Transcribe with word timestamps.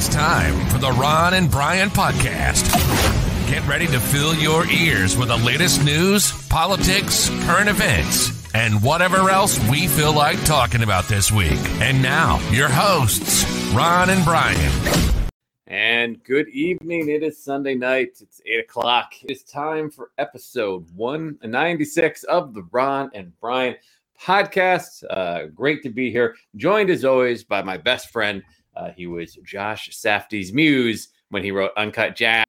It's 0.00 0.08
time 0.08 0.66
for 0.70 0.78
the 0.78 0.92
Ron 0.92 1.34
and 1.34 1.50
Brian 1.50 1.90
podcast. 1.90 2.72
Get 3.50 3.68
ready 3.68 3.86
to 3.88 4.00
fill 4.00 4.34
your 4.34 4.66
ears 4.66 5.14
with 5.14 5.28
the 5.28 5.36
latest 5.36 5.84
news, 5.84 6.32
politics, 6.48 7.28
current 7.44 7.68
events, 7.68 8.50
and 8.54 8.82
whatever 8.82 9.28
else 9.28 9.58
we 9.68 9.88
feel 9.88 10.14
like 10.14 10.42
talking 10.46 10.82
about 10.82 11.04
this 11.04 11.30
week. 11.30 11.60
And 11.82 12.00
now, 12.00 12.38
your 12.50 12.70
hosts, 12.70 13.44
Ron 13.74 14.08
and 14.08 14.24
Brian. 14.24 14.72
And 15.66 16.24
good 16.24 16.48
evening. 16.48 17.10
It 17.10 17.22
is 17.22 17.36
Sunday 17.36 17.74
night. 17.74 18.22
It's 18.22 18.40
8 18.46 18.60
o'clock. 18.60 19.12
It's 19.24 19.42
time 19.42 19.90
for 19.90 20.12
episode 20.16 20.86
196 20.96 22.24
of 22.24 22.54
the 22.54 22.66
Ron 22.72 23.10
and 23.12 23.38
Brian 23.38 23.76
podcast. 24.18 25.04
Uh, 25.10 25.48
great 25.48 25.82
to 25.82 25.90
be 25.90 26.10
here. 26.10 26.36
Joined 26.56 26.88
as 26.88 27.04
always 27.04 27.44
by 27.44 27.60
my 27.60 27.76
best 27.76 28.08
friend. 28.10 28.42
Uh, 28.76 28.90
he 28.96 29.06
was 29.06 29.34
Josh 29.44 29.90
Safdie's 29.90 30.52
muse 30.52 31.08
when 31.30 31.42
he 31.42 31.50
wrote 31.50 31.72
Uncut 31.76 32.16
Gems. 32.16 32.44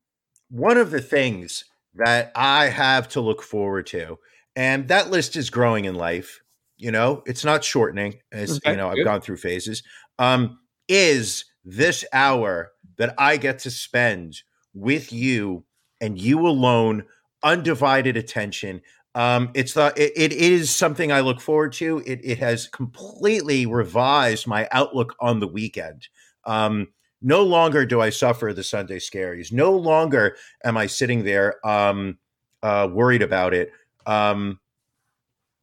One 0.50 0.78
of 0.78 0.92
the 0.92 1.02
things 1.02 1.66
that 1.96 2.32
I 2.36 2.66
have 2.68 3.08
to 3.10 3.22
look 3.22 3.42
forward 3.42 3.88
to, 3.88 4.18
and 4.56 4.88
that 4.88 5.10
list 5.10 5.36
is 5.36 5.50
growing 5.50 5.86
in 5.86 5.96
life, 5.96 6.42
you 6.78 6.92
know, 6.92 7.24
it's 7.26 7.46
not 7.46 7.64
shortening, 7.64 8.20
as 8.32 8.58
Okay, 8.58 8.72
you 8.72 8.78
know, 8.78 8.90
I've 8.90 9.06
gone 9.06 9.22
through 9.22 9.38
phases, 9.38 9.84
um, 10.20 10.60
is 10.88 11.46
this 11.64 12.04
hour 12.12 12.72
that 12.98 13.14
I 13.18 13.38
get 13.38 13.60
to 13.60 13.72
spend 13.72 14.42
with 14.74 15.14
you 15.14 15.64
and 16.00 16.20
you 16.20 16.48
alone, 16.48 17.06
undivided 17.44 18.18
attention. 18.18 18.82
Um, 19.14 19.50
it's 19.54 19.74
the 19.74 19.94
it, 19.98 20.14
it 20.16 20.34
is 20.34 20.74
something 20.74 21.12
I 21.12 21.20
look 21.20 21.42
forward 21.42 21.74
to. 21.74 22.02
It 22.06 22.22
it 22.24 22.38
has 22.40 22.68
completely 22.68 23.66
revised 23.66 24.48
my 24.48 24.68
outlook 24.72 25.16
on 25.20 25.40
the 25.40 25.48
weekend. 25.48 26.08
Um, 26.46 26.88
no 27.22 27.44
longer 27.44 27.86
do 27.86 28.02
I 28.02 28.10
suffer 28.10 28.54
the 28.54 28.64
Sunday 28.64 28.98
scaries. 28.98 29.52
No 29.52 29.74
longer 29.74 30.38
am 30.64 30.78
I 30.78 30.88
sitting 30.88 31.24
there 31.24 31.66
um, 31.68 32.18
uh, 32.64 32.88
worried 32.92 33.22
about 33.22 33.54
it. 33.54 33.72
Um, 34.06 34.60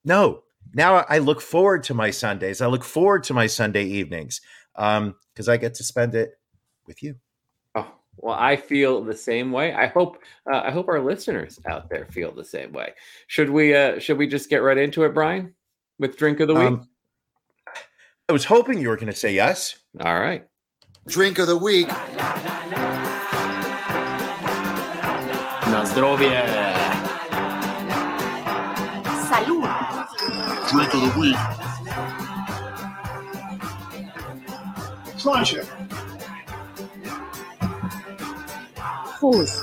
no, 0.05 0.43
now 0.75 1.05
I 1.09 1.19
look 1.19 1.41
forward 1.41 1.83
to 1.85 1.95
my 1.95 2.11
Sundays. 2.11 2.61
I 2.61 2.67
look 2.67 2.85
forward 2.85 3.25
to 3.25 3.35
my 3.35 3.47
Sunday 3.47 3.85
evenings 3.85 4.41
because 4.75 5.49
I 5.49 5.57
get 5.57 5.75
to 5.75 5.85
spend 5.85 6.15
it 6.15 6.39
with 6.87 7.03
you. 7.03 7.17
Well, 8.21 8.37
I 8.39 8.57
feel 8.57 9.03
the 9.03 9.17
same 9.17 9.53
way. 9.53 9.73
I 9.73 9.87
hope 9.87 10.19
uh, 10.51 10.61
I 10.65 10.71
hope 10.71 10.89
our 10.89 11.01
listeners 11.01 11.61
out 11.67 11.89
there 11.89 12.07
feel 12.07 12.33
the 12.33 12.45
same 12.45 12.73
way. 12.73 12.95
Should 13.29 13.49
we 13.51 13.75
uh, 13.75 14.01
should 14.01 14.19
we 14.19 14.27
just 14.27 14.51
get 14.51 14.59
right 14.59 14.77
into 14.77 15.05
it, 15.05 15.15
Brian, 15.15 15.55
with 15.99 16.17
drink 16.17 16.41
of 16.41 16.49
the 16.49 16.55
week? 16.55 16.67
Um, 16.67 16.89
I 18.29 18.33
was 18.33 18.45
hoping 18.45 18.81
you 18.81 18.89
were 18.89 18.97
going 18.97 19.07
to 19.07 19.17
say 19.17 19.33
yes. 19.33 19.77
All 20.01 20.19
right. 20.19 20.45
Drink 21.07 21.39
of 21.39 21.47
the 21.47 21.57
week. 21.57 21.89
Na 25.69 25.85
zdrowie! 25.85 26.29
Salud. 29.29 29.65
Drink 30.71 30.93
of 30.93 31.01
the 31.01 31.13
week. 31.21 31.37
Pleasure. 35.19 35.65
Who's? 39.19 39.61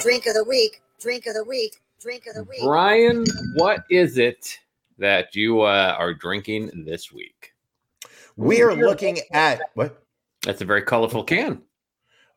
Drink 0.00 0.26
of 0.26 0.34
the 0.34 0.44
week. 0.44 0.80
Drink 1.00 1.26
of 1.26 1.34
the 1.34 1.44
week. 1.44 1.80
Drink 2.00 2.26
of 2.28 2.34
the 2.34 2.44
week. 2.44 2.62
Brian, 2.62 3.24
what 3.54 3.84
is 3.90 4.16
it 4.16 4.58
that 4.98 5.34
you 5.34 5.62
uh, 5.62 5.96
are 5.98 6.14
drinking 6.14 6.84
this 6.86 7.12
week? 7.12 7.52
We 8.36 8.62
are 8.62 8.76
looking 8.76 9.18
at 9.32 9.60
what? 9.74 10.04
That's 10.42 10.60
a 10.60 10.64
very 10.64 10.82
colorful 10.82 11.24
can. 11.24 11.62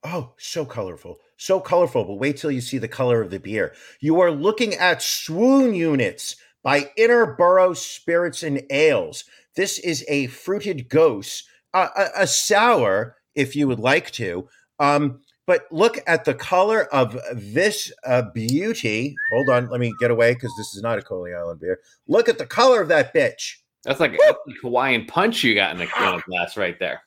Oh, 0.03 0.33
so 0.38 0.66
colorful. 0.66 1.17
So 1.38 1.59
colorful. 1.59 2.03
But 2.03 2.16
wait 2.16 2.38
till 2.38 2.52
you 2.52 2.61
see 2.61 2.79
the 2.79 2.88
color 2.88 3.22
of 3.22 3.29
the 3.29 3.39
beer. 3.39 3.75
You 4.00 4.19
are 4.22 4.31
looking 4.31 4.73
at 4.73 5.03
swoon 5.03 5.75
units 5.75 6.35
by 6.63 6.91
Interboro 6.97 7.78
Spirits 7.78 8.41
and 8.41 8.63
Ales. 8.72 9.25
This 9.56 9.78
is 9.79 10.03
a 10.07 10.28
fruited 10.28 10.90
gose, 10.90 11.44
uh, 11.75 11.90
a, 11.95 12.23
a 12.23 12.28
sour, 12.28 13.17
if 13.35 13.56
you 13.56 13.67
would 13.67 13.79
like 13.79 14.09
to. 14.11 14.47
Um, 14.79 15.22
but 15.45 15.66
look 15.72 16.00
at 16.07 16.25
the 16.25 16.33
color 16.33 16.85
of 16.94 17.19
this 17.33 17.91
uh, 18.06 18.23
beauty. 18.33 19.16
Hold 19.31 19.50
on, 19.50 19.69
let 19.69 19.79
me 19.79 19.94
get 20.00 20.11
away 20.11 20.33
because 20.33 20.51
this 20.57 20.75
is 20.75 20.81
not 20.81 20.97
a 20.97 21.01
Coney 21.01 21.33
Island 21.33 21.59
beer. 21.59 21.79
Look 22.07 22.29
at 22.29 22.38
the 22.38 22.45
color 22.45 22.81
of 22.81 22.88
that 22.89 23.13
bitch. 23.13 23.57
That's 23.84 24.00
like 24.00 24.13
a 24.13 24.35
Hawaiian 24.61 25.05
punch 25.05 25.44
you 25.44 25.53
got 25.53 25.75
in 25.75 25.81
a, 25.81 25.84
in 25.84 26.19
a 26.19 26.22
glass 26.28 26.57
right 26.57 26.78
there. 26.79 27.01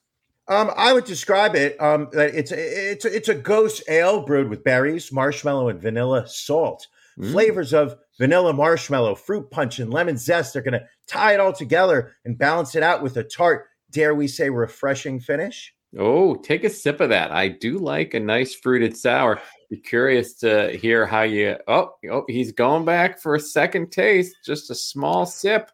Um, 0.47 0.71
I 0.77 0.93
would 0.93 1.05
describe 1.05 1.55
it. 1.57 1.81
Um, 1.81 2.09
that 2.13 2.35
it's 2.35 2.53
it's 2.53 3.05
it's 3.05 3.29
a 3.29 3.35
gose 3.35 3.83
ale 3.89 4.23
brewed 4.23 4.49
with 4.49 4.65
berries, 4.65 5.13
marshmallow, 5.13 5.69
and 5.69 5.81
vanilla 5.81 6.27
salt. 6.27 6.87
Mm. 7.19 7.33
Flavors 7.33 7.75
of 7.75 7.97
vanilla 8.19 8.53
marshmallow, 8.53 9.17
fruit 9.17 9.51
punch, 9.51 9.79
and 9.79 9.93
lemon 9.93 10.17
zest 10.17 10.53
They're 10.53 10.63
going 10.63 10.81
to 10.81 10.87
tie 11.07 11.35
it 11.35 11.41
all 11.41 11.53
together 11.53 12.13
and 12.25 12.39
balance 12.39 12.77
it 12.77 12.83
out 12.83 13.03
with 13.03 13.17
a 13.17 13.25
tart, 13.25 13.67
dare 13.91 14.15
we 14.15 14.29
say, 14.29 14.49
refreshing 14.51 15.21
finish. 15.21 15.75
Oh, 15.97 16.35
take 16.35 16.65
a 16.65 16.71
sip 16.71 17.01
of 17.01 17.09
that. 17.09 17.31
I 17.31 17.49
do 17.49 17.79
like 17.79 18.15
a 18.15 18.21
nice 18.21 18.55
fruited 18.55 18.97
sour. 18.97 19.41
Be 19.71 19.79
curious 19.79 20.35
to 20.35 20.77
hear 20.77 21.07
how 21.07 21.23
you. 21.23 21.57
Oh, 21.67 21.95
oh, 22.11 22.25
he's 22.29 22.53
going 22.53 22.85
back 22.85 23.21
for 23.21 23.35
a 23.35 23.41
second 23.41 23.91
taste. 23.91 24.37
Just 24.45 24.71
a 24.71 24.75
small 24.75 25.25
sip. 25.25 25.71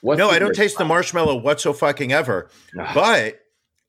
What's 0.00 0.18
no, 0.18 0.30
I 0.30 0.38
don't 0.38 0.48
response? 0.48 0.70
taste 0.70 0.78
the 0.78 0.84
marshmallow 0.84 1.36
whatso 1.36 1.72
fucking 1.72 2.12
ever, 2.12 2.50
but 2.92 3.40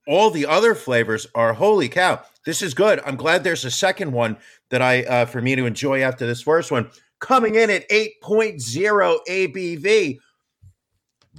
all 0.08 0.30
the 0.30 0.46
other 0.46 0.76
flavors 0.76 1.26
are 1.34 1.54
holy 1.54 1.90
cow. 1.90 2.22
This 2.46 2.62
is 2.62 2.74
good. 2.74 3.02
I'm 3.06 3.16
glad 3.16 3.44
there's 3.44 3.66
a 3.66 3.72
second 3.72 4.12
one 4.12 4.38
that 4.70 4.82
I 4.82 5.04
uh, 5.04 5.26
for 5.26 5.42
me 5.42 5.56
to 5.56 5.66
enjoy 5.66 6.02
after 6.02 6.28
this 6.28 6.42
first 6.42 6.72
one. 6.72 6.90
Coming 7.20 7.56
in 7.56 7.72
at 7.72 7.90
8.0 7.90 9.18
ABV. 9.28 10.20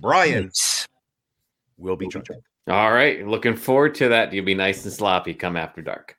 Brian 0.00 0.50
will 1.76 1.96
be 1.96 2.08
drinking. 2.08 2.42
All 2.68 2.92
right, 2.92 3.26
looking 3.26 3.56
forward 3.56 3.94
to 3.96 4.08
that. 4.08 4.32
You'll 4.32 4.44
be 4.44 4.54
nice 4.54 4.84
and 4.84 4.92
sloppy 4.92 5.32
come 5.32 5.56
after 5.56 5.80
dark. 5.80 6.18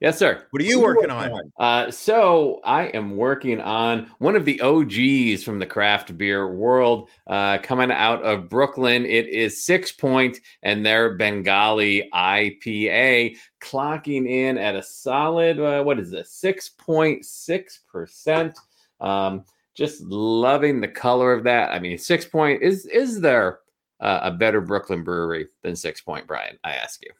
Yes, 0.00 0.18
sir. 0.18 0.44
What 0.50 0.60
are 0.60 0.66
you 0.66 0.82
working 0.82 1.10
on? 1.10 1.52
Uh, 1.56 1.90
so 1.90 2.60
I 2.62 2.88
am 2.88 3.16
working 3.16 3.58
on 3.62 4.10
one 4.18 4.36
of 4.36 4.44
the 4.44 4.60
OGs 4.60 5.42
from 5.42 5.58
the 5.58 5.66
craft 5.66 6.18
beer 6.18 6.52
world, 6.52 7.08
uh, 7.26 7.56
coming 7.62 7.90
out 7.90 8.22
of 8.22 8.50
Brooklyn. 8.50 9.06
It 9.06 9.28
is 9.28 9.64
Six 9.64 9.92
Point 9.92 10.40
and 10.62 10.84
their 10.84 11.14
Bengali 11.14 12.10
IPA, 12.12 13.38
clocking 13.62 14.28
in 14.28 14.58
at 14.58 14.76
a 14.76 14.82
solid. 14.82 15.58
Uh, 15.58 15.82
what 15.82 15.98
is 15.98 16.10
this? 16.10 16.30
Six 16.32 16.68
point 16.68 17.24
six 17.24 17.80
percent. 17.90 18.58
Um, 19.00 19.44
just 19.74 20.02
loving 20.02 20.82
the 20.82 20.88
color 20.88 21.32
of 21.32 21.44
that. 21.44 21.70
I 21.70 21.78
mean, 21.78 21.96
Six 21.96 22.26
Point 22.26 22.62
is 22.62 22.84
is 22.84 23.22
there 23.22 23.60
uh, 24.04 24.20
a 24.22 24.30
better 24.30 24.60
Brooklyn 24.60 25.02
brewery 25.02 25.48
than 25.62 25.74
Six 25.74 26.00
Point, 26.00 26.26
Brian? 26.26 26.58
I 26.62 26.74
ask 26.74 27.02
you. 27.02 27.10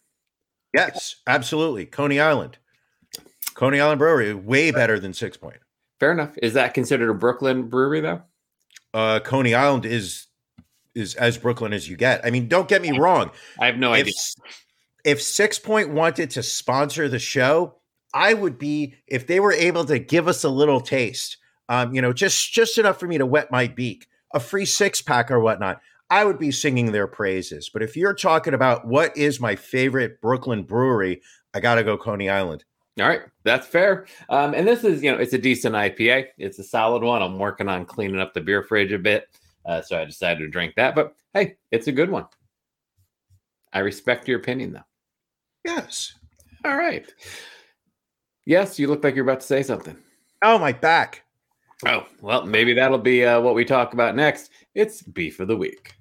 Yes, 0.75 1.17
absolutely. 1.27 1.87
Coney 1.87 2.21
Island. 2.21 2.59
Coney 3.55 3.81
Island 3.81 4.01
Brewery, 4.01 4.35
way 4.35 4.71
better 4.71 4.99
than 4.99 5.15
Six 5.15 5.37
Point. 5.37 5.59
Fair 6.01 6.13
enough. 6.13 6.37
Is 6.43 6.55
that 6.55 6.75
considered 6.75 7.09
a 7.09 7.15
Brooklyn 7.15 7.69
brewery 7.69 8.01
though? 8.01 8.23
Uh, 8.93 9.21
Coney 9.21 9.55
Island 9.55 9.87
is 9.87 10.27
is 10.95 11.15
as 11.15 11.39
Brooklyn 11.39 11.73
as 11.73 11.89
you 11.89 11.97
get. 11.97 12.25
I 12.25 12.31
mean, 12.31 12.49
don't 12.49 12.69
get 12.69 12.83
me 12.83 12.97
wrong. 12.97 13.31
I 13.59 13.67
have 13.67 13.79
no 13.79 13.93
if, 13.93 14.01
idea. 14.01 14.13
if 15.05 15.23
Six 15.23 15.59
Point 15.59 15.91
wanted 15.91 16.31
to 16.31 16.43
sponsor 16.43 17.09
the 17.09 17.19
show, 17.19 17.77
I 18.13 18.35
would 18.35 18.59
be 18.59 18.95
if 19.07 19.27
they 19.27 19.41
were 19.41 19.53
able 19.53 19.85
to 19.87 19.99
give 19.99 20.29
us 20.29 20.45
a 20.45 20.49
little 20.49 20.81
taste. 20.81 21.37
Um, 21.69 21.95
you 21.95 22.03
know, 22.03 22.13
just 22.13 22.53
just 22.53 22.77
enough 22.77 22.99
for 22.99 23.07
me 23.07 23.19
to 23.19 23.27
wet 23.27 23.51
my 23.51 23.69
beak, 23.69 24.09
a 24.35 24.41
free 24.41 24.67
six 24.67 25.01
pack 25.01 25.31
or 25.31 25.41
whatnot. 25.41 25.81
I 26.11 26.25
would 26.25 26.39
be 26.39 26.51
singing 26.51 26.93
their 26.93 27.07
praises. 27.07 27.71
But 27.73 27.83
if 27.83 27.97
you're 27.97 28.15
talking 28.15 28.55
about 28.55 28.87
what 28.87 29.17
is 29.17 29.41
my 29.41 29.57
favorite 29.57 30.21
Brooklyn 30.21 30.63
brewery, 30.63 31.23
I 31.55 31.61
got 31.61 31.77
to 31.77 31.85
go 31.85 31.97
Coney 31.97 32.29
Island. 32.29 32.65
All 33.01 33.09
right, 33.09 33.23
that's 33.43 33.67
fair. 33.67 34.07
Um, 34.29 34.55
and 34.55 34.69
this 34.69 34.85
is, 34.85 35.03
you 35.03 35.11
know, 35.11 35.19
it's 35.19 35.33
a 35.33 35.39
decent 35.39 35.75
IPA. 35.75 36.27
It's 36.39 36.61
a 36.61 36.65
solid 36.65 37.03
one. 37.03 37.23
I'm 37.23 37.39
working 37.39 37.69
on 37.69 37.87
cleaning 37.87 38.21
up 38.21 38.35
the 38.35 38.41
beer 38.41 38.63
fridge 38.63 38.93
a 38.93 38.99
bit, 38.99 39.29
uh, 39.67 39.83
so 39.83 39.99
I 39.99 40.05
decided 40.05 40.39
to 40.41 40.49
drink 40.49 40.75
that. 40.77 40.95
But 40.95 41.17
hey, 41.33 41.57
it's 41.73 41.89
a 41.89 41.93
good 41.93 42.11
one. 42.11 42.27
I 43.73 43.81
respect 43.81 44.29
your 44.29 44.39
opinion, 44.39 44.75
though. 44.75 44.85
Yes. 45.65 46.15
All 46.65 46.77
right. 46.77 47.13
Yes, 48.47 48.79
you 48.79 48.87
look 48.87 49.03
like 49.03 49.17
you're 49.17 49.25
about 49.25 49.41
to 49.41 49.47
say 49.47 49.65
something. 49.65 49.97
Oh, 50.43 50.59
my 50.59 50.71
back. 50.71 51.25
Oh, 51.87 52.07
well, 52.21 52.47
maybe 52.47 52.73
that'll 52.75 52.99
be 52.99 53.25
uh, 53.25 53.41
what 53.41 53.55
we 53.55 53.65
talk 53.65 53.93
about 53.93 54.15
next. 54.17 54.51
It's 54.75 55.03
beef 55.03 55.41
of 55.41 55.49
the 55.49 55.57
week. 55.57 55.95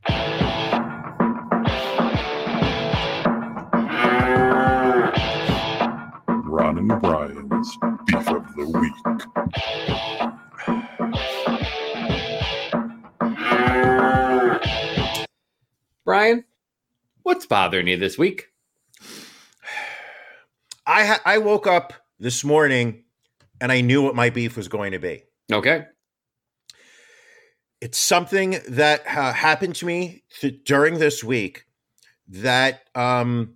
Ron 6.46 6.78
and 6.78 7.02
Brian's 7.02 7.78
Beef 8.06 8.28
of 8.30 8.56
the 8.56 8.68
Week. 8.68 8.94
Brian, 16.06 16.46
what's 17.24 17.46
bothering 17.46 17.88
you 17.88 17.98
this 17.98 18.18
week? 18.18 18.48
I 20.86 21.06
ha- 21.06 21.22
I 21.26 21.38
woke 21.40 21.66
up 21.66 21.94
this 22.20 22.44
morning 22.44 23.04
and 23.60 23.72
I 23.72 23.82
knew 23.82 24.02
what 24.02 24.16
my 24.16 24.30
beef 24.30 24.56
was 24.56 24.68
going 24.68 24.92
to 24.92 25.00
be. 25.00 25.24
Okay. 25.52 25.86
It's 27.82 27.98
something 27.98 28.60
that 28.70 29.06
uh, 29.06 29.34
happened 29.34 29.76
to 29.76 29.86
me 29.86 30.24
th- 30.40 30.64
during 30.66 31.00
this 31.00 31.24
week 31.24 31.66
that 32.30 32.82
um 32.96 33.56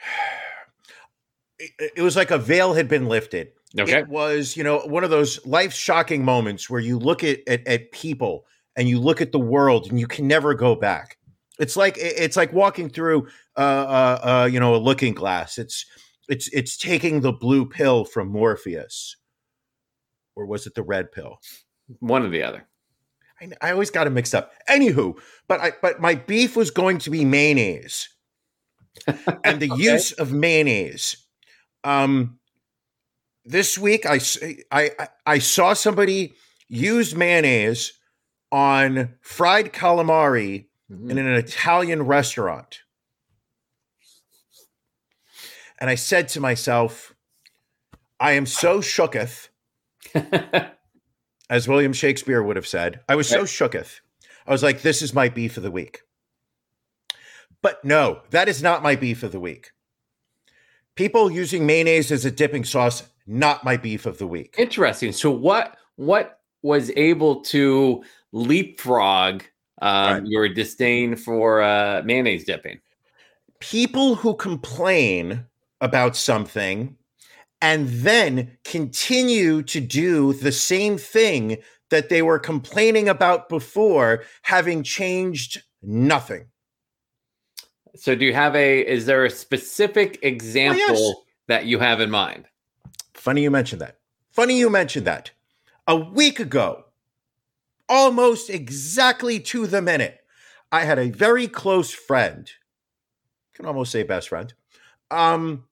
it, 1.58 1.92
it 1.96 2.02
was 2.02 2.16
like 2.16 2.30
a 2.30 2.38
veil 2.38 2.74
had 2.74 2.88
been 2.88 3.06
lifted. 3.06 3.52
Okay. 3.78 4.00
It 4.00 4.08
was, 4.08 4.56
you 4.56 4.62
know, 4.62 4.80
one 4.80 5.02
of 5.02 5.10
those 5.10 5.44
life 5.46 5.72
shocking 5.72 6.24
moments 6.24 6.70
where 6.70 6.80
you 6.80 6.98
look 6.98 7.24
at, 7.24 7.40
at 7.46 7.66
at 7.66 7.92
people 7.92 8.46
and 8.76 8.88
you 8.88 9.00
look 9.00 9.20
at 9.20 9.32
the 9.32 9.38
world 9.38 9.88
and 9.88 9.98
you 9.98 10.06
can 10.06 10.26
never 10.26 10.54
go 10.54 10.74
back. 10.74 11.18
It's 11.58 11.76
like 11.76 11.96
it's 11.98 12.36
like 12.36 12.52
walking 12.52 12.88
through 12.88 13.28
uh, 13.56 13.60
uh, 13.60 14.20
uh, 14.22 14.48
you 14.50 14.58
know 14.58 14.74
a 14.74 14.78
looking 14.78 15.14
glass. 15.14 15.58
It's 15.58 15.86
it's 16.28 16.48
it's 16.48 16.76
taking 16.76 17.20
the 17.20 17.32
blue 17.32 17.66
pill 17.66 18.04
from 18.04 18.28
Morpheus, 18.28 19.16
or 20.36 20.46
was 20.46 20.66
it 20.66 20.74
the 20.74 20.82
red 20.82 21.12
pill? 21.12 21.38
One 22.00 22.24
or 22.24 22.28
the 22.28 22.42
other. 22.42 22.66
I, 23.40 23.50
I 23.60 23.72
always 23.72 23.90
got 23.90 24.06
it 24.06 24.10
mixed 24.10 24.34
up. 24.34 24.52
Anywho, 24.68 25.14
but 25.48 25.60
I 25.60 25.72
but 25.82 26.00
my 26.00 26.14
beef 26.14 26.56
was 26.56 26.70
going 26.70 26.98
to 26.98 27.10
be 27.10 27.24
mayonnaise 27.24 28.08
and 29.44 29.60
the 29.60 29.74
use 29.76 30.12
of 30.12 30.32
mayonnaise. 30.32 31.16
Um, 31.82 32.38
this 33.44 33.76
week 33.76 34.06
I 34.06 34.20
I 34.70 34.90
I 35.26 35.38
saw 35.38 35.72
somebody 35.74 36.34
use 36.68 37.14
mayonnaise 37.14 37.92
on 38.50 39.14
fried 39.20 39.72
calamari 39.72 40.66
Mhm. 40.90 41.10
in 41.10 41.18
an 41.18 41.32
Italian 41.32 42.02
restaurant. 42.02 42.80
And 45.78 45.90
I 45.90 45.94
said 45.94 46.28
to 46.28 46.40
myself, 46.40 47.14
I 48.20 48.32
am 48.32 48.46
so 48.46 48.78
shooketh, 48.80 49.48
as 51.50 51.68
William 51.68 51.92
Shakespeare 51.92 52.42
would 52.42 52.56
have 52.56 52.66
said. 52.66 53.00
I 53.08 53.14
was 53.14 53.28
so 53.28 53.40
Right. 53.40 53.46
shooketh. 53.46 54.00
I 54.46 54.52
was 54.52 54.62
like, 54.62 54.82
this 54.82 55.02
is 55.02 55.14
my 55.14 55.28
beef 55.28 55.56
of 55.56 55.62
the 55.62 55.70
week. 55.70 56.02
But 57.62 57.84
no, 57.84 58.20
that 58.30 58.48
is 58.48 58.62
not 58.62 58.82
my 58.82 58.94
beef 58.96 59.22
of 59.22 59.32
the 59.32 59.40
week. 59.40 59.70
People 60.96 61.30
using 61.30 61.66
mayonnaise 61.66 62.12
as 62.12 62.24
a 62.24 62.30
dipping 62.30 62.64
sauce, 62.64 63.04
not 63.26 63.64
my 63.64 63.76
beef 63.76 64.06
of 64.06 64.18
the 64.18 64.26
week. 64.26 64.54
Interesting. 64.58 65.12
So 65.12 65.30
what 65.30 65.76
what 65.96 66.40
was 66.62 66.90
able 66.96 67.40
to 67.42 68.02
leapfrog 68.32 69.44
um, 69.82 70.12
Right. 70.14 70.22
your 70.26 70.48
disdain 70.48 71.16
for 71.16 71.62
uh, 71.62 72.02
mayonnaise 72.04 72.44
dipping? 72.44 72.80
people 73.60 74.14
who 74.14 74.34
complain 74.34 75.46
about 75.80 76.14
something 76.16 76.94
and 77.64 77.88
then 77.88 78.58
continue 78.62 79.62
to 79.62 79.80
do 79.80 80.34
the 80.34 80.52
same 80.52 80.98
thing 80.98 81.56
that 81.88 82.10
they 82.10 82.20
were 82.20 82.38
complaining 82.38 83.08
about 83.08 83.48
before, 83.48 84.22
having 84.42 84.82
changed 84.82 85.62
nothing. 85.82 86.44
So 87.96 88.14
do 88.14 88.26
you 88.26 88.34
have 88.34 88.54
a 88.54 88.86
is 88.86 89.06
there 89.06 89.24
a 89.24 89.30
specific 89.30 90.18
example 90.20 91.24
that 91.48 91.64
you 91.64 91.78
have 91.78 92.02
in 92.02 92.10
mind? 92.10 92.48
Funny 93.14 93.42
you 93.42 93.50
mentioned 93.50 93.80
that. 93.80 93.96
Funny 94.30 94.58
you 94.58 94.68
mentioned 94.68 95.06
that. 95.06 95.30
A 95.86 95.96
week 95.96 96.38
ago, 96.38 96.84
almost 97.88 98.50
exactly 98.50 99.40
to 99.40 99.66
the 99.66 99.80
minute, 99.80 100.20
I 100.70 100.84
had 100.84 100.98
a 100.98 101.08
very 101.08 101.48
close 101.48 101.94
friend, 101.94 102.46
can 103.54 103.64
almost 103.64 103.90
say 103.90 104.02
best 104.02 104.28
friend, 104.28 104.52
um, 105.10 105.64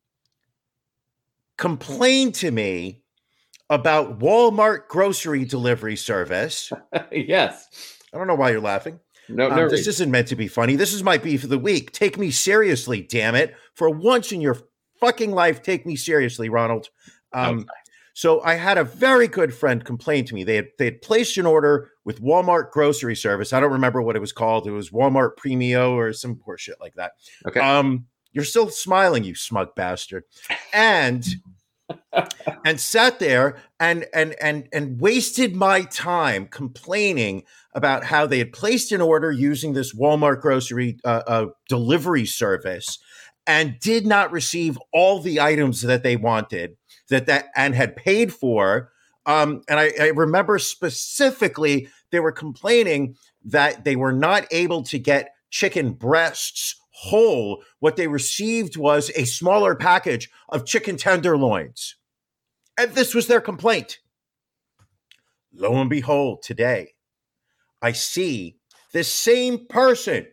complain 1.63 2.33
to 2.33 2.51
me 2.51 3.01
about 3.71 4.19
Walmart 4.19 4.89
grocery 4.89 5.45
delivery 5.45 5.97
service. 5.97 6.73
yes. 7.13 7.69
I 8.13 8.19
don't 8.19 8.27
know 8.27 8.35
why 8.35 8.51
you're 8.51 8.61
laughing. 8.61 8.99
No, 9.29 9.49
Um, 9.49 9.57
no. 9.57 9.69
this 9.69 9.87
isn't 9.87 10.11
meant 10.11 10.29
to 10.29 10.37
be 10.37 10.49
funny. 10.49 10.75
This 10.77 10.93
is 10.93 11.03
my 11.05 11.17
beef 11.17 11.45
of 11.45 11.51
the 11.51 11.59
week. 11.59 11.93
Take 11.93 12.19
me 12.19 12.31
seriously, 12.33 13.01
damn 13.01 13.35
it. 13.37 13.55
For 13.75 13.89
once 13.89 14.33
in 14.33 14.41
your 14.41 14.59
fucking 15.01 15.31
life, 15.31 15.63
take 15.63 15.87
me 15.87 15.95
seriously, 15.97 16.49
Ronald. 16.49 16.89
Um, 17.33 17.61
Okay. 17.61 17.69
So 18.15 18.43
I 18.43 18.57
had 18.57 18.77
a 18.77 18.85
very 18.85 19.27
good 19.27 19.55
friend 19.55 19.83
complain 19.83 20.27
to 20.27 20.35
me. 20.35 20.45
They 20.45 20.57
had 20.57 20.67
they 20.79 20.85
had 20.85 21.01
placed 21.01 21.39
an 21.39 21.47
order 21.47 21.89
with 22.05 22.21
Walmart 22.21 22.71
grocery 22.71 23.17
service. 23.17 23.55
I 23.55 23.61
don't 23.61 23.73
remember 23.73 24.03
what 24.03 24.17
it 24.17 24.19
was 24.19 24.33
called. 24.33 24.67
It 24.67 24.71
was 24.73 24.91
Walmart 24.91 25.31
Premio 25.43 25.93
or 25.93 26.13
some 26.13 26.35
poor 26.37 26.59
shit 26.59 26.77
like 26.79 26.93
that. 26.97 27.13
okay. 27.47 27.61
Um, 27.61 28.05
you're 28.35 28.45
still 28.45 28.69
smiling, 28.69 29.25
you 29.25 29.35
smug 29.35 29.75
bastard. 29.77 30.25
And 30.75 31.27
and 32.65 32.81
sat 32.81 33.19
there 33.19 33.59
and 33.81 34.07
and 34.15 34.35
and 34.41 34.69
and 34.73 35.01
wasted 35.01 35.55
my 35.55 35.83
time 35.83 36.47
complaining 36.47 37.43
about 37.75 38.05
how 38.05 38.27
they 38.27 38.39
had 38.39 38.53
placed 38.53 38.93
an 38.93 39.01
order 39.01 39.31
using 39.31 39.73
this 39.73 39.95
Walmart 39.95 40.41
grocery 40.41 40.99
uh, 41.05 41.23
uh, 41.27 41.47
delivery 41.69 42.27
service 42.27 42.99
and 43.47 43.79
did 43.81 44.07
not 44.07 44.31
receive 44.31 44.79
all 44.93 45.21
the 45.21 45.41
items 45.41 45.83
that 45.83 46.03
they 46.03 46.17
wanted 46.17 46.77
that 47.09 47.27
that 47.27 47.47
and 47.57 47.75
had 47.75 47.97
paid 47.97 48.33
for. 48.33 48.91
Um, 49.25 49.63
and 49.69 49.79
I, 49.79 49.93
I 50.01 50.07
remember 50.09 50.59
specifically 50.59 51.89
they 52.11 52.21
were 52.21 52.33
complaining 52.33 53.17
that 53.45 53.85
they 53.85 53.97
were 53.97 54.13
not 54.13 54.47
able 54.51 54.83
to 54.85 54.99
get 54.99 55.31
chicken 55.51 55.93
breasts 55.93 56.77
whole. 57.03 57.63
What 57.81 57.97
they 57.97 58.07
received 58.07 58.77
was 58.77 59.11
a 59.17 59.25
smaller 59.25 59.75
package 59.75 60.31
of 60.49 60.65
chicken 60.65 60.97
tenderloins. 60.97 61.97
And 62.79 62.93
this 62.93 63.15
was 63.15 63.27
their 63.27 63.41
complaint. 63.41 63.99
Lo 65.53 65.75
and 65.81 65.91
behold, 65.91 66.43
today, 66.43 66.95
I 67.83 67.93
see 67.93 68.57
this 68.93 69.09
same 69.13 69.67
person 69.67 70.27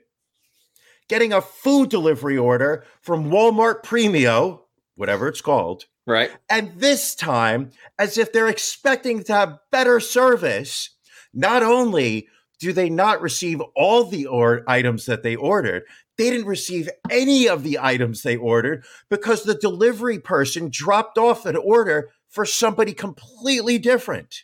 getting 1.10 1.34
a 1.34 1.42
food 1.42 1.90
delivery 1.90 2.38
order 2.38 2.86
from 3.02 3.32
Walmart 3.32 3.84
Premio, 3.84 4.62
whatever 4.96 5.28
it's 5.28 5.42
called, 5.42 5.86
right. 6.06 6.30
and 6.50 6.72
this 6.78 7.16
time, 7.16 7.72
as 7.98 8.18
if 8.18 8.32
they're 8.32 8.48
expecting 8.48 9.24
to 9.24 9.34
have 9.34 9.58
better 9.72 10.00
service, 10.00 10.92
not 11.34 11.64
only 11.64 12.28
do 12.60 12.74
they 12.74 12.90
not 12.90 13.22
receive 13.22 13.62
all 13.76 14.04
the 14.04 14.26
or- 14.26 14.64
items 14.68 15.06
that 15.06 15.24
they 15.24 15.36
ordered, 15.36 15.84
they 16.18 16.30
didn't 16.30 16.48
receive 16.48 16.90
any 17.10 17.48
of 17.48 17.64
the 17.64 17.80
items 17.80 18.22
they 18.22 18.36
ordered 18.36 18.84
because 19.10 19.44
the 19.44 19.56
delivery 19.56 20.20
person 20.20 20.70
dropped 20.70 21.18
off 21.18 21.46
an 21.46 21.56
order 21.56 22.10
for 22.28 22.46
somebody 22.46 22.94
completely 22.94 23.78
different. 23.78 24.44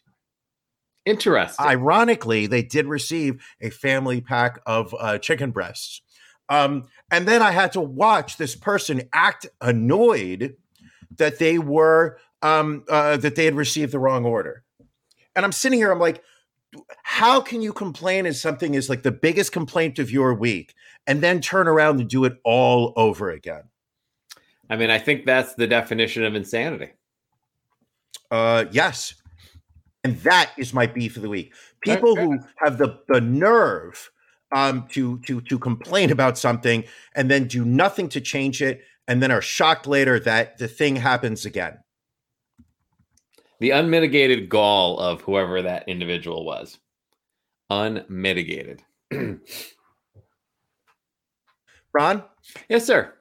Interesting. 1.05 1.65
Ironically, 1.65 2.47
they 2.47 2.63
did 2.63 2.87
receive 2.87 3.43
a 3.61 3.69
family 3.69 4.21
pack 4.21 4.59
of 4.65 4.95
uh, 4.99 5.17
chicken 5.19 5.51
breasts. 5.51 6.01
Um, 6.49 6.85
and 7.11 7.27
then 7.27 7.41
I 7.41 7.51
had 7.51 7.73
to 7.73 7.81
watch 7.81 8.37
this 8.37 8.55
person 8.55 9.03
act 9.13 9.45
annoyed 9.61 10.55
that 11.17 11.37
they 11.39 11.59
were 11.59 12.17
um, 12.41 12.85
uh, 12.89 13.17
that 13.17 13.35
they 13.35 13.45
had 13.45 13.55
received 13.55 13.91
the 13.91 13.99
wrong 13.99 14.25
order. 14.25 14.63
And 15.35 15.45
I'm 15.45 15.51
sitting 15.51 15.79
here, 15.79 15.91
I'm 15.91 15.99
like, 15.99 16.23
how 17.03 17.41
can 17.41 17.61
you 17.61 17.73
complain 17.73 18.25
as 18.25 18.41
something 18.41 18.73
is 18.73 18.89
like 18.89 19.03
the 19.03 19.11
biggest 19.11 19.51
complaint 19.51 19.99
of 19.99 20.11
your 20.11 20.33
week 20.33 20.73
and 21.07 21.21
then 21.21 21.41
turn 21.41 21.67
around 21.67 21.99
and 21.99 22.09
do 22.09 22.25
it 22.25 22.37
all 22.43 22.93
over 22.95 23.29
again? 23.29 23.63
I 24.69 24.75
mean, 24.75 24.89
I 24.89 24.97
think 24.97 25.25
that's 25.25 25.53
the 25.55 25.67
definition 25.67 26.23
of 26.23 26.35
insanity. 26.35 26.93
Uh, 28.31 28.65
yes. 28.71 29.15
And 30.03 30.17
that 30.21 30.51
is 30.57 30.73
my 30.73 30.87
beef 30.87 31.15
of 31.15 31.21
the 31.21 31.29
week. 31.29 31.53
People 31.81 32.15
who 32.15 32.39
have 32.57 32.77
the, 32.77 32.99
the 33.07 33.21
nerve 33.21 34.11
um, 34.51 34.87
to 34.89 35.19
to 35.21 35.41
to 35.41 35.59
complain 35.59 36.11
about 36.11 36.37
something 36.37 36.83
and 37.15 37.29
then 37.29 37.47
do 37.47 37.65
nothing 37.65 38.09
to 38.09 38.21
change 38.21 38.61
it, 38.61 38.81
and 39.07 39.21
then 39.21 39.31
are 39.31 39.41
shocked 39.41 39.87
later 39.87 40.19
that 40.19 40.57
the 40.57 40.67
thing 40.67 40.95
happens 40.95 41.45
again. 41.45 41.77
The 43.59 43.71
unmitigated 43.71 44.49
gall 44.49 44.99
of 44.99 45.21
whoever 45.21 45.61
that 45.61 45.87
individual 45.87 46.45
was. 46.45 46.77
Unmitigated. 47.69 48.83
Ron, 51.93 52.23
yes, 52.67 52.85
sir. 52.85 53.13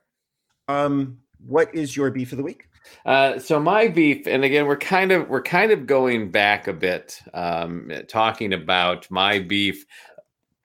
um, 0.68 1.18
what 1.46 1.74
is 1.74 1.96
your 1.96 2.10
beef 2.10 2.32
of 2.32 2.38
the 2.38 2.44
week? 2.44 2.68
Uh, 3.06 3.38
so 3.38 3.60
my 3.60 3.88
beef, 3.88 4.26
and 4.26 4.44
again, 4.44 4.66
we're 4.66 4.76
kind 4.76 5.12
of 5.12 5.28
we're 5.28 5.42
kind 5.42 5.70
of 5.70 5.86
going 5.86 6.30
back 6.30 6.68
a 6.68 6.72
bit, 6.72 7.20
um, 7.32 7.90
talking 8.08 8.52
about 8.52 9.10
my 9.10 9.38
beef 9.38 9.84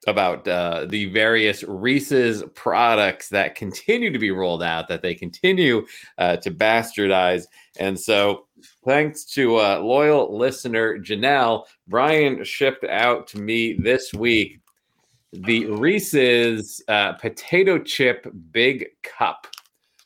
about 0.07 0.47
uh, 0.47 0.85
the 0.89 1.05
various 1.05 1.63
Reese's 1.63 2.43
products 2.55 3.29
that 3.29 3.55
continue 3.55 4.11
to 4.11 4.19
be 4.19 4.31
rolled 4.31 4.63
out, 4.63 4.87
that 4.87 5.01
they 5.01 5.13
continue 5.13 5.85
uh, 6.17 6.37
to 6.37 6.51
bastardize, 6.51 7.43
and 7.79 7.99
so 7.99 8.47
thanks 8.89 9.23
to 9.23 9.57
uh, 9.57 9.79
loyal 9.83 10.35
listener 10.35 10.97
Janelle, 10.97 11.65
Brian 11.87 12.43
shipped 12.43 12.83
out 12.85 13.27
to 13.27 13.39
me 13.39 13.73
this 13.73 14.15
week 14.15 14.61
the 15.31 15.67
Reese's 15.67 16.81
uh, 16.87 17.13
potato 17.13 17.77
chip 17.77 18.25
big 18.51 18.87
cup. 19.03 19.45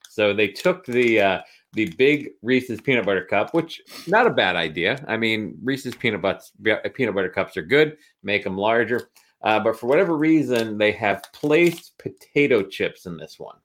So 0.09 0.33
they 0.33 0.49
took 0.49 0.85
the 0.85 1.21
uh, 1.21 1.41
the 1.71 1.93
big 1.97 2.31
Reese's 2.41 2.81
peanut 2.81 3.05
butter 3.05 3.23
cup, 3.23 3.53
which 3.53 3.81
not 4.05 4.27
a 4.27 4.31
bad 4.31 4.57
idea. 4.57 5.01
I 5.07 5.15
mean, 5.15 5.57
Reese's 5.63 5.95
peanut 5.95 6.21
butts, 6.21 6.51
peanut 6.93 7.15
butter 7.15 7.29
cups 7.29 7.55
are 7.55 7.61
good. 7.61 7.95
Make 8.21 8.43
them 8.43 8.57
larger, 8.57 9.11
uh, 9.43 9.61
but 9.61 9.79
for 9.79 9.87
whatever 9.87 10.17
reason, 10.17 10.77
they 10.77 10.91
have 10.91 11.23
placed 11.31 11.97
potato 11.99 12.61
chips 12.63 13.05
in 13.05 13.15
this 13.15 13.39
one, 13.39 13.59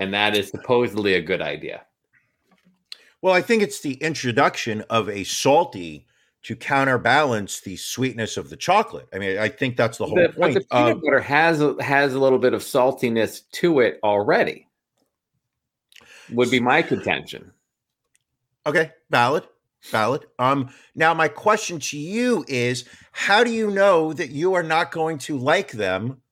and 0.00 0.12
that 0.12 0.36
is 0.36 0.48
supposedly 0.48 1.14
a 1.14 1.22
good 1.22 1.40
idea. 1.40 1.84
Well, 3.22 3.34
I 3.34 3.42
think 3.42 3.62
it's 3.62 3.80
the 3.80 3.94
introduction 3.94 4.82
of 4.90 5.08
a 5.08 5.24
salty 5.24 6.06
to 6.42 6.56
counterbalance 6.56 7.60
the 7.60 7.76
sweetness 7.76 8.38
of 8.38 8.48
the 8.48 8.56
chocolate. 8.56 9.06
I 9.12 9.18
mean, 9.18 9.36
I 9.36 9.48
think 9.48 9.76
that's 9.76 9.98
the 9.98 10.06
whole 10.06 10.14
but 10.16 10.34
point. 10.34 10.54
the 10.54 10.60
peanut 10.72 10.96
of- 10.96 11.02
butter 11.02 11.20
has 11.20 11.60
a- 11.60 11.82
has 11.82 12.14
a 12.14 12.18
little 12.18 12.38
bit 12.38 12.54
of 12.54 12.62
saltiness 12.62 13.42
to 13.52 13.80
it 13.80 13.98
already. 14.02 14.66
Would 16.32 16.50
be 16.50 16.60
my 16.60 16.80
contention. 16.80 17.52
Okay, 18.66 18.92
valid, 19.10 19.44
valid. 19.90 20.26
Um, 20.38 20.70
now 20.94 21.12
my 21.12 21.28
question 21.28 21.78
to 21.80 21.98
you 21.98 22.44
is: 22.48 22.84
How 23.12 23.42
do 23.44 23.50
you 23.50 23.70
know 23.70 24.12
that 24.12 24.30
you 24.30 24.54
are 24.54 24.62
not 24.62 24.92
going 24.92 25.18
to 25.18 25.36
like 25.36 25.72
them, 25.72 26.22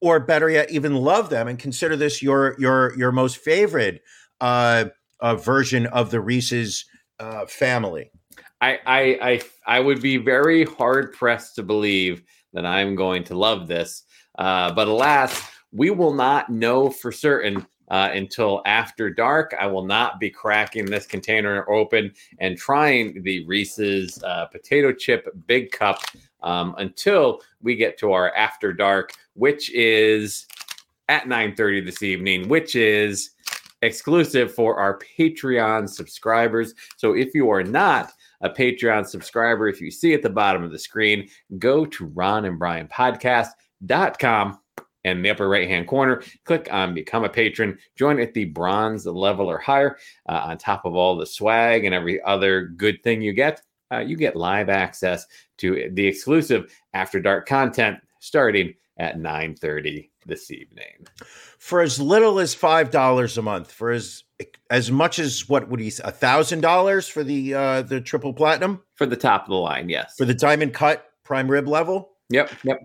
or 0.00 0.20
better 0.20 0.48
yet, 0.48 0.70
even 0.70 0.94
love 0.94 1.30
them, 1.30 1.48
and 1.48 1.58
consider 1.58 1.96
this 1.96 2.22
your 2.22 2.54
your 2.58 2.96
your 2.96 3.12
most 3.12 3.38
favorite 3.38 4.02
uh, 4.40 4.86
uh 5.20 5.36
version 5.36 5.86
of 5.86 6.10
the 6.10 6.20
Reese's 6.20 6.84
uh, 7.18 7.46
family? 7.46 8.10
I, 8.60 8.78
I 8.86 9.00
I 9.22 9.40
I 9.66 9.80
would 9.80 10.02
be 10.02 10.16
very 10.16 10.64
hard 10.64 11.12
pressed 11.12 11.54
to 11.56 11.62
believe 11.62 12.22
that 12.52 12.66
I'm 12.66 12.94
going 12.94 13.24
to 13.24 13.38
love 13.38 13.68
this, 13.68 14.04
uh, 14.38 14.72
but 14.72 14.88
alas, 14.88 15.40
we 15.72 15.90
will 15.90 16.12
not 16.12 16.50
know 16.50 16.90
for 16.90 17.12
certain 17.12 17.66
uh, 17.90 18.10
until 18.12 18.62
after 18.66 19.10
dark. 19.10 19.54
I 19.58 19.66
will 19.66 19.84
not 19.84 20.20
be 20.20 20.30
cracking 20.30 20.86
this 20.86 21.06
container 21.06 21.68
open 21.70 22.12
and 22.38 22.56
trying 22.56 23.22
the 23.22 23.44
Reese's 23.46 24.22
uh, 24.22 24.46
potato 24.46 24.92
chip 24.92 25.28
big 25.46 25.70
cup 25.72 25.98
um, 26.42 26.74
until 26.78 27.40
we 27.60 27.76
get 27.76 27.98
to 27.98 28.12
our 28.12 28.34
after 28.34 28.72
dark, 28.72 29.12
which 29.34 29.70
is 29.74 30.46
at 31.08 31.24
9:30 31.24 31.84
this 31.84 32.02
evening, 32.02 32.48
which 32.48 32.76
is 32.76 33.30
exclusive 33.82 34.54
for 34.54 34.76
our 34.76 34.98
Patreon 34.98 35.88
subscribers. 35.88 36.74
So 36.96 37.14
if 37.14 37.34
you 37.34 37.50
are 37.50 37.62
not 37.62 38.12
a 38.42 38.50
Patreon 38.50 39.06
subscriber, 39.06 39.68
if 39.68 39.80
you 39.80 39.90
see 39.90 40.14
at 40.14 40.22
the 40.22 40.30
bottom 40.30 40.62
of 40.62 40.70
the 40.70 40.78
screen, 40.78 41.28
go 41.58 41.84
to 41.86 42.06
Ron 42.06 42.44
and 42.44 42.58
Brian 42.58 42.88
podcast.com 42.88 44.58
and 45.04 45.24
the 45.24 45.30
upper 45.30 45.48
right 45.48 45.68
hand 45.68 45.86
corner, 45.86 46.22
click 46.44 46.68
on 46.70 46.94
become 46.94 47.24
a 47.24 47.28
patron, 47.28 47.78
join 47.96 48.20
at 48.20 48.34
the 48.34 48.44
bronze 48.44 49.06
level 49.06 49.50
or 49.50 49.58
higher. 49.58 49.96
Uh, 50.28 50.42
on 50.44 50.58
top 50.58 50.84
of 50.84 50.94
all 50.94 51.16
the 51.16 51.26
swag 51.26 51.84
and 51.84 51.94
every 51.94 52.22
other 52.22 52.66
good 52.76 53.02
thing 53.02 53.22
you 53.22 53.32
get, 53.32 53.62
uh, 53.92 53.98
you 53.98 54.16
get 54.16 54.36
live 54.36 54.68
access 54.68 55.26
to 55.58 55.90
the 55.94 56.06
exclusive 56.06 56.72
after 56.92 57.18
dark 57.18 57.46
content 57.46 57.98
starting 58.20 58.74
at 59.00 59.16
9:30 59.16 60.10
this 60.26 60.50
evening. 60.50 61.06
For 61.58 61.80
as 61.80 61.98
little 61.98 62.38
as 62.38 62.54
five 62.54 62.90
dollars 62.90 63.38
a 63.38 63.42
month, 63.42 63.72
for 63.72 63.90
as 63.90 64.24
as 64.68 64.90
much 64.90 65.18
as 65.18 65.48
what 65.48 65.68
would 65.70 65.80
he 65.80 65.90
a 66.04 66.12
thousand 66.12 66.60
dollars 66.60 67.08
for 67.08 67.24
the 67.24 67.54
uh 67.54 67.82
the 67.82 68.00
triple 68.00 68.34
platinum 68.34 68.82
For 68.94 69.06
the 69.06 69.16
top 69.16 69.44
of 69.44 69.48
the 69.48 69.56
line, 69.56 69.88
yes. 69.88 70.14
for 70.16 70.26
the 70.26 70.34
diamond 70.34 70.74
cut 70.74 71.06
prime 71.24 71.50
rib 71.50 71.66
level? 71.66 72.10
Yep, 72.28 72.52
yep. 72.62 72.78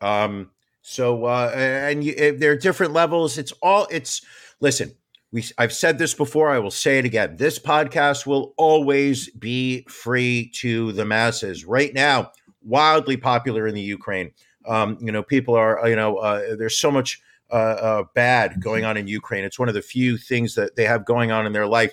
Um, 0.00 0.50
so 0.82 1.24
uh, 1.24 1.50
and 1.54 2.04
you, 2.04 2.14
eh, 2.16 2.32
there 2.36 2.52
are 2.52 2.56
different 2.56 2.92
levels. 2.92 3.36
It's 3.36 3.52
all 3.60 3.88
it's 3.90 4.22
listen. 4.60 4.94
We 5.32 5.44
I've 5.58 5.72
said 5.72 5.98
this 5.98 6.14
before. 6.14 6.50
I 6.50 6.60
will 6.60 6.70
say 6.70 6.98
it 6.98 7.04
again. 7.04 7.36
This 7.38 7.58
podcast 7.58 8.24
will 8.24 8.54
always 8.56 9.30
be 9.30 9.82
free 9.88 10.52
to 10.60 10.92
the 10.92 11.04
masses. 11.04 11.64
Right 11.64 11.92
now, 11.92 12.30
wildly 12.62 13.16
popular 13.16 13.66
in 13.66 13.74
the 13.74 13.80
Ukraine. 13.80 14.30
Um, 14.66 14.98
you 15.00 15.12
know, 15.12 15.22
people 15.22 15.54
are 15.54 15.88
you 15.88 15.96
know 15.96 16.16
uh, 16.16 16.56
there's 16.56 16.78
so 16.78 16.90
much 16.90 17.20
uh, 17.50 17.54
uh, 17.54 18.04
bad 18.14 18.60
going 18.60 18.84
on 18.84 18.96
in 18.96 19.06
Ukraine. 19.06 19.44
It's 19.44 19.58
one 19.58 19.68
of 19.68 19.74
the 19.74 19.82
few 19.82 20.16
things 20.16 20.54
that 20.54 20.76
they 20.76 20.84
have 20.84 21.04
going 21.04 21.30
on 21.30 21.46
in 21.46 21.52
their 21.52 21.66
life 21.66 21.92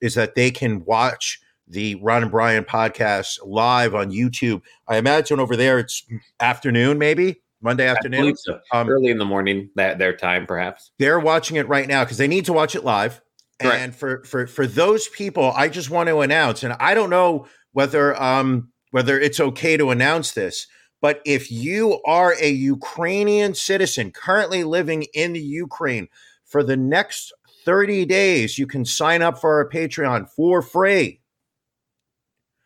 is 0.00 0.14
that 0.14 0.34
they 0.34 0.50
can 0.50 0.84
watch 0.84 1.40
the 1.68 1.96
Ron 1.96 2.22
and 2.22 2.30
Brian 2.30 2.64
podcast 2.64 3.38
live 3.44 3.94
on 3.94 4.10
YouTube. 4.10 4.62
I 4.86 4.98
imagine 4.98 5.40
over 5.40 5.56
there 5.56 5.78
it's 5.78 6.04
afternoon, 6.40 6.98
maybe 6.98 7.42
Monday 7.60 7.86
afternoon. 7.86 8.36
so. 8.36 8.60
Um, 8.72 8.88
Early 8.88 9.10
in 9.10 9.18
the 9.18 9.24
morning, 9.24 9.70
that 9.76 9.98
their 9.98 10.16
time, 10.16 10.46
perhaps. 10.46 10.90
they're 10.98 11.20
watching 11.20 11.56
it 11.56 11.68
right 11.68 11.88
now 11.88 12.04
because 12.04 12.18
they 12.18 12.28
need 12.28 12.44
to 12.46 12.52
watch 12.52 12.74
it 12.74 12.84
live. 12.84 13.20
Correct. 13.60 13.76
And 13.80 13.94
for 13.94 14.22
for 14.24 14.46
for 14.46 14.66
those 14.66 15.08
people, 15.08 15.52
I 15.52 15.68
just 15.68 15.90
want 15.90 16.08
to 16.08 16.20
announce, 16.20 16.62
and 16.62 16.74
I 16.78 16.94
don't 16.94 17.10
know 17.10 17.46
whether 17.72 18.20
um 18.20 18.70
whether 18.90 19.18
it's 19.18 19.40
okay 19.40 19.76
to 19.76 19.90
announce 19.90 20.32
this, 20.32 20.66
but 21.06 21.22
if 21.24 21.52
you 21.52 22.00
are 22.04 22.34
a 22.40 22.50
Ukrainian 22.50 23.54
citizen 23.54 24.10
currently 24.10 24.64
living 24.64 25.04
in 25.14 25.34
the 25.34 25.40
Ukraine 25.40 26.08
for 26.44 26.64
the 26.64 26.76
next 26.76 27.32
30 27.64 28.06
days, 28.06 28.58
you 28.58 28.66
can 28.66 28.84
sign 28.84 29.22
up 29.22 29.40
for 29.40 29.54
our 29.54 29.68
Patreon 29.68 30.28
for 30.28 30.62
free. 30.62 31.20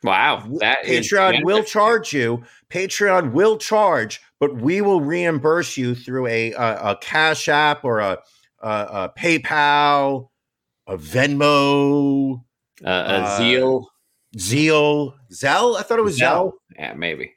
Wow, 0.02 0.48
that 0.60 0.86
is 0.86 1.12
Patreon 1.12 1.44
will 1.44 1.62
charge 1.62 2.14
you. 2.14 2.42
Patreon 2.70 3.32
will 3.32 3.58
charge, 3.58 4.22
but 4.38 4.56
we 4.56 4.80
will 4.80 5.02
reimburse 5.02 5.76
you 5.76 5.94
through 5.94 6.26
a 6.28 6.52
a, 6.52 6.92
a 6.92 6.96
Cash 6.96 7.46
App 7.46 7.84
or 7.84 7.98
a, 7.98 8.16
a, 8.62 8.70
a 8.70 9.12
PayPal, 9.18 10.30
a 10.86 10.96
Venmo, 10.96 12.42
uh, 12.82 12.88
a 12.88 12.90
uh, 12.90 13.36
zeal. 13.36 13.86
Zeal, 14.38 15.14
Zelle. 15.30 15.76
I 15.76 15.82
thought 15.82 15.98
it 15.98 16.02
was 16.02 16.18
Zelle. 16.18 16.52
Yeah, 16.78 16.94
maybe. 16.94 17.34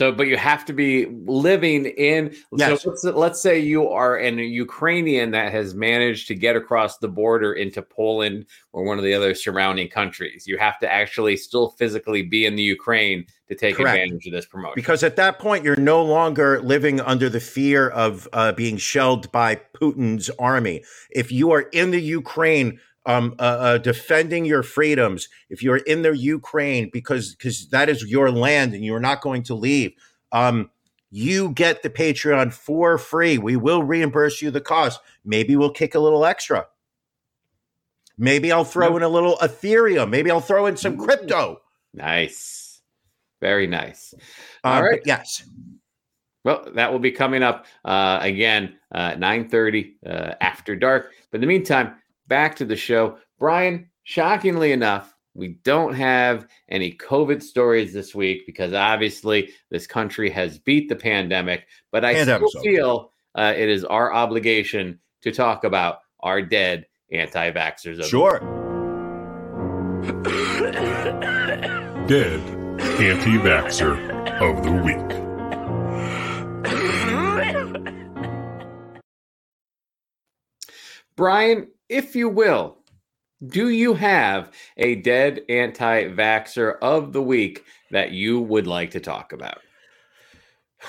So, 0.00 0.10
but 0.10 0.28
you 0.28 0.38
have 0.38 0.64
to 0.64 0.72
be 0.72 1.04
living 1.26 1.84
in. 1.84 2.34
Yes. 2.56 2.84
So 2.84 2.88
let's, 2.88 3.04
let's 3.04 3.42
say 3.42 3.58
you 3.58 3.86
are 3.86 4.16
an 4.16 4.38
Ukrainian 4.38 5.30
that 5.32 5.52
has 5.52 5.74
managed 5.74 6.26
to 6.28 6.34
get 6.34 6.56
across 6.56 6.96
the 6.96 7.08
border 7.08 7.52
into 7.52 7.82
Poland 7.82 8.46
or 8.72 8.82
one 8.82 8.96
of 8.96 9.04
the 9.04 9.12
other 9.12 9.34
surrounding 9.34 9.88
countries. 9.88 10.46
You 10.46 10.56
have 10.56 10.78
to 10.78 10.90
actually 10.90 11.36
still 11.36 11.72
physically 11.72 12.22
be 12.22 12.46
in 12.46 12.56
the 12.56 12.62
Ukraine 12.62 13.26
to 13.48 13.54
take 13.54 13.76
Correct. 13.76 13.98
advantage 13.98 14.26
of 14.26 14.32
this 14.32 14.46
promotion. 14.46 14.72
Because 14.74 15.02
at 15.02 15.16
that 15.16 15.38
point, 15.38 15.64
you're 15.64 15.76
no 15.76 16.02
longer 16.02 16.62
living 16.62 17.02
under 17.02 17.28
the 17.28 17.40
fear 17.40 17.90
of 17.90 18.26
uh, 18.32 18.52
being 18.52 18.78
shelled 18.78 19.30
by 19.32 19.60
Putin's 19.74 20.30
army. 20.38 20.82
If 21.10 21.30
you 21.30 21.50
are 21.50 21.62
in 21.72 21.90
the 21.90 22.00
Ukraine, 22.00 22.80
um, 23.06 23.34
uh, 23.38 23.42
uh, 23.42 23.78
defending 23.78 24.44
your 24.44 24.62
freedoms, 24.62 25.28
if 25.48 25.62
you're 25.62 25.78
in 25.78 26.02
the 26.02 26.16
Ukraine 26.16 26.90
because 26.92 27.34
because 27.34 27.68
that 27.68 27.88
is 27.88 28.04
your 28.04 28.30
land 28.30 28.74
and 28.74 28.84
you're 28.84 29.00
not 29.00 29.22
going 29.22 29.42
to 29.44 29.54
leave, 29.54 29.92
um, 30.32 30.70
you 31.10 31.50
get 31.50 31.82
the 31.82 31.90
Patreon 31.90 32.52
for 32.52 32.98
free. 32.98 33.38
We 33.38 33.56
will 33.56 33.82
reimburse 33.82 34.42
you 34.42 34.50
the 34.50 34.60
cost. 34.60 35.00
Maybe 35.24 35.56
we'll 35.56 35.72
kick 35.72 35.94
a 35.94 36.00
little 36.00 36.24
extra. 36.24 36.66
Maybe 38.18 38.52
I'll 38.52 38.64
throw 38.64 38.96
in 38.98 39.02
a 39.02 39.08
little 39.08 39.38
Ethereum. 39.38 40.10
Maybe 40.10 40.30
I'll 40.30 40.42
throw 40.42 40.66
in 40.66 40.76
some 40.76 40.98
crypto. 40.98 41.62
nice, 41.94 42.82
very 43.40 43.66
nice. 43.66 44.12
Um, 44.62 44.74
All 44.74 44.82
right. 44.82 45.00
yes. 45.06 45.42
Well, 46.44 46.68
that 46.74 46.92
will 46.92 46.98
be 46.98 47.12
coming 47.12 47.42
up 47.42 47.66
uh, 47.84 48.18
again, 48.20 48.76
uh, 48.92 49.14
nine 49.18 49.48
thirty 49.48 49.96
uh, 50.06 50.34
after 50.40 50.76
dark. 50.76 51.12
But 51.30 51.36
in 51.36 51.40
the 51.42 51.46
meantime, 51.46 51.96
back 52.30 52.56
to 52.56 52.64
the 52.64 52.76
show. 52.76 53.18
Brian, 53.38 53.90
shockingly 54.04 54.72
enough, 54.72 55.14
we 55.34 55.48
don't 55.64 55.92
have 55.92 56.46
any 56.70 56.92
COVID 56.96 57.42
stories 57.42 57.92
this 57.92 58.14
week 58.14 58.46
because 58.46 58.72
obviously 58.72 59.50
this 59.70 59.86
country 59.86 60.30
has 60.30 60.58
beat 60.58 60.88
the 60.88 60.96
pandemic. 60.96 61.66
But 61.92 62.06
I 62.06 62.14
Pandemic's 62.14 62.50
still 62.50 62.62
feel 62.62 63.12
uh, 63.34 63.52
it 63.54 63.68
is 63.68 63.84
our 63.84 64.14
obligation 64.14 64.98
to 65.22 65.30
talk 65.30 65.64
about 65.64 65.98
our 66.20 66.40
dead 66.40 66.86
anti-vaxxers. 67.12 68.04
Sure. 68.04 68.40
Dead 72.06 72.40
anti 73.00 73.38
vaxxer 73.38 73.96
of 74.40 74.64
the 74.64 74.72
week. 74.72 75.20
Brian, 81.16 81.68
if 81.90 82.16
you 82.16 82.28
will, 82.28 82.78
do 83.46 83.68
you 83.68 83.94
have 83.94 84.52
a 84.76 84.94
dead 84.96 85.42
anti 85.48 86.04
vaxxer 86.04 86.78
of 86.80 87.12
the 87.12 87.22
week 87.22 87.64
that 87.90 88.12
you 88.12 88.40
would 88.40 88.66
like 88.66 88.92
to 88.92 89.00
talk 89.00 89.32
about? 89.32 89.58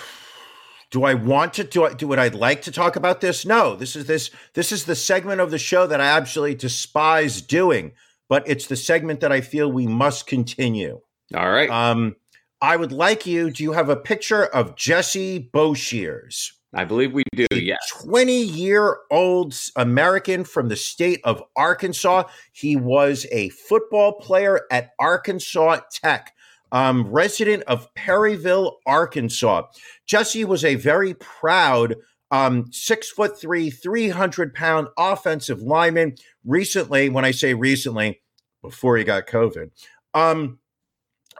Do 0.91 1.05
I 1.05 1.13
want 1.13 1.53
to 1.53 1.63
do 1.63 1.85
I 1.85 1.93
do 1.93 2.05
would 2.09 2.19
I 2.19 2.27
like 2.27 2.63
to 2.63 2.71
talk 2.71 2.97
about 2.97 3.21
this? 3.21 3.45
No. 3.45 3.77
This 3.77 3.95
is 3.95 4.07
this 4.07 4.29
this 4.55 4.73
is 4.73 4.83
the 4.83 4.95
segment 4.95 5.39
of 5.39 5.49
the 5.49 5.57
show 5.57 5.87
that 5.87 6.01
I 6.01 6.17
absolutely 6.17 6.55
despise 6.55 7.41
doing, 7.41 7.93
but 8.27 8.43
it's 8.45 8.67
the 8.67 8.75
segment 8.75 9.21
that 9.21 9.31
I 9.31 9.39
feel 9.39 9.71
we 9.71 9.87
must 9.87 10.27
continue. 10.27 10.99
All 11.33 11.49
right. 11.49 11.69
Um 11.69 12.17
I 12.61 12.75
would 12.75 12.91
like 12.91 13.25
you, 13.25 13.51
do 13.51 13.63
you 13.63 13.71
have 13.71 13.87
a 13.87 13.95
picture 13.95 14.45
of 14.45 14.75
Jesse 14.75 15.49
Boshears? 15.53 16.51
I 16.73 16.85
believe 16.85 17.11
we 17.11 17.23
do. 17.35 17.47
Yes. 17.51 17.79
20 18.01 18.43
year 18.43 18.99
old 19.11 19.53
American 19.75 20.43
from 20.43 20.69
the 20.69 20.75
state 20.75 21.19
of 21.23 21.43
Arkansas. 21.55 22.23
He 22.53 22.75
was 22.75 23.25
a 23.31 23.49
football 23.49 24.13
player 24.13 24.61
at 24.71 24.91
Arkansas 24.97 25.81
Tech, 25.91 26.33
um, 26.71 27.07
resident 27.07 27.63
of 27.63 27.93
Perryville, 27.95 28.77
Arkansas. 28.85 29.63
Jesse 30.05 30.45
was 30.45 30.63
a 30.63 30.75
very 30.75 31.13
proud 31.15 31.95
um, 32.31 32.71
six 32.71 33.09
foot 33.09 33.39
three, 33.39 33.69
300 33.69 34.53
pound 34.53 34.87
offensive 34.97 35.61
lineman. 35.61 36.15
Recently, 36.45 37.09
when 37.09 37.25
I 37.25 37.31
say 37.31 37.53
recently, 37.53 38.21
before 38.61 38.95
he 38.95 39.03
got 39.03 39.27
COVID, 39.27 39.71
um, 40.13 40.59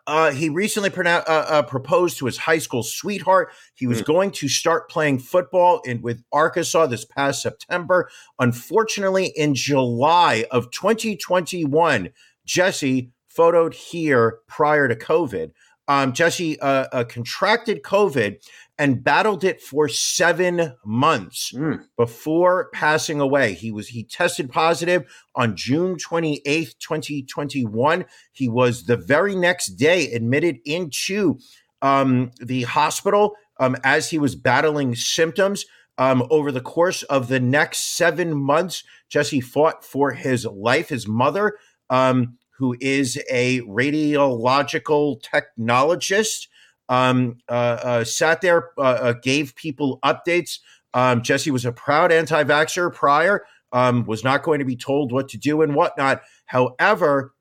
uh, 0.08 0.32
he 0.32 0.50
recently 0.50 0.92
uh, 0.92 1.22
uh, 1.28 1.62
proposed 1.64 2.18
to 2.18 2.26
his 2.26 2.38
high 2.38 2.58
school 2.58 2.84
sweetheart. 2.84 3.52
He 3.74 3.88
was 3.88 4.02
going 4.02 4.32
to 4.32 4.48
start 4.48 4.90
playing 4.90 5.20
football 5.20 5.82
in 5.82 6.02
with 6.02 6.24
Arkansas 6.32 6.88
this 6.88 7.06
past 7.06 7.42
September. 7.42 8.10
Unfortunately, 8.40 9.28
in 9.36 9.54
July 9.56 10.46
of 10.52 10.72
2021, 10.72 12.10
Jesse 12.46 13.12
photoed 13.36 13.74
here 13.74 14.40
prior 14.48 14.88
to 14.88 14.96
COVID. 14.96 15.52
Um, 15.92 16.14
Jesse 16.14 16.60
uh, 16.62 16.86
uh, 16.94 17.04
contracted 17.04 17.84
COVID 17.84 18.38
and 18.78 19.04
battled 19.04 19.44
it 19.44 19.62
for 19.62 19.90
seven 19.90 20.74
months 20.86 21.52
Mm. 21.54 21.84
before 21.98 22.70
passing 22.74 23.20
away. 23.20 23.54
He 23.54 23.72
was 23.72 23.90
he 23.90 24.04
tested 24.04 24.50
positive 24.50 25.02
on 25.36 25.56
June 25.56 25.98
28th, 25.98 26.74
2021. 26.80 28.06
He 28.32 28.48
was 28.48 28.86
the 28.86 28.96
very 28.98 29.36
next 29.36 29.68
day 29.76 30.12
admitted 30.14 30.58
into 30.66 31.38
um, 31.82 32.32
the 32.40 32.64
hospital 32.64 33.36
um, 33.60 33.76
as 33.84 34.10
he 34.10 34.18
was 34.20 34.36
battling 34.36 34.96
symptoms. 34.96 35.66
Um, 35.98 36.26
over 36.30 36.52
the 36.52 36.62
course 36.62 37.04
of 37.04 37.28
the 37.28 37.40
next 37.40 37.98
seven 37.98 38.30
months, 38.42 38.84
Jesse 39.10 39.42
fought 39.42 39.84
for 39.86 40.12
his 40.12 40.46
life. 40.46 40.90
His 40.90 41.06
mother, 41.08 41.58
um, 41.90 42.38
who 42.62 42.78
is 42.80 43.20
a 43.28 43.60
radiological 43.62 45.20
technologist, 45.24 46.48
um, 46.90 47.40
uh, 47.50 47.80
uh, 47.82 48.04
sat 48.04 48.42
there, 48.42 48.70
uh, 48.78 48.82
uh, 48.82 49.14
gave 49.14 49.56
people 49.56 49.98
updates. 50.06 50.60
Um, 50.94 51.24
Jesse 51.24 51.50
was 51.50 51.66
a 51.66 51.72
proud 51.72 52.12
anti 52.12 52.44
vaxxer 52.44 52.94
prior, 52.94 53.46
um, 53.72 54.06
was 54.06 54.24
not 54.24 54.44
going 54.44 54.60
to 54.60 54.66
be 54.66 54.76
told 54.76 55.12
what 55.12 55.28
to 55.30 55.40
do 55.40 55.64
and 55.64 55.74
whatnot. 55.74 56.22
However, 56.46 57.34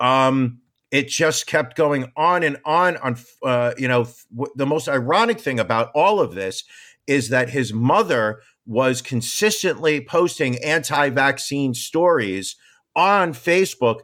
um, 0.00 0.58
it 0.90 1.06
just 1.06 1.46
kept 1.46 1.76
going 1.76 2.10
on 2.16 2.42
and 2.42 2.56
on. 2.64 2.96
On 2.96 3.16
uh, 3.44 3.74
you 3.78 3.86
know, 3.86 4.08
the 4.56 4.66
most 4.66 4.88
ironic 4.88 5.38
thing 5.38 5.60
about 5.60 5.92
all 5.94 6.18
of 6.18 6.34
this 6.34 6.64
is 7.06 7.28
that 7.28 7.50
his 7.50 7.72
mother 7.72 8.40
was 8.66 9.00
consistently 9.00 10.00
posting 10.00 10.58
anti-vaccine 10.64 11.72
stories 11.74 12.56
on 12.96 13.32
Facebook 13.32 14.00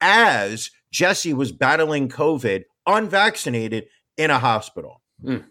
as 0.00 0.70
Jesse 0.92 1.34
was 1.34 1.52
battling 1.52 2.08
COVID, 2.08 2.64
unvaccinated 2.86 3.86
in 4.16 4.30
a 4.30 4.38
hospital. 4.38 5.02
Mm. 5.22 5.44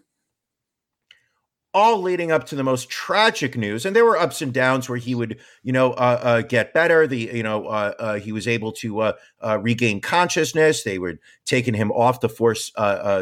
All 1.76 2.00
leading 2.00 2.30
up 2.30 2.46
to 2.46 2.54
the 2.54 2.62
most 2.62 2.88
tragic 2.88 3.56
news, 3.56 3.84
and 3.84 3.96
there 3.96 4.04
were 4.04 4.16
ups 4.16 4.40
and 4.40 4.54
downs 4.54 4.88
where 4.88 4.96
he 4.96 5.12
would, 5.12 5.40
you 5.64 5.72
know, 5.72 5.90
uh, 5.94 6.20
uh, 6.22 6.40
get 6.42 6.72
better. 6.72 7.04
The, 7.08 7.30
you 7.34 7.42
know, 7.42 7.66
uh, 7.66 7.92
uh, 7.98 8.18
he 8.20 8.30
was 8.30 8.46
able 8.46 8.70
to 8.74 9.00
uh, 9.00 9.12
uh, 9.44 9.58
regain 9.58 10.00
consciousness. 10.00 10.84
They 10.84 11.00
were 11.00 11.18
taking 11.44 11.74
him 11.74 11.90
off 11.90 12.20
the 12.20 12.28
force 12.28 12.70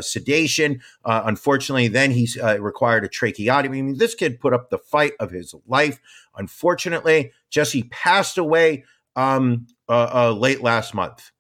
sedation. 0.03 0.83
Uh, 1.03 1.23
unfortunately, 1.25 1.89
then 1.89 2.11
he 2.11 2.29
uh, 2.43 2.61
required 2.61 3.05
a 3.05 3.09
tracheotomy. 3.09 3.79
I 3.79 3.83
mean, 3.83 3.97
this 3.97 4.15
kid 4.15 4.39
put 4.39 4.53
up 4.53 4.69
the 4.69 4.77
fight 4.77 5.13
of 5.19 5.31
his 5.31 5.55
life. 5.67 5.99
Unfortunately, 6.37 7.33
Jesse 7.49 7.85
passed 7.85 8.37
away 8.37 8.85
um, 9.17 9.67
uh, 9.93 10.11
uh, 10.31 10.33
late 10.33 10.63
last 10.63 10.95
month. 10.95 11.31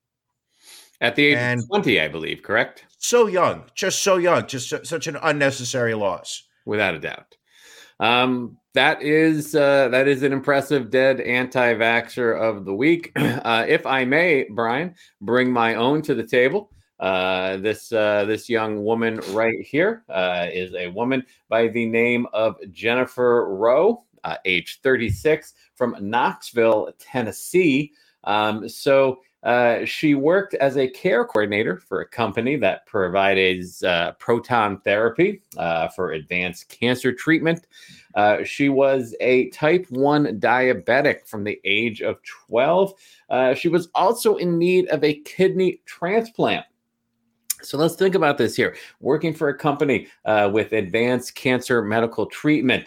At 1.00 1.16
the 1.16 1.26
age 1.26 1.36
And- 1.38 1.60
of 1.60 1.68
20, 1.68 2.00
I 2.00 2.08
believe, 2.08 2.42
correct? 2.42 2.84
So 2.98 3.26
young, 3.26 3.64
just 3.74 4.02
so 4.02 4.16
young, 4.18 4.46
just 4.46 4.68
su- 4.68 4.84
such 4.84 5.06
an 5.08 5.16
unnecessary 5.22 5.94
loss. 5.94 6.44
Without 6.64 6.94
a 6.94 7.00
doubt. 7.00 7.36
Um, 7.98 8.56
that 8.74 9.02
is 9.02 9.54
uh, 9.54 9.88
that 9.88 10.06
is 10.08 10.22
an 10.22 10.32
impressive 10.32 10.90
dead 10.90 11.20
anti-vaxxer 11.20 12.40
of 12.40 12.64
the 12.64 12.74
week. 12.74 13.12
Uh, 13.44 13.64
if 13.66 13.84
I 13.86 14.04
may, 14.04 14.46
Brian, 14.50 14.94
bring 15.20 15.50
my 15.52 15.74
own 15.74 16.00
to 16.02 16.14
the 16.14 16.22
table. 16.26 16.70
Uh, 17.00 17.56
this 17.56 17.90
uh, 17.92 18.24
this 18.26 18.48
young 18.48 18.84
woman 18.84 19.20
right 19.30 19.60
here 19.60 20.04
uh, 20.08 20.46
is 20.52 20.72
a 20.76 20.86
woman 20.88 21.24
by 21.48 21.66
the 21.68 21.84
name 21.86 22.28
of 22.32 22.54
Jennifer 22.70 23.48
Rowe, 23.56 24.04
uh, 24.22 24.36
age 24.44 24.78
36, 24.84 25.54
from 25.74 25.96
Knoxville, 26.00 26.92
Tennessee. 27.00 27.92
Um, 28.24 28.68
so 28.68 29.20
uh, 29.42 29.84
she 29.84 30.14
worked 30.14 30.54
as 30.54 30.76
a 30.76 30.88
care 30.88 31.24
coordinator 31.24 31.76
for 31.76 32.00
a 32.00 32.08
company 32.08 32.56
that 32.56 32.86
provides 32.86 33.82
uh, 33.82 34.12
proton 34.18 34.80
therapy 34.80 35.42
uh, 35.56 35.88
for 35.88 36.12
advanced 36.12 36.68
cancer 36.68 37.12
treatment. 37.12 37.66
Uh, 38.14 38.44
she 38.44 38.68
was 38.68 39.16
a 39.20 39.50
type 39.50 39.86
1 39.90 40.38
diabetic 40.38 41.26
from 41.26 41.42
the 41.42 41.60
age 41.64 42.02
of 42.02 42.22
12. 42.22 42.92
Uh, 43.30 43.54
she 43.54 43.68
was 43.68 43.88
also 43.94 44.36
in 44.36 44.58
need 44.58 44.86
of 44.88 45.02
a 45.02 45.14
kidney 45.22 45.80
transplant. 45.86 46.64
So 47.62 47.78
let's 47.78 47.94
think 47.94 48.14
about 48.14 48.38
this 48.38 48.56
here. 48.56 48.76
Working 49.00 49.32
for 49.32 49.48
a 49.48 49.56
company 49.56 50.08
uh, 50.24 50.50
with 50.52 50.72
advanced 50.72 51.34
cancer 51.36 51.80
medical 51.82 52.26
treatment, 52.26 52.86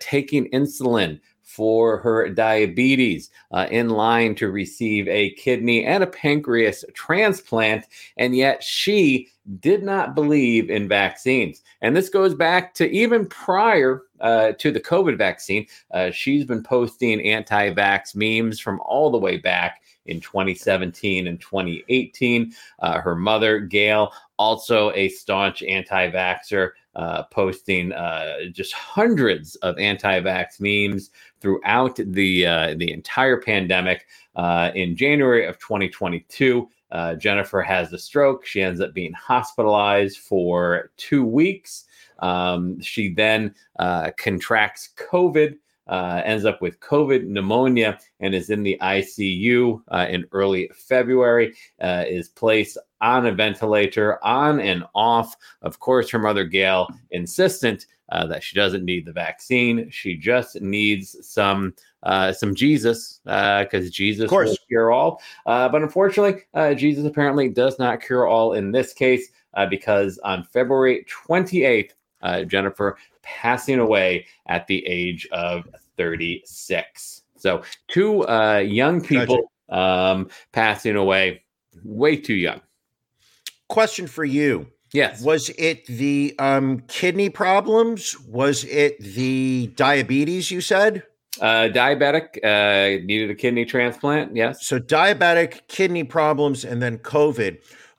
taking 0.00 0.50
insulin 0.50 1.20
for 1.58 1.98
her 1.98 2.28
diabetes, 2.28 3.30
uh, 3.50 3.66
in 3.68 3.88
line 3.88 4.32
to 4.36 4.48
receive 4.48 5.08
a 5.08 5.30
kidney 5.30 5.84
and 5.84 6.04
a 6.04 6.06
pancreas 6.06 6.84
transplant. 6.94 7.84
And 8.16 8.36
yet 8.36 8.62
she 8.62 9.26
did 9.58 9.82
not 9.82 10.14
believe 10.14 10.70
in 10.70 10.86
vaccines. 10.86 11.62
And 11.82 11.96
this 11.96 12.10
goes 12.10 12.32
back 12.32 12.74
to 12.74 12.88
even 12.90 13.26
prior 13.26 14.02
uh, 14.20 14.52
to 14.52 14.70
the 14.70 14.78
COVID 14.78 15.18
vaccine. 15.18 15.66
Uh, 15.90 16.12
she's 16.12 16.44
been 16.44 16.62
posting 16.62 17.20
anti 17.26 17.74
vax 17.74 18.14
memes 18.14 18.60
from 18.60 18.80
all 18.84 19.10
the 19.10 19.18
way 19.18 19.36
back 19.36 19.82
in 20.08 20.20
2017 20.20 21.26
and 21.26 21.40
2018. 21.40 22.52
Uh, 22.80 23.00
her 23.00 23.14
mother, 23.14 23.60
Gail, 23.60 24.12
also 24.38 24.92
a 24.92 25.08
staunch 25.08 25.62
anti 25.62 26.10
vaxxer, 26.10 26.70
uh, 26.96 27.22
posting 27.24 27.92
uh, 27.92 28.36
just 28.52 28.72
hundreds 28.72 29.54
of 29.56 29.78
anti 29.78 30.20
vax 30.20 30.60
memes 30.60 31.10
throughout 31.40 31.96
the, 31.96 32.46
uh, 32.46 32.74
the 32.76 32.90
entire 32.90 33.40
pandemic. 33.40 34.06
Uh, 34.34 34.70
in 34.74 34.96
January 34.96 35.46
of 35.46 35.58
2022, 35.58 36.68
uh, 36.90 37.14
Jennifer 37.14 37.60
has 37.60 37.92
a 37.92 37.98
stroke. 37.98 38.46
She 38.46 38.62
ends 38.62 38.80
up 38.80 38.94
being 38.94 39.12
hospitalized 39.12 40.18
for 40.18 40.90
two 40.96 41.24
weeks. 41.24 41.84
Um, 42.20 42.80
she 42.80 43.14
then 43.14 43.54
contracts 44.16 44.90
COVID, 44.96 45.56
uh, 45.88 46.22
ends 46.24 46.44
up 46.44 46.60
with 46.60 46.80
COVID 46.80 47.26
pneumonia, 47.26 47.98
and 48.20 48.34
is 48.34 48.50
in 48.50 48.62
the 48.62 48.78
ICU 48.80 49.82
uh, 49.88 50.06
in 50.08 50.24
early 50.32 50.70
February. 50.74 51.54
Uh, 51.80 52.04
is 52.06 52.28
placed 52.28 52.78
on 53.00 53.26
a 53.26 53.32
ventilator, 53.32 54.22
on 54.24 54.60
and 54.60 54.84
off. 54.94 55.36
Of 55.62 55.78
course, 55.78 56.10
her 56.10 56.18
mother 56.18 56.44
Gail 56.44 56.88
insistent 57.10 57.86
uh, 58.10 58.26
that 58.26 58.42
she 58.42 58.56
doesn't 58.56 58.84
need 58.84 59.04
the 59.04 59.12
vaccine. 59.12 59.90
She 59.90 60.16
just 60.16 60.60
needs 60.60 61.16
some 61.26 61.74
uh, 62.02 62.32
some 62.32 62.54
Jesus 62.54 63.20
because 63.24 63.90
Jesus 63.90 64.24
Of 64.24 64.30
course. 64.30 64.50
will 64.50 64.56
cure 64.68 64.92
all. 64.92 65.20
Uh, 65.46 65.68
but 65.68 65.82
unfortunately, 65.82 66.42
uh, 66.54 66.74
Jesus 66.74 67.04
apparently 67.04 67.48
does 67.48 67.78
not 67.78 68.00
cure 68.00 68.26
all 68.26 68.52
in 68.54 68.70
this 68.70 68.92
case 68.92 69.28
uh, 69.54 69.66
because 69.66 70.18
on 70.18 70.44
February 70.44 71.04
28th, 71.26 71.90
uh, 72.22 72.44
Jennifer 72.44 72.96
passing 73.28 73.78
away 73.78 74.26
at 74.46 74.66
the 74.66 74.84
age 74.86 75.28
of 75.32 75.68
36. 75.96 77.22
So, 77.36 77.62
two 77.88 78.26
uh, 78.26 78.58
young 78.58 79.00
people 79.00 79.52
um, 79.68 80.28
passing 80.52 80.96
away 80.96 81.42
way 81.84 82.16
too 82.16 82.34
young. 82.34 82.60
Question 83.68 84.06
for 84.06 84.24
you. 84.24 84.66
Yes. 84.92 85.22
Was 85.22 85.50
it 85.50 85.86
the 85.86 86.34
um, 86.38 86.80
kidney 86.88 87.28
problems? 87.28 88.18
Was 88.20 88.64
it 88.64 88.98
the 88.98 89.70
diabetes 89.76 90.50
you 90.50 90.62
said? 90.62 91.02
Uh, 91.40 91.68
diabetic, 91.68 92.38
uh, 92.42 93.04
needed 93.04 93.30
a 93.30 93.34
kidney 93.34 93.64
transplant. 93.64 94.34
Yes. 94.34 94.66
So 94.66 94.80
diabetic, 94.80 95.68
kidney 95.68 96.04
problems, 96.04 96.64
and 96.64 96.82
then 96.82 96.98
COVID. 96.98 97.58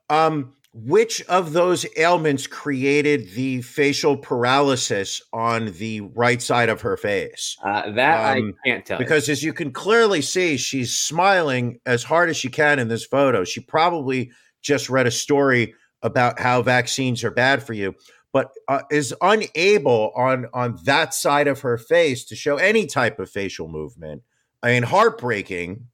Um, 0.09 0.53
which 0.73 1.21
of 1.23 1.53
those 1.53 1.85
ailments 1.97 2.45
created 2.47 3.31
the 3.31 3.61
facial 3.63 4.15
paralysis 4.17 5.21
on 5.33 5.73
the 5.79 6.01
right 6.01 6.41
side 6.41 6.69
of 6.69 6.81
her 6.81 6.95
face? 6.97 7.57
Uh, 7.63 7.89
that 7.91 8.37
Um, 8.37 8.53
I 8.65 8.69
can't 8.69 8.85
tell. 8.85 8.99
you. 8.99 9.05
Because 9.05 9.29
as 9.29 9.43
you 9.43 9.51
can 9.53 9.71
clearly 9.71 10.21
see, 10.21 10.57
she's 10.57 10.95
smiling 10.95 11.79
as 11.85 12.03
hard 12.03 12.29
as 12.29 12.37
she 12.37 12.49
can 12.49 12.77
in 12.79 12.87
this 12.87 13.05
photo. 13.05 13.43
She 13.43 13.61
probably 13.61 14.31
just 14.61 14.89
read 14.89 15.07
a 15.07 15.11
story 15.11 15.73
about 16.01 16.39
how 16.39 16.61
vaccines 16.61 17.23
are 17.23 17.31
bad 17.31 17.63
for 17.63 17.73
you. 17.73 17.95
but 18.31 18.51
uh, 18.67 18.83
is 18.91 19.11
unable 19.23 20.11
on 20.15 20.45
on 20.53 20.77
that 20.83 21.15
side 21.15 21.47
of 21.47 21.61
her 21.61 21.79
face 21.79 22.23
to 22.25 22.35
show 22.35 22.57
any 22.57 22.85
type 22.85 23.17
of 23.19 23.27
facial 23.27 23.67
movement. 23.67 24.21
I 24.61 24.69
mean, 24.73 24.83
heartbreaking. 24.83 25.87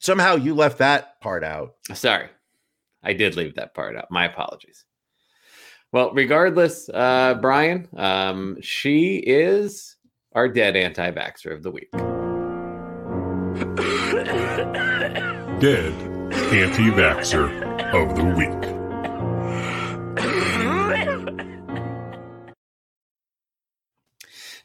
Somehow 0.00 0.34
you 0.34 0.54
left 0.54 0.78
that 0.78 1.20
part 1.20 1.44
out. 1.44 1.74
Sorry, 1.94 2.26
I 3.02 3.12
did 3.12 3.36
leave 3.36 3.54
that 3.56 3.74
part 3.74 3.96
out. 3.96 4.10
My 4.10 4.26
apologies. 4.26 4.84
Well, 5.92 6.12
regardless, 6.12 6.88
uh, 6.88 7.34
Brian, 7.40 7.88
um, 7.96 8.58
she 8.60 9.16
is 9.16 9.96
our 10.34 10.48
dead 10.48 10.76
anti 10.76 11.10
vaxxer 11.10 11.52
of 11.52 11.62
the 11.62 11.70
week. 11.70 11.90
Dead 15.60 15.92
anti 16.52 16.90
vaxxer 16.90 17.92
of 17.92 18.16
the 18.16 18.24
week. 18.24 18.76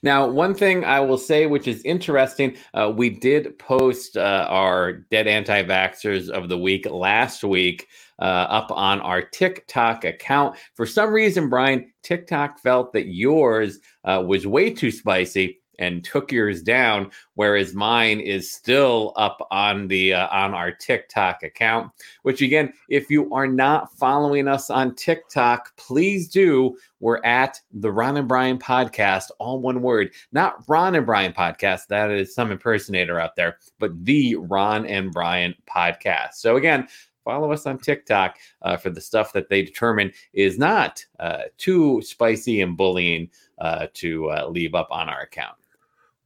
Now, 0.05 0.27
one 0.27 0.53
thing 0.53 0.85
I 0.85 0.99
will 0.99 1.17
say, 1.17 1.47
which 1.47 1.67
is 1.67 1.81
interesting, 1.83 2.57
uh, 2.75 2.93
we 2.95 3.09
did 3.09 3.57
post 3.57 4.17
uh, 4.17 4.45
our 4.47 4.93
dead 4.93 5.25
anti 5.25 5.63
vaxxers 5.63 6.29
of 6.29 6.47
the 6.47 6.59
week 6.59 6.85
last 6.87 7.43
week 7.43 7.87
uh, 8.19 8.47
up 8.49 8.71
on 8.71 9.01
our 9.01 9.21
TikTok 9.21 10.05
account. 10.05 10.57
For 10.73 10.85
some 10.85 11.11
reason, 11.11 11.49
Brian, 11.49 11.91
TikTok 12.03 12.59
felt 12.59 12.93
that 12.93 13.07
yours 13.07 13.79
uh, 14.03 14.23
was 14.25 14.47
way 14.47 14.69
too 14.71 14.91
spicy 14.91 15.59
and 15.79 16.03
took 16.03 16.31
yours 16.31 16.61
down, 16.61 17.11
whereas 17.35 17.73
mine 17.73 18.19
is 18.19 18.51
still 18.51 19.13
up 19.15 19.45
on 19.51 19.87
the 19.87 20.13
uh, 20.13 20.27
on 20.29 20.53
our 20.53 20.71
TikTok 20.71 21.43
account. 21.43 21.91
Which 22.23 22.41
again, 22.41 22.73
if 22.89 23.09
you 23.09 23.33
are 23.33 23.47
not 23.47 23.91
following 23.97 24.47
us 24.47 24.69
on 24.69 24.95
TikTok, 24.95 25.75
please 25.77 26.29
do. 26.29 26.77
We're 26.99 27.23
at 27.23 27.59
the 27.71 27.91
Ron 27.91 28.17
and 28.17 28.27
Brian 28.27 28.57
podcast, 28.57 29.25
all 29.39 29.59
one 29.59 29.81
word, 29.81 30.11
not 30.31 30.63
Ron 30.67 30.95
and 30.95 31.05
Brian 31.05 31.33
podcast. 31.33 31.87
That 31.87 32.09
is 32.09 32.33
some 32.33 32.51
impersonator 32.51 33.19
out 33.19 33.35
there, 33.35 33.57
but 33.79 33.91
the 34.05 34.35
Ron 34.35 34.85
and 34.85 35.11
Brian 35.11 35.55
podcast. 35.69 36.35
So 36.35 36.55
again. 36.55 36.87
Follow 37.25 37.51
us 37.51 37.65
on 37.65 37.79
TikTok 37.79 38.37
uh, 38.61 38.77
for 38.77 38.89
the 38.91 39.01
stuff 39.01 39.33
that 39.33 39.49
they 39.49 39.63
determine 39.63 40.13
is 40.31 40.57
not 40.57 41.03
uh, 41.19 41.39
too 41.57 42.01
spicy 42.03 42.61
and 42.61 42.77
bullying 42.77 43.29
uh, 43.59 43.87
to 43.95 44.29
uh, 44.29 44.47
leave 44.47 44.75
up 44.75 44.87
on 44.91 45.09
our 45.09 45.21
account. 45.21 45.57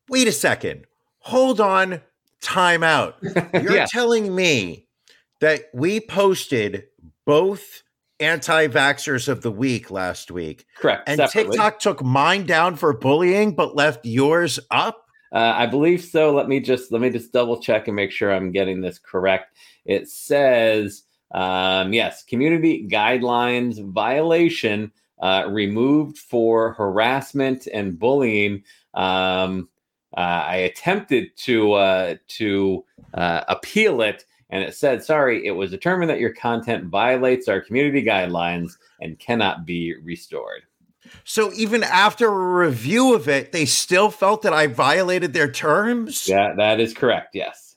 Wait 0.09 0.27
a 0.27 0.31
second. 0.31 0.85
Hold 1.19 1.59
on. 1.61 2.01
Time 2.41 2.83
out. 2.83 3.15
You're 3.53 3.75
Yeah. 3.75 3.85
telling 3.89 4.35
me 4.35 4.87
that 5.39 5.65
we 5.73 5.99
posted 6.01 6.85
both 7.25 7.83
anti 8.19 8.67
vaxxers 8.67 9.29
of 9.29 9.41
the 9.41 9.51
week 9.51 9.89
last 9.91 10.31
week, 10.31 10.65
Correct. 10.77 11.07
and 11.07 11.17
separately. 11.17 11.51
TikTok 11.53 11.79
took 11.79 12.03
mine 12.03 12.45
down 12.45 12.75
for 12.75 12.91
bullying, 12.93 13.55
but 13.55 13.75
left 13.75 14.05
yours 14.05 14.59
up? 14.71 15.05
Uh, 15.31 15.53
I 15.55 15.65
believe 15.67 16.03
so. 16.03 16.33
Let 16.33 16.47
me 16.47 16.59
just 16.59 16.91
let 16.91 17.01
me 17.01 17.09
just 17.09 17.31
double 17.31 17.61
check 17.61 17.87
and 17.87 17.95
make 17.95 18.11
sure 18.11 18.33
I'm 18.33 18.51
getting 18.51 18.81
this 18.81 18.99
correct. 18.99 19.55
It 19.85 20.09
says 20.09 21.03
um, 21.31 21.93
yes, 21.93 22.23
community 22.23 22.87
guidelines 22.87 23.83
violation 23.91 24.91
uh, 25.21 25.45
removed 25.49 26.17
for 26.17 26.73
harassment 26.73 27.67
and 27.71 27.99
bullying. 27.99 28.63
Um, 28.93 29.69
uh, 30.17 30.21
I 30.21 30.55
attempted 30.57 31.35
to 31.37 31.73
uh, 31.73 32.15
to 32.29 32.83
uh, 33.13 33.41
appeal 33.47 34.01
it, 34.01 34.25
and 34.49 34.63
it 34.63 34.73
said, 34.73 35.03
"Sorry, 35.03 35.45
it 35.45 35.51
was 35.51 35.69
determined 35.69 36.09
that 36.09 36.19
your 36.19 36.33
content 36.33 36.85
violates 36.85 37.47
our 37.47 37.61
community 37.61 38.03
guidelines 38.03 38.71
and 39.01 39.19
cannot 39.19 39.65
be 39.65 39.95
restored." 40.01 40.63
So 41.23 41.53
even 41.53 41.83
after 41.83 42.27
a 42.27 42.65
review 42.65 43.13
of 43.13 43.27
it, 43.27 43.51
they 43.51 43.65
still 43.65 44.09
felt 44.09 44.41
that 44.43 44.53
I 44.53 44.67
violated 44.67 45.33
their 45.33 45.51
terms? 45.51 46.27
Yeah, 46.27 46.53
that 46.57 46.79
is 46.79 46.93
correct. 46.93 47.29
Yes. 47.33 47.75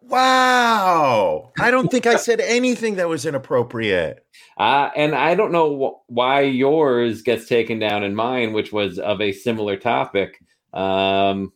Wow. 0.00 1.52
I 1.58 1.70
don't 1.70 1.90
think 1.90 2.06
I 2.06 2.16
said 2.16 2.40
anything 2.40 2.96
that 2.96 3.08
was 3.08 3.26
inappropriate. 3.26 4.24
Uh, 4.56 4.90
and 4.96 5.14
I 5.14 5.36
don't 5.36 5.52
know 5.52 6.02
wh- 6.08 6.10
why 6.10 6.40
yours 6.40 7.22
gets 7.22 7.46
taken 7.46 7.78
down 7.78 8.02
and 8.02 8.16
mine, 8.16 8.52
which 8.52 8.72
was 8.72 8.98
of 8.98 9.20
a 9.20 9.30
similar 9.30 9.76
topic, 9.76 10.42
um, 10.72 11.52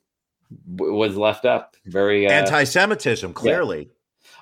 w- 0.77 0.95
was 0.95 1.17
left 1.17 1.45
up. 1.45 1.75
Very 1.85 2.29
uh, 2.29 2.31
Anti 2.31 2.63
Semitism, 2.63 3.33
clearly. 3.35 3.91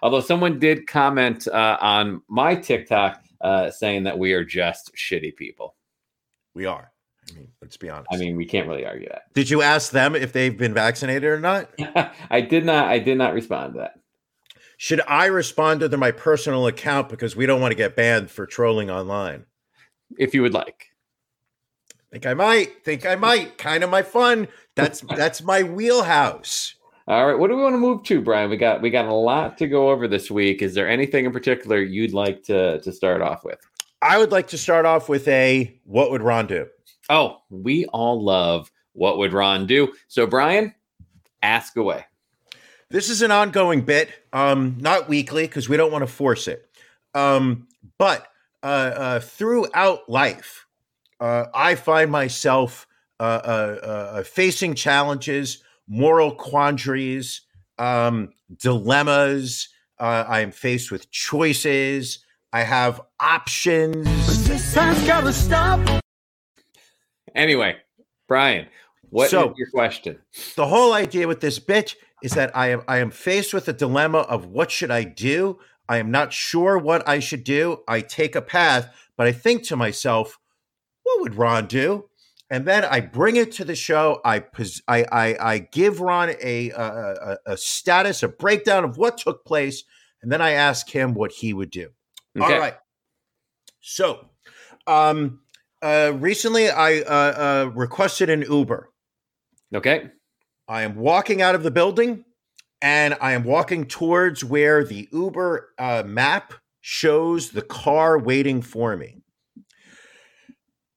Although 0.02 0.20
someone 0.20 0.58
did 0.58 0.86
comment 0.86 1.48
uh, 1.48 1.78
on 1.80 2.20
my 2.28 2.54
TikTok 2.54 3.24
uh, 3.40 3.70
saying 3.70 4.04
that 4.04 4.18
we 4.18 4.32
are 4.32 4.44
just 4.44 4.92
shitty 4.94 5.36
people. 5.36 5.76
We 6.54 6.66
are. 6.66 6.92
I 7.30 7.34
mean, 7.34 7.48
let's 7.62 7.76
be 7.76 7.88
honest. 7.88 8.08
I 8.12 8.16
mean, 8.16 8.36
we 8.36 8.46
can't 8.46 8.66
really 8.66 8.86
argue 8.86 9.08
that. 9.08 9.32
did 9.34 9.50
you 9.50 9.62
ask 9.62 9.92
them 9.92 10.14
if 10.14 10.32
they've 10.32 10.56
been 10.56 10.74
vaccinated 10.74 11.24
or 11.24 11.38
not? 11.38 11.70
I 12.30 12.40
did 12.40 12.64
not. 12.64 12.88
I 12.88 12.98
did 12.98 13.18
not 13.18 13.34
respond 13.34 13.74
to 13.74 13.80
that. 13.80 13.94
Should 14.78 15.02
I 15.06 15.26
respond 15.26 15.80
to 15.80 15.96
my 15.96 16.10
personal 16.10 16.66
account 16.66 17.10
because 17.10 17.36
we 17.36 17.44
don't 17.46 17.60
want 17.60 17.72
to 17.72 17.76
get 17.76 17.96
banned 17.96 18.30
for 18.30 18.46
trolling 18.46 18.90
online? 18.90 19.44
If 20.18 20.34
you 20.34 20.42
would 20.42 20.54
like. 20.54 20.86
Think 22.10 22.26
I 22.26 22.34
might. 22.34 22.84
Think 22.84 23.06
I 23.06 23.14
might. 23.14 23.58
Kind 23.58 23.84
of 23.84 23.90
my 23.90 24.02
fun. 24.02 24.48
That's 24.74 25.00
that's 25.16 25.42
my 25.42 25.62
wheelhouse. 25.62 26.74
All 27.10 27.26
right, 27.26 27.36
what 27.36 27.50
do 27.50 27.56
we 27.56 27.62
want 27.64 27.74
to 27.74 27.78
move 27.78 28.04
to, 28.04 28.20
Brian? 28.20 28.50
We 28.50 28.56
got 28.56 28.82
we 28.82 28.88
got 28.88 29.06
a 29.06 29.12
lot 29.12 29.58
to 29.58 29.66
go 29.66 29.90
over 29.90 30.06
this 30.06 30.30
week. 30.30 30.62
Is 30.62 30.74
there 30.74 30.88
anything 30.88 31.24
in 31.24 31.32
particular 31.32 31.80
you'd 31.80 32.12
like 32.12 32.44
to 32.44 32.80
to 32.82 32.92
start 32.92 33.20
off 33.20 33.42
with? 33.42 33.58
I 34.00 34.16
would 34.16 34.30
like 34.30 34.46
to 34.46 34.56
start 34.56 34.86
off 34.86 35.08
with 35.08 35.26
a 35.26 35.76
what 35.82 36.12
would 36.12 36.22
Ron 36.22 36.46
do? 36.46 36.68
Oh, 37.08 37.42
we 37.50 37.84
all 37.86 38.22
love 38.22 38.70
what 38.92 39.18
would 39.18 39.32
Ron 39.32 39.66
do? 39.66 39.92
So, 40.06 40.24
Brian, 40.24 40.72
ask 41.42 41.76
away. 41.76 42.04
This 42.90 43.10
is 43.10 43.22
an 43.22 43.32
ongoing 43.32 43.80
bit, 43.80 44.10
um, 44.32 44.76
not 44.78 45.08
weekly 45.08 45.48
because 45.48 45.68
we 45.68 45.76
don't 45.76 45.90
want 45.90 46.02
to 46.02 46.12
force 46.12 46.46
it. 46.46 46.70
Um, 47.12 47.66
but 47.98 48.28
uh, 48.62 48.66
uh, 48.66 49.18
throughout 49.18 50.08
life, 50.08 50.64
uh, 51.18 51.46
I 51.52 51.74
find 51.74 52.12
myself 52.12 52.86
uh, 53.18 53.22
uh, 53.22 53.86
uh, 53.86 54.22
facing 54.22 54.76
challenges, 54.76 55.64
moral 55.90 56.34
quandaries, 56.34 57.42
um, 57.78 58.30
dilemmas. 58.56 59.68
Uh, 59.98 60.24
I 60.26 60.40
am 60.40 60.52
faced 60.52 60.90
with 60.90 61.10
choices. 61.10 62.24
I 62.52 62.62
have 62.62 63.00
options. 63.20 64.06
Anyway, 67.34 67.76
Brian, 68.26 68.66
what 69.10 69.24
is 69.26 69.30
So- 69.30 69.54
your 69.56 69.70
question? 69.70 70.18
the 70.56 70.66
whole 70.66 70.92
idea 70.92 71.28
with 71.28 71.40
this 71.40 71.58
bitch 71.58 71.96
is 72.22 72.32
that 72.32 72.54
I 72.56 72.68
am 72.70 72.82
I 72.88 72.98
am 72.98 73.10
faced 73.10 73.52
with 73.54 73.68
a 73.68 73.72
dilemma 73.72 74.18
of 74.18 74.46
what 74.46 74.70
should 74.70 74.90
I 74.90 75.04
do? 75.04 75.58
I 75.88 75.98
am 75.98 76.10
not 76.10 76.32
sure 76.32 76.78
what 76.78 77.06
I 77.08 77.18
should 77.18 77.44
do. 77.44 77.82
I 77.88 78.00
take 78.00 78.34
a 78.36 78.42
path, 78.42 78.92
but 79.16 79.26
I 79.26 79.32
think 79.32 79.64
to 79.64 79.76
myself, 79.76 80.38
what 81.02 81.20
would 81.20 81.34
Ron 81.34 81.66
do? 81.66 82.09
And 82.50 82.66
then 82.66 82.84
I 82.84 83.00
bring 83.00 83.36
it 83.36 83.52
to 83.52 83.64
the 83.64 83.76
show. 83.76 84.20
I 84.24 84.40
pos- 84.40 84.82
I 84.88 85.04
I, 85.12 85.52
I 85.52 85.58
give 85.58 86.00
Ron 86.00 86.30
a, 86.42 86.70
a 86.70 87.38
a 87.46 87.56
status, 87.56 88.22
a 88.22 88.28
breakdown 88.28 88.84
of 88.84 88.98
what 88.98 89.18
took 89.18 89.44
place, 89.44 89.84
and 90.22 90.32
then 90.32 90.40
I 90.40 90.52
ask 90.52 90.88
him 90.90 91.14
what 91.14 91.30
he 91.30 91.52
would 91.52 91.70
do. 91.70 91.90
Okay. 92.38 92.54
All 92.54 92.60
right. 92.60 92.74
So, 93.80 94.26
um, 94.86 95.40
uh, 95.82 96.12
recently 96.16 96.68
I 96.68 97.00
uh, 97.00 97.64
uh, 97.66 97.70
requested 97.74 98.28
an 98.30 98.42
Uber. 98.42 98.90
Okay. 99.74 100.10
I 100.68 100.82
am 100.82 100.96
walking 100.96 101.42
out 101.42 101.54
of 101.54 101.62
the 101.62 101.70
building 101.70 102.24
and 102.82 103.16
I 103.20 103.32
am 103.32 103.44
walking 103.44 103.86
towards 103.86 104.44
where 104.44 104.84
the 104.84 105.08
Uber 105.12 105.70
uh, 105.78 106.02
map 106.06 106.54
shows 106.80 107.50
the 107.50 107.62
car 107.62 108.18
waiting 108.18 108.62
for 108.62 108.96
me. 108.96 109.19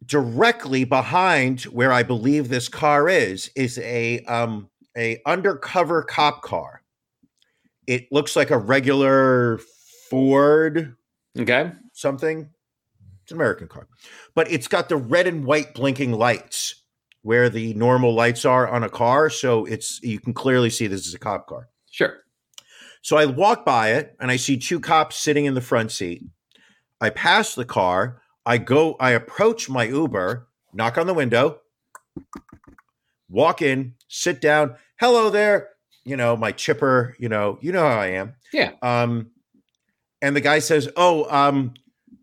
Directly 0.05 0.83
behind 0.83 1.61
where 1.63 1.91
I 1.91 2.03
believe 2.03 2.49
this 2.49 2.67
car 2.67 3.07
is 3.07 3.51
is 3.55 3.77
a 3.79 4.19
um, 4.25 4.69
a 4.97 5.21
undercover 5.25 6.03
cop 6.03 6.41
car. 6.41 6.81
It 7.87 8.11
looks 8.11 8.35
like 8.35 8.49
a 8.49 8.57
regular 8.57 9.59
Ford 10.09 10.95
Okay. 11.37 11.71
something. 11.93 12.49
It's 13.23 13.31
an 13.31 13.37
American 13.37 13.67
car, 13.67 13.87
but 14.35 14.51
it's 14.51 14.67
got 14.67 14.89
the 14.89 14.97
red 14.97 15.27
and 15.27 15.45
white 15.45 15.73
blinking 15.73 16.11
lights 16.11 16.83
where 17.21 17.49
the 17.49 17.73
normal 17.75 18.13
lights 18.13 18.43
are 18.45 18.67
on 18.67 18.83
a 18.83 18.89
car. 18.89 19.29
So 19.29 19.65
it's 19.65 20.01
you 20.03 20.19
can 20.19 20.33
clearly 20.33 20.69
see 20.69 20.87
this 20.87 21.07
is 21.07 21.13
a 21.13 21.19
cop 21.19 21.47
car. 21.47 21.69
Sure. 21.89 22.17
So 23.01 23.17
I 23.17 23.25
walk 23.25 23.65
by 23.65 23.91
it 23.91 24.15
and 24.19 24.31
I 24.31 24.35
see 24.37 24.57
two 24.57 24.79
cops 24.79 25.17
sitting 25.17 25.45
in 25.45 25.53
the 25.53 25.61
front 25.61 25.91
seat. 25.91 26.23
I 26.99 27.09
pass 27.11 27.55
the 27.55 27.65
car. 27.65 28.21
I 28.45 28.57
go, 28.57 28.95
I 28.99 29.11
approach 29.11 29.69
my 29.69 29.85
Uber, 29.85 30.47
knock 30.73 30.97
on 30.97 31.07
the 31.07 31.13
window, 31.13 31.59
walk 33.29 33.61
in, 33.61 33.95
sit 34.07 34.41
down. 34.41 34.75
Hello 34.99 35.29
there. 35.29 35.69
You 36.05 36.17
know, 36.17 36.35
my 36.35 36.51
chipper, 36.51 37.15
you 37.17 37.29
know, 37.29 37.57
you 37.61 37.71
know 37.71 37.87
how 37.87 37.99
I 37.99 38.07
am. 38.07 38.33
Yeah. 38.51 38.71
Um, 38.81 39.31
and 40.21 40.35
the 40.35 40.41
guy 40.41 40.59
says, 40.59 40.89
Oh, 40.97 41.29
um, 41.33 41.73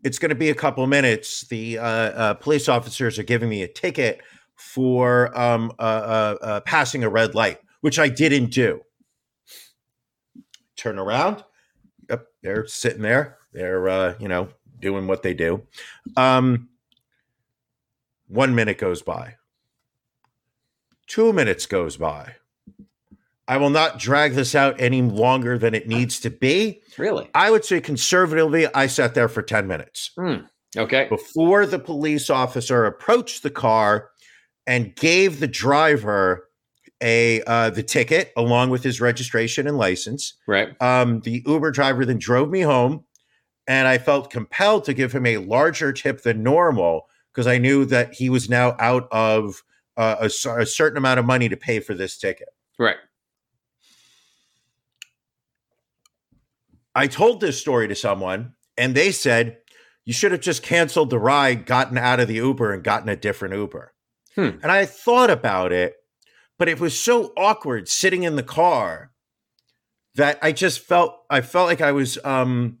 it's 0.03 0.19
going 0.19 0.29
to 0.29 0.35
be 0.35 0.49
a 0.49 0.55
couple 0.55 0.85
minutes. 0.87 1.47
The 1.47 1.79
uh, 1.79 1.85
uh, 1.85 2.33
police 2.35 2.69
officers 2.69 3.17
are 3.19 3.23
giving 3.23 3.49
me 3.49 3.63
a 3.63 3.67
ticket 3.67 4.21
for 4.55 5.37
um, 5.37 5.71
uh, 5.79 5.81
uh, 5.81 6.35
uh, 6.41 6.61
passing 6.61 7.03
a 7.03 7.09
red 7.09 7.33
light, 7.35 7.59
which 7.81 7.97
I 7.99 8.09
didn't 8.09 8.51
do. 8.51 8.81
Turn 10.77 10.99
around. 10.99 11.43
Yep, 12.09 12.27
they're 12.43 12.67
sitting 12.67 13.01
there. 13.01 13.37
They're 13.53 13.87
uh, 13.89 14.15
you 14.19 14.27
know 14.27 14.49
doing 14.81 15.07
what 15.07 15.23
they 15.23 15.33
do. 15.33 15.63
Um, 16.17 16.69
one 18.27 18.55
minute 18.55 18.77
goes 18.77 19.01
by. 19.01 19.35
Two 21.07 21.33
minutes 21.33 21.65
goes 21.65 21.97
by. 21.97 22.35
I 23.47 23.57
will 23.57 23.69
not 23.69 23.99
drag 23.99 24.33
this 24.33 24.55
out 24.55 24.79
any 24.79 25.01
longer 25.01 25.57
than 25.57 25.73
it 25.73 25.87
needs 25.87 26.19
to 26.21 26.29
be. 26.29 26.81
Really? 26.97 27.29
I 27.35 27.51
would 27.51 27.65
say 27.65 27.81
conservatively, 27.81 28.67
I 28.73 28.87
sat 28.87 29.13
there 29.13 29.27
for 29.27 29.41
10 29.41 29.67
minutes 29.67 30.11
Hmm. 30.15 30.35
Okay. 30.77 31.07
before 31.09 31.65
the 31.65 31.79
police 31.79 32.29
officer 32.29 32.85
approached 32.85 33.43
the 33.43 33.49
car 33.49 34.09
and 34.65 34.95
gave 34.95 35.39
the 35.41 35.47
driver 35.47 36.47
a 37.03 37.41
uh, 37.43 37.69
the 37.71 37.83
ticket 37.83 38.31
along 38.37 38.69
with 38.69 38.83
his 38.83 39.01
registration 39.01 39.67
and 39.67 39.77
license. 39.77 40.35
Right. 40.47 40.79
Um, 40.81 41.19
the 41.21 41.43
Uber 41.45 41.71
driver 41.71 42.05
then 42.05 42.19
drove 42.19 42.49
me 42.49 42.61
home, 42.61 43.03
and 43.71 43.87
I 43.87 43.99
felt 43.99 44.29
compelled 44.29 44.83
to 44.83 44.93
give 44.93 45.13
him 45.13 45.25
a 45.25 45.37
larger 45.37 45.93
tip 45.93 46.23
than 46.23 46.43
normal 46.43 47.07
because 47.31 47.47
I 47.47 47.57
knew 47.57 47.85
that 47.85 48.13
he 48.13 48.29
was 48.29 48.49
now 48.49 48.75
out 48.79 49.07
of 49.13 49.63
uh, 49.95 50.17
a, 50.19 50.25
a 50.25 50.65
certain 50.65 50.97
amount 50.97 51.21
of 51.21 51.25
money 51.25 51.47
to 51.47 51.55
pay 51.55 51.79
for 51.79 51.93
this 51.93 52.17
ticket. 52.17 52.49
Right. 52.77 52.97
I 56.93 57.07
told 57.07 57.39
this 57.39 57.61
story 57.61 57.87
to 57.87 57.95
someone, 57.95 58.55
and 58.77 58.93
they 58.93 59.13
said, 59.13 59.59
You 60.03 60.11
should 60.11 60.33
have 60.33 60.41
just 60.41 60.63
canceled 60.63 61.09
the 61.09 61.17
ride, 61.17 61.65
gotten 61.65 61.97
out 61.97 62.19
of 62.19 62.27
the 62.27 62.35
Uber, 62.35 62.73
and 62.73 62.83
gotten 62.83 63.07
a 63.07 63.15
different 63.15 63.55
Uber. 63.55 63.93
Hmm. 64.35 64.49
And 64.61 64.69
I 64.69 64.85
thought 64.85 65.29
about 65.29 65.71
it, 65.71 65.95
but 66.59 66.67
it 66.67 66.81
was 66.81 66.99
so 66.99 67.31
awkward 67.37 67.87
sitting 67.87 68.23
in 68.23 68.35
the 68.35 68.43
car 68.43 69.11
that 70.15 70.39
I 70.41 70.51
just 70.51 70.81
felt 70.81 71.15
I 71.29 71.39
felt 71.39 71.67
like 71.67 71.79
I 71.79 71.93
was 71.93 72.17
um 72.25 72.79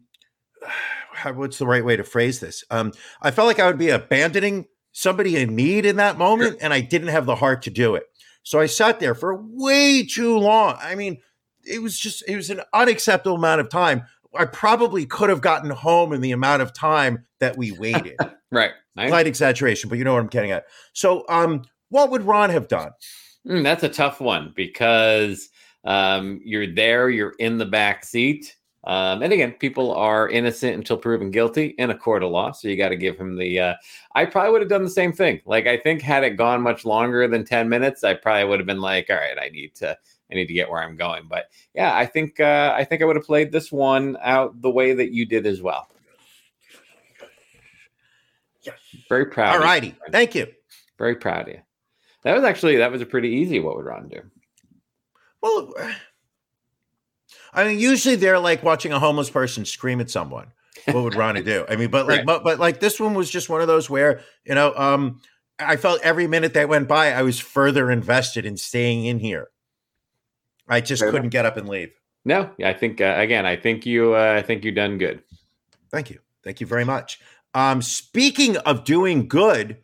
how- 1.13 1.33
what's 1.33 1.57
the 1.57 1.67
right 1.67 1.83
way 1.85 1.95
to 1.95 2.03
phrase 2.03 2.39
this? 2.39 2.63
Um 2.69 2.91
I 3.21 3.31
felt 3.31 3.47
like 3.47 3.59
I 3.59 3.67
would 3.67 3.77
be 3.77 3.89
abandoning 3.89 4.65
somebody 4.91 5.37
in 5.37 5.55
need 5.55 5.85
in 5.85 5.95
that 5.97 6.17
moment 6.17 6.57
and 6.61 6.73
I 6.73 6.81
didn't 6.81 7.07
have 7.09 7.25
the 7.25 7.35
heart 7.35 7.61
to 7.63 7.69
do 7.69 7.95
it. 7.95 8.03
So 8.43 8.59
I 8.59 8.65
sat 8.65 8.99
there 8.99 9.15
for 9.15 9.39
way 9.41 10.03
too 10.05 10.37
long. 10.37 10.77
I 10.81 10.95
mean, 10.95 11.19
it 11.63 11.81
was 11.81 11.97
just 11.99 12.23
it 12.27 12.35
was 12.35 12.49
an 12.49 12.61
unacceptable 12.73 13.35
amount 13.37 13.61
of 13.61 13.69
time. 13.69 14.03
I 14.37 14.45
probably 14.45 15.05
could 15.05 15.29
have 15.29 15.41
gotten 15.41 15.69
home 15.69 16.13
in 16.13 16.21
the 16.21 16.31
amount 16.31 16.61
of 16.61 16.73
time 16.73 17.25
that 17.39 17.57
we 17.57 17.71
waited. 17.71 18.15
Right. 18.51 18.71
Slight 19.09 19.27
exaggeration, 19.27 19.89
but 19.89 19.97
you 19.97 20.03
know 20.03 20.13
what 20.13 20.19
I'm 20.21 20.27
getting 20.27 20.51
at. 20.51 20.65
So, 20.91 21.23
um, 21.29 21.63
what 21.89 22.11
would 22.11 22.23
Ron 22.23 22.49
have 22.49 22.67
done? 22.67 22.91
Mm, 23.47 23.63
that's 23.63 23.83
a 23.83 23.89
tough 23.89 24.19
one 24.19 24.51
because 24.55 25.47
um, 25.85 26.41
you're 26.43 26.67
there, 26.73 27.09
you're 27.09 27.33
in 27.39 27.57
the 27.57 27.65
back 27.65 28.03
seat. 28.03 28.55
Um, 28.83 29.21
and 29.21 29.31
again, 29.31 29.51
people 29.51 29.93
are 29.93 30.27
innocent 30.27 30.73
until 30.73 30.97
proven 30.97 31.29
guilty 31.29 31.75
in 31.77 31.91
a 31.91 31.97
court 31.97 32.23
of 32.23 32.31
law. 32.31 32.51
So 32.51 32.67
you 32.67 32.75
got 32.75 32.89
to 32.89 32.95
give 32.95 33.17
him 33.17 33.35
the. 33.35 33.59
Uh, 33.59 33.73
I 34.15 34.25
probably 34.25 34.51
would 34.51 34.61
have 34.61 34.69
done 34.69 34.83
the 34.83 34.89
same 34.89 35.13
thing. 35.13 35.39
Like 35.45 35.67
I 35.67 35.77
think 35.77 36.01
had 36.01 36.23
it 36.23 36.31
gone 36.31 36.61
much 36.61 36.83
longer 36.83 37.27
than 37.27 37.45
ten 37.45 37.69
minutes, 37.69 38.03
I 38.03 38.15
probably 38.15 38.45
would 38.45 38.59
have 38.59 38.65
been 38.65 38.81
like, 38.81 39.07
all 39.09 39.17
right, 39.17 39.37
I 39.39 39.49
need 39.49 39.75
to, 39.75 39.95
I 40.31 40.35
need 40.35 40.47
to 40.47 40.53
get 40.53 40.69
where 40.69 40.81
I'm 40.81 40.95
going. 40.95 41.27
But 41.27 41.45
yeah, 41.75 41.95
I 41.95 42.07
think, 42.07 42.39
uh, 42.39 42.73
I 42.75 42.83
think 42.83 43.03
I 43.03 43.05
would 43.05 43.17
have 43.17 43.25
played 43.25 43.51
this 43.51 43.71
one 43.71 44.17
out 44.21 44.59
the 44.61 44.71
way 44.71 44.93
that 44.93 45.13
you 45.13 45.27
did 45.27 45.45
as 45.45 45.61
well. 45.61 45.87
Yes. 48.63 48.77
Very 49.09 49.25
proud. 49.27 49.55
All 49.55 49.61
righty. 49.61 49.95
Thank 50.11 50.33
you. 50.35 50.47
Very 50.97 51.15
proud 51.15 51.47
of 51.47 51.53
you. 51.55 51.61
That 52.23 52.35
was 52.35 52.43
actually 52.43 52.77
that 52.77 52.91
was 52.91 53.01
a 53.01 53.07
pretty 53.07 53.29
easy. 53.29 53.59
What 53.59 53.75
would 53.75 53.85
Ron 53.85 54.07
do? 54.07 54.21
Well, 55.41 55.73
I 57.53 57.65
mean, 57.65 57.79
usually 57.79 58.15
they're 58.15 58.39
like 58.39 58.63
watching 58.63 58.93
a 58.93 58.99
homeless 58.99 59.29
person 59.29 59.65
scream 59.65 59.99
at 60.01 60.09
someone. 60.09 60.47
What 60.85 61.03
would 61.03 61.15
Ronnie 61.15 61.43
do? 61.43 61.65
I 61.69 61.75
mean, 61.75 61.91
but 61.91 62.07
like, 62.07 62.19
Right. 62.19 62.25
but, 62.25 62.43
but 62.43 62.59
like 62.59 62.79
this 62.79 62.99
one 62.99 63.13
was 63.13 63.29
just 63.29 63.49
one 63.49 63.61
of 63.61 63.67
those 63.67 63.89
where 63.89 64.21
you 64.45 64.55
know, 64.55 64.73
um, 64.75 65.21
I 65.59 65.75
felt 65.75 66.01
every 66.01 66.27
minute 66.27 66.53
that 66.55 66.69
went 66.69 66.87
by, 66.87 67.11
I 67.11 67.21
was 67.21 67.39
further 67.39 67.91
invested 67.91 68.45
in 68.45 68.57
staying 68.57 69.05
in 69.05 69.19
here. 69.19 69.49
I 70.67 70.81
just 70.81 71.01
Fair 71.01 71.11
couldn't 71.11 71.29
get 71.29 71.45
up 71.45 71.57
and 71.57 71.67
leave. 71.69 71.91
No, 72.23 72.49
I 72.63 72.73
think 72.73 73.01
uh, 73.01 73.15
again, 73.17 73.45
I 73.45 73.55
think 73.55 73.85
you, 73.85 74.15
uh, 74.15 74.35
I 74.37 74.41
think 74.41 74.63
you 74.63 74.71
done 74.71 74.97
good. 74.97 75.21
Thank 75.91 76.09
you. 76.09 76.19
Thank 76.43 76.61
you 76.61 76.67
very 76.67 76.85
much. 76.85 77.19
Um, 77.53 77.81
speaking 77.81 78.57
of 78.57 78.83
doing 78.83 79.27
good, 79.27 79.77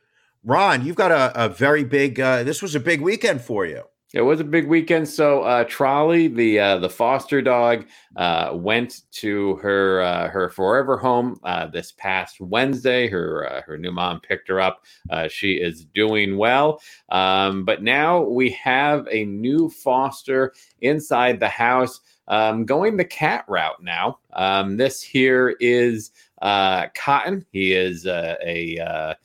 Ron, 0.43 0.85
you've 0.85 0.95
got 0.95 1.11
a, 1.11 1.45
a 1.45 1.49
very 1.49 1.83
big. 1.83 2.19
Uh, 2.19 2.43
this 2.43 2.61
was 2.61 2.73
a 2.75 2.79
big 2.79 3.01
weekend 3.01 3.41
for 3.41 3.65
you. 3.65 3.83
It 4.13 4.21
was 4.21 4.39
a 4.39 4.45
big 4.45 4.67
weekend. 4.67 5.09
So 5.09 5.41
uh, 5.41 5.65
Trolley, 5.65 6.29
the 6.29 6.59
uh, 6.59 6.77
the 6.77 6.89
foster 6.89 7.41
dog, 7.41 7.85
uh, 8.15 8.51
went 8.53 9.01
to 9.11 9.55
her 9.57 10.01
uh, 10.01 10.29
her 10.29 10.49
forever 10.49 10.97
home 10.97 11.37
uh, 11.43 11.67
this 11.67 11.91
past 11.91 12.39
Wednesday. 12.39 13.09
Her 13.09 13.51
uh, 13.51 13.61
her 13.63 13.77
new 13.77 13.91
mom 13.91 14.21
picked 14.21 14.47
her 14.47 14.61
up. 14.61 14.85
Uh, 15.09 15.27
she 15.27 15.53
is 15.53 15.83
doing 15.93 16.37
well, 16.37 16.81
um, 17.09 17.65
but 17.65 17.83
now 17.83 18.21
we 18.21 18.49
have 18.51 19.05
a 19.11 19.25
new 19.25 19.69
foster 19.69 20.53
inside 20.79 21.41
the 21.41 21.49
house, 21.49 21.99
um, 22.29 22.63
going 22.63 22.95
the 22.95 23.05
cat 23.05 23.43
route 23.49 23.83
now. 23.83 24.19
Um, 24.31 24.77
this 24.77 25.01
here 25.01 25.57
is 25.59 26.11
uh, 26.41 26.87
Cotton. 26.95 27.45
He 27.51 27.73
is 27.73 28.05
a 28.05 28.77
uh, 28.79 29.15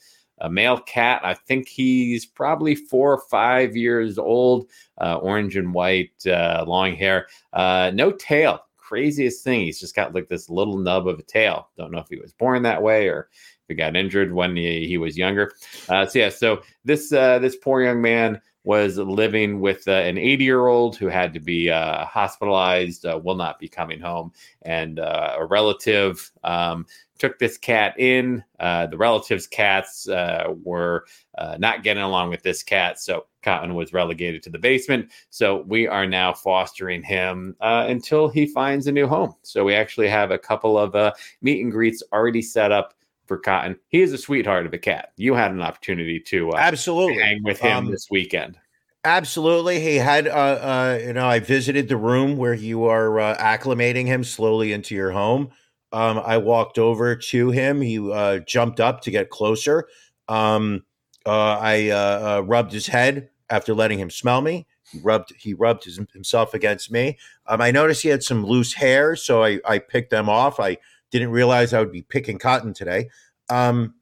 a 0.43 0.51
male 0.51 0.79
cat. 0.79 1.23
I 1.25 1.35
think 1.35 1.69
he's 1.69 2.27
probably 2.27 2.75
four 2.75 3.13
or 3.13 3.23
five 3.31 3.75
years 3.77 4.19
old, 4.19 4.69
uh, 5.01 5.17
orange 5.17 5.57
and 5.57 5.73
white, 5.73 6.27
uh, 6.27 6.65
long 6.67 6.95
hair, 6.95 7.29
uh, 7.53 7.91
no 7.95 8.13
tail. 8.13 8.61
Craziest 8.77 9.43
thing, 9.43 9.63
he's 9.63 9.81
just 9.81 9.95
got 9.95 10.15
like 10.15 10.29
this 10.29 10.51
little 10.51 10.77
nub 10.77 11.09
of 11.09 11.19
a 11.19 11.23
tail. 11.23 11.71
Don't 11.79 11.93
know 11.93 11.99
if 12.01 12.09
he 12.11 12.17
was 12.17 12.33
born 12.35 12.63
that 12.65 12.83
way 12.83 13.09
or 13.09 13.31
if 13.33 13.69
he 13.69 13.75
got 13.75 13.97
injured 13.97 14.35
when 14.35 14.55
he, 14.55 14.87
he 14.87 14.99
was 14.99 15.17
younger. 15.17 15.53
Uh, 15.89 16.05
so 16.05 16.19
yeah, 16.19 16.29
so 16.29 16.61
this 16.85 17.13
uh, 17.13 17.39
this 17.39 17.57
poor 17.57 17.83
young 17.83 18.03
man 18.03 18.41
was 18.65 18.97
living 18.97 19.61
with 19.61 19.89
uh, 19.89 19.93
an 19.93 20.19
80 20.19 20.45
year 20.45 20.67
old 20.67 20.97
who 20.97 21.07
had 21.07 21.33
to 21.35 21.41
be 21.41 21.71
uh, 21.71 22.05
hospitalized, 22.05 23.05
uh, 23.05 23.19
will 23.23 23.35
not 23.35 23.59
be 23.59 23.69
coming 23.69 24.01
home, 24.01 24.33
and 24.63 25.01
uh, 25.01 25.37
a 25.39 25.47
relative 25.47 26.31
um, 26.45 26.87
took 27.23 27.39
this 27.39 27.57
cat 27.57 27.95
in. 28.01 28.43
Uh, 28.59 28.85
the 28.89 28.97
relative's 28.97 29.47
cats 29.47 30.09
uh, 30.09 30.53
were 30.65 31.05
uh, 31.39 31.57
not 31.57 31.85
getting 31.85 32.03
along 32.03 32.31
with 32.31 32.43
this 32.43 32.65
cat, 32.65 32.99
so 32.99 33.27
Cotton 33.45 33.77
was 33.77 33.93
relegated 33.93 34.43
to 34.43 34.51
the 34.51 34.59
basement. 34.59 35.09
So 35.31 35.63
we 35.69 35.87
are 35.87 36.05
now 36.05 36.33
fostering 36.33 37.05
him 37.05 37.55
uh, 37.61 37.87
until 37.89 38.29
he 38.29 38.45
finds 38.45 38.89
a 38.89 38.93
new 38.93 39.07
home. 39.07 39.37
So 39.43 39.63
we 39.63 39.73
actually 39.73 40.09
have 40.09 40.33
a 40.33 40.39
couple 40.39 40.77
of 40.77 40.97
uh, 40.97 41.13
meet 41.43 41.63
and 41.63 41.71
greets 41.71 42.03
already 42.13 42.43
set 42.43 42.73
up 42.73 42.93
for 43.27 43.39
Cotton. 43.39 43.77
He 43.89 44.01
is 44.01 44.13
a 44.13 44.19
sweetheart 44.19 44.67
of 44.67 44.75
a 44.75 44.79
cat. 44.79 45.13
You 45.17 45.35
had 45.35 45.53
an 45.53 45.63
opportunity 45.63 46.19
to 46.19 46.51
uh, 46.51 46.57
Absolutely. 46.57 47.23
hang 47.23 47.45
with 47.45 47.61
him 47.61 47.77
Um, 47.77 47.91
this 47.93 48.09
weekend. 48.11 48.59
Absolutely. 49.05 49.79
He 49.79 49.97
had, 49.97 50.27
uh, 50.27 50.31
uh, 50.31 51.01
you 51.05 51.13
know, 51.13 51.29
I 51.29 51.39
visited 51.39 51.89
the 51.89 51.97
room 51.97 52.37
where 52.37 52.55
you 52.55 52.85
are 52.85 53.21
uh, 53.21 53.37
acclimating 53.37 54.07
him 54.07 54.25
slowly 54.25 54.73
into 54.73 54.97
your 54.97 55.13
home. 55.13 55.53
Um, 55.93 56.23
I 56.25 56.39
walked 56.39 56.79
over 56.79 57.17
to 57.17 57.51
him. 57.51 57.81
He 57.81 57.99
uh, 57.99 58.39
jumped 58.41 58.81
up 58.81 59.03
to 59.03 59.11
get 59.11 59.31
closer. 59.31 59.89
Um, 60.29 60.85
uh, 61.27 61.59
I 61.61 61.91
uh, 61.91 61.97
uh, 61.97 62.43
rubbed 62.45 62.73
his 62.73 62.87
head 62.87 63.31
after 63.51 63.75
letting 63.75 63.99
him 63.99 64.11
smell 64.11 64.41
me. 64.41 64.67
He 64.91 64.99
rubbed 65.01 65.33
he 65.39 65.55
rubbed 65.55 65.85
his, 65.85 66.01
himself 66.13 66.55
against 66.55 66.91
me. 66.91 67.19
Um, 67.47 67.61
I 67.61 67.71
noticed 67.71 68.03
he 68.03 68.09
had 68.09 68.23
some 68.23 68.45
loose 68.45 68.75
hair, 68.75 69.17
so 69.17 69.43
I, 69.45 69.61
I 69.67 69.79
picked 69.79 70.11
them 70.11 70.29
off. 70.29 70.61
I 70.61 70.79
didn't 71.11 71.31
realize 71.31 71.73
I 71.73 71.81
would 71.81 71.93
be 71.93 72.03
picking 72.03 72.39
cotton 72.39 72.75
today. 72.75 73.11
Um, 73.49 73.95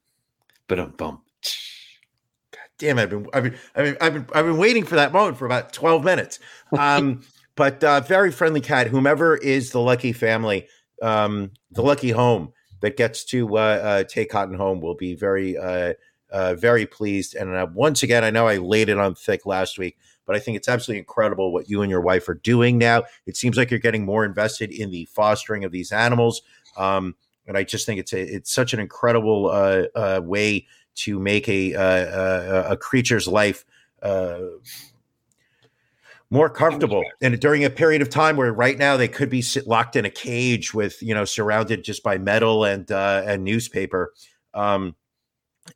But 0.68 0.78
um, 0.78 0.94
bum. 0.96 1.22
damn 2.78 2.98
it, 2.98 3.02
I've 3.02 3.10
been, 3.10 3.26
I've 3.32 3.42
been, 3.42 3.58
I've 3.74 3.84
been, 3.84 3.96
I've 4.00 4.14
been, 4.14 4.26
I've 4.32 4.44
been 4.46 4.56
waiting 4.58 4.84
for 4.84 4.96
that 4.96 5.12
moment 5.12 5.36
for 5.36 5.46
about 5.46 5.72
12 5.72 6.04
minutes. 6.04 6.38
Um, 6.78 7.22
but 7.56 7.82
uh, 7.82 8.00
very 8.00 8.30
friendly 8.30 8.60
cat, 8.60 8.86
whomever 8.86 9.36
is 9.36 9.72
the 9.72 9.80
lucky 9.80 10.12
family, 10.12 10.68
um, 11.00 11.52
the 11.70 11.82
lucky 11.82 12.10
home 12.10 12.52
that 12.80 12.96
gets 12.96 13.24
to 13.24 13.56
uh, 13.56 13.60
uh, 13.60 14.04
take 14.04 14.30
Cotton 14.30 14.54
home 14.54 14.80
will 14.80 14.94
be 14.94 15.14
very, 15.14 15.56
uh, 15.56 15.94
uh, 16.30 16.54
very 16.54 16.86
pleased. 16.86 17.34
And 17.34 17.54
uh, 17.54 17.66
once 17.72 18.02
again, 18.02 18.24
I 18.24 18.30
know 18.30 18.46
I 18.46 18.56
laid 18.56 18.88
it 18.88 18.98
on 18.98 19.14
thick 19.14 19.46
last 19.46 19.78
week, 19.78 19.98
but 20.26 20.36
I 20.36 20.38
think 20.38 20.56
it's 20.56 20.68
absolutely 20.68 21.00
incredible 21.00 21.52
what 21.52 21.68
you 21.68 21.82
and 21.82 21.90
your 21.90 22.00
wife 22.00 22.28
are 22.28 22.34
doing 22.34 22.78
now. 22.78 23.04
It 23.26 23.36
seems 23.36 23.56
like 23.56 23.70
you're 23.70 23.80
getting 23.80 24.04
more 24.04 24.24
invested 24.24 24.70
in 24.70 24.90
the 24.90 25.06
fostering 25.06 25.64
of 25.64 25.72
these 25.72 25.92
animals. 25.92 26.42
Um, 26.76 27.16
and 27.46 27.56
I 27.58 27.64
just 27.64 27.84
think 27.84 28.00
it's 28.00 28.12
a, 28.12 28.20
it's 28.20 28.52
such 28.52 28.72
an 28.72 28.80
incredible 28.80 29.50
uh, 29.50 29.84
uh, 29.94 30.20
way 30.22 30.66
to 30.96 31.18
make 31.18 31.48
a 31.48 31.74
uh, 31.74 32.68
a, 32.68 32.72
a 32.72 32.76
creature's 32.76 33.26
life 33.26 33.64
uh, 34.02 34.38
more 36.30 36.48
comfortable. 36.48 37.02
And 37.20 37.38
during 37.40 37.64
a 37.64 37.70
period 37.70 38.02
of 38.02 38.08
time 38.08 38.36
where 38.36 38.52
right 38.52 38.78
now 38.78 38.96
they 38.96 39.08
could 39.08 39.30
be 39.30 39.42
sit, 39.42 39.66
locked 39.66 39.96
in 39.96 40.04
a 40.04 40.10
cage 40.10 40.72
with 40.72 41.02
you 41.02 41.14
know 41.14 41.24
surrounded 41.24 41.84
just 41.84 42.02
by 42.02 42.18
metal 42.18 42.64
and 42.64 42.90
uh, 42.90 43.22
and 43.26 43.44
newspaper 43.44 44.12
um, 44.54 44.94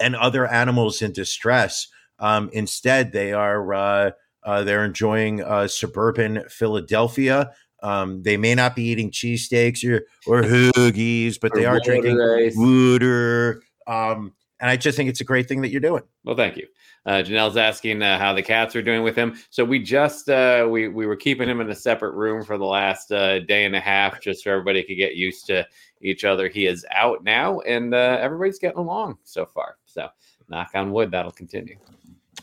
and 0.01 0.15
other 0.17 0.47
animals 0.47 1.03
in 1.03 1.13
distress 1.13 1.89
um, 2.21 2.51
instead 2.53 3.13
they 3.13 3.33
are 3.33 3.75
uh, 3.75 4.11
uh, 4.45 4.63
they're 4.63 4.85
enjoying 4.85 5.43
uh, 5.43 5.67
suburban 5.67 6.45
philadelphia. 6.49 7.51
Um, 7.83 8.23
they 8.23 8.39
may 8.39 8.55
not 8.55 8.75
be 8.75 8.85
eating 8.85 9.11
cheesesteaks 9.11 9.85
or 9.85 10.03
or 10.27 10.43
hoagies 10.49 11.39
but 11.41 11.53
they 11.55 11.67
Or 11.67 11.77
are 11.77 11.81
drinking 11.81 12.17
water 12.17 12.37
ice. 12.37 12.55
water. 12.57 13.63
Um, 13.87 14.33
and 14.65 14.71
i 14.71 14.77
just 14.77 14.97
think 14.97 15.11
it's 15.11 15.21
a 15.21 15.25
great 15.25 15.47
thing 15.47 15.61
that 15.61 15.69
you're 15.69 15.81
doing 15.81 16.03
Well, 16.25 16.35
thank 16.35 16.57
you. 16.57 16.67
Uh, 17.07 17.23
Janelle's 17.23 17.59
asking 17.59 18.03
uh, 18.03 18.19
how 18.19 18.33
the 18.33 18.43
cats 18.43 18.75
are 18.75 18.81
doing 18.81 19.03
with 19.03 19.15
him. 19.15 19.37
So 19.51 19.63
we 19.63 19.79
just 19.79 20.31
uh, 20.31 20.67
we 20.71 20.89
we 20.89 21.05
were 21.05 21.17
keeping 21.17 21.49
him 21.49 21.61
in 21.61 21.69
a 21.69 21.75
separate 21.75 22.15
room 22.15 22.43
for 22.43 22.57
the 22.57 22.65
last 22.65 23.13
uh, 23.13 23.41
day 23.41 23.67
and 23.67 23.77
a 23.77 23.81
half, 23.81 24.23
just 24.23 24.43
so 24.43 24.51
everybody 24.51 24.83
could 24.83 24.97
get 24.97 25.15
used 25.15 25.47
to 25.47 25.67
each 26.01 26.25
other. 26.25 26.49
He 26.49 26.67
is 26.67 26.87
out 26.91 27.23
now, 27.23 27.61
and 27.61 27.95
uh, 27.95 28.17
everybody's 28.21 28.59
getting 28.59 28.79
along 28.79 29.19
so 29.23 29.45
far. 29.45 29.77
So 29.85 30.09
knock 30.49 30.71
on 30.75 30.93
wood, 30.93 31.11
that'll 31.11 31.33
continue. 31.33 31.77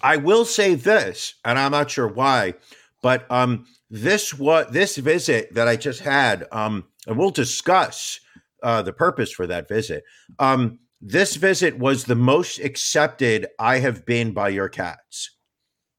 I 0.04 0.18
will 0.18 0.46
say 0.46 0.76
this, 0.76 1.36
and 1.44 1.58
I'm 1.58 1.72
not 1.72 1.90
sure 1.90 2.08
why, 2.08 2.54
but 3.02 3.26
um, 3.32 3.66
this 3.90 4.32
what 4.38 4.72
this 4.72 4.98
visit 4.98 5.56
that 5.56 5.68
I 5.68 5.76
just 5.76 6.02
had, 6.02 6.48
um, 6.52 6.86
and 7.08 7.18
we'll 7.18 7.32
discuss 7.32 8.20
uh, 8.62 8.84
the 8.84 8.94
purpose 8.94 9.32
for 9.32 9.48
that 9.48 9.68
visit. 9.68 10.04
Um, 10.38 10.78
this 11.02 11.36
visit 11.36 11.78
was 11.78 12.06
the 12.06 12.16
most 12.16 12.60
accepted 12.60 13.48
I 13.60 13.80
have 13.80 14.06
been 14.06 14.34
by 14.34 14.50
your 14.50 14.70
cats. 14.70 15.32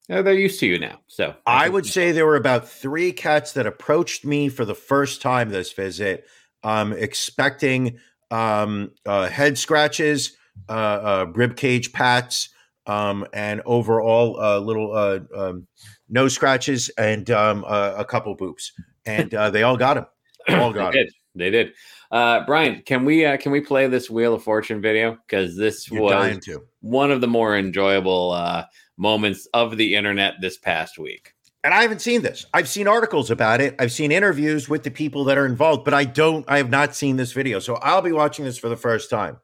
Uh, 0.09 0.21
they're 0.21 0.33
used 0.33 0.59
to 0.59 0.67
you 0.67 0.79
now, 0.79 0.99
so 1.07 1.35
I 1.45 1.69
would 1.69 1.85
say 1.85 2.11
there 2.11 2.25
were 2.25 2.35
about 2.35 2.67
three 2.67 3.11
cats 3.11 3.53
that 3.53 3.65
approached 3.65 4.25
me 4.25 4.49
for 4.49 4.65
the 4.65 4.75
first 4.75 5.21
time 5.21 5.49
this 5.49 5.71
visit, 5.71 6.25
um, 6.63 6.91
expecting 6.93 7.99
um, 8.29 8.91
uh, 9.05 9.27
head 9.29 9.57
scratches, 9.57 10.35
uh, 10.67 10.71
uh, 10.71 11.25
rib 11.33 11.55
cage 11.55 11.93
pats, 11.93 12.49
um, 12.85 13.25
and 13.33 13.61
overall 13.65 14.39
uh, 14.39 14.59
little 14.59 14.93
uh, 14.93 15.19
um, 15.35 15.67
nose 16.09 16.33
scratches 16.33 16.89
and 16.97 17.29
um, 17.31 17.63
uh, 17.65 17.93
a 17.97 18.05
couple 18.05 18.35
boops, 18.35 18.71
and 19.05 19.33
uh, 19.33 19.49
they 19.49 19.63
all 19.63 19.77
got 19.77 19.93
them. 19.93 20.05
All 20.59 20.73
got 20.73 20.93
them. 20.93 21.05
did. 21.05 21.13
They 21.35 21.49
did. 21.49 21.73
Uh, 22.13 22.45
Brian, 22.45 22.83
can 22.83 23.05
we 23.05 23.25
uh, 23.25 23.37
can 23.37 23.51
we 23.51 23.59
play 23.59 23.87
this 23.87 24.07
Wheel 24.07 24.35
of 24.35 24.43
Fortune 24.43 24.79
video? 24.79 25.17
Because 25.25 25.57
this 25.57 25.89
You're 25.89 26.03
was 26.03 26.47
one 26.81 27.09
of 27.09 27.21
the 27.21 27.27
more 27.27 27.57
enjoyable 27.57 28.31
uh, 28.31 28.65
moments 28.97 29.47
of 29.55 29.77
the 29.77 29.95
internet 29.95 30.35
this 30.39 30.55
past 30.59 30.99
week. 30.99 31.33
And 31.63 31.73
I 31.73 31.81
haven't 31.81 32.01
seen 32.01 32.21
this. 32.21 32.45
I've 32.53 32.67
seen 32.67 32.87
articles 32.87 33.31
about 33.31 33.61
it. 33.61 33.75
I've 33.79 33.91
seen 33.91 34.11
interviews 34.11 34.69
with 34.69 34.83
the 34.83 34.91
people 34.91 35.23
that 35.23 35.39
are 35.39 35.47
involved, 35.47 35.85
but 35.85 35.95
I 35.95 36.03
don't. 36.03 36.45
I 36.47 36.57
have 36.57 36.69
not 36.69 36.95
seen 36.95 37.15
this 37.15 37.31
video, 37.31 37.57
so 37.57 37.75
I'll 37.77 38.03
be 38.03 38.11
watching 38.11 38.45
this 38.45 38.59
for 38.59 38.69
the 38.69 38.77
first 38.77 39.09
time. 39.09 39.37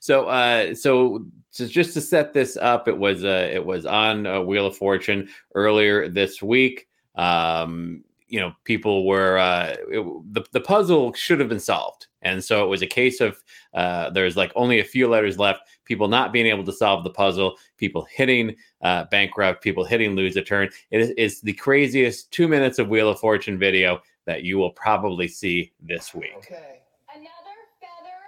So, 0.00 0.26
uh, 0.26 0.74
so 0.74 1.24
so 1.52 1.66
just 1.66 1.94
to 1.94 2.02
set 2.02 2.34
this 2.34 2.58
up, 2.58 2.86
it 2.86 2.98
was 2.98 3.24
uh, 3.24 3.48
it 3.50 3.64
was 3.64 3.86
on 3.86 4.26
uh, 4.26 4.42
Wheel 4.42 4.66
of 4.66 4.76
Fortune 4.76 5.30
earlier 5.54 6.10
this 6.10 6.42
week. 6.42 6.86
Um, 7.14 8.04
you 8.26 8.40
know, 8.40 8.52
people 8.64 9.06
were 9.06 9.38
uh, 9.38 9.76
it, 9.90 10.32
the 10.32 10.44
the 10.52 10.60
puzzle 10.60 11.12
should 11.12 11.40
have 11.40 11.48
been 11.48 11.60
solved, 11.60 12.06
and 12.22 12.42
so 12.42 12.64
it 12.64 12.68
was 12.68 12.82
a 12.82 12.86
case 12.86 13.20
of 13.20 13.42
uh, 13.74 14.10
there's 14.10 14.36
like 14.36 14.52
only 14.56 14.80
a 14.80 14.84
few 14.84 15.08
letters 15.08 15.38
left. 15.38 15.60
People 15.84 16.08
not 16.08 16.32
being 16.32 16.46
able 16.46 16.64
to 16.64 16.72
solve 16.72 17.04
the 17.04 17.10
puzzle, 17.10 17.56
people 17.76 18.06
hitting 18.10 18.56
uh, 18.82 19.04
bankrupt, 19.10 19.62
people 19.62 19.84
hitting 19.84 20.16
lose 20.16 20.36
a 20.36 20.42
turn. 20.42 20.70
It 20.90 21.00
is 21.00 21.12
it's 21.16 21.40
the 21.40 21.52
craziest 21.52 22.30
two 22.30 22.48
minutes 22.48 22.78
of 22.78 22.88
Wheel 22.88 23.10
of 23.10 23.20
Fortune 23.20 23.58
video 23.58 24.00
that 24.24 24.42
you 24.42 24.56
will 24.56 24.70
probably 24.70 25.28
see 25.28 25.72
this 25.82 26.14
week. 26.14 26.32
Okay. 26.38 26.80
Another 27.14 27.56
feather 27.78 28.18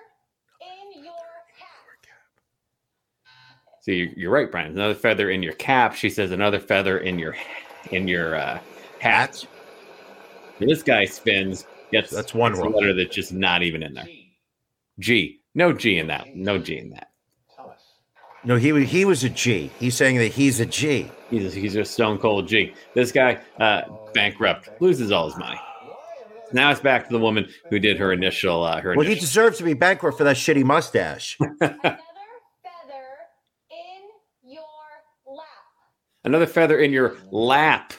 in 0.60 1.02
your 1.02 1.14
cap. 1.58 1.96
So 3.80 3.92
you're, 3.92 4.08
you're 4.16 4.30
right, 4.30 4.50
Brian. 4.50 4.72
Another 4.72 4.94
feather 4.94 5.30
in 5.30 5.42
your 5.42 5.54
cap. 5.54 5.94
She 5.94 6.10
says 6.10 6.32
another 6.32 6.60
feather 6.60 6.98
in 6.98 7.18
your 7.18 7.34
in 7.92 8.06
your 8.06 8.36
uh, 8.36 8.58
hat. 9.00 9.46
This 10.58 10.82
guy 10.82 11.04
spins. 11.04 11.66
Gets 11.92 12.10
That's 12.10 12.34
one 12.34 12.52
gets 12.52 12.64
letter 12.64 12.94
that's 12.94 13.14
just 13.14 13.32
not 13.32 13.62
even 13.62 13.82
in 13.82 13.94
there. 13.94 14.08
G. 14.98 15.40
No 15.54 15.72
G 15.72 15.98
in 15.98 16.08
that. 16.08 16.34
No 16.34 16.58
G 16.58 16.78
in 16.78 16.90
that. 16.90 17.10
No, 18.44 18.56
he 18.56 18.72
wa- 18.72 18.78
he 18.78 19.04
was 19.04 19.24
a 19.24 19.28
G. 19.28 19.70
He's 19.78 19.96
saying 19.96 20.18
that 20.18 20.32
he's 20.32 20.60
a 20.60 20.66
G. 20.66 21.10
He's 21.30 21.56
a, 21.56 21.58
he's 21.58 21.74
a 21.74 21.84
stone 21.84 22.18
cold 22.18 22.46
G. 22.46 22.72
This 22.94 23.10
guy 23.10 23.40
uh, 23.58 23.82
bankrupt 24.14 24.68
loses 24.80 25.10
all 25.10 25.26
his 25.28 25.36
money. 25.36 25.58
Now 26.52 26.70
it's 26.70 26.80
back 26.80 27.08
to 27.08 27.12
the 27.12 27.18
woman 27.18 27.48
who 27.70 27.80
did 27.80 27.98
her 27.98 28.12
initial 28.12 28.62
uh, 28.62 28.80
her 28.80 28.94
Well, 28.96 29.06
he 29.06 29.16
deserves 29.16 29.58
to 29.58 29.64
be 29.64 29.74
bankrupt 29.74 30.16
for 30.16 30.24
that 30.24 30.36
shitty 30.36 30.64
mustache. 30.64 31.36
Another 31.60 31.66
feather 31.66 33.02
in 33.70 34.52
your 34.52 34.62
lap. 35.26 35.44
another 36.24 36.46
feather 36.46 36.78
in 36.78 36.92
your 36.92 37.16
lap. 37.30 37.92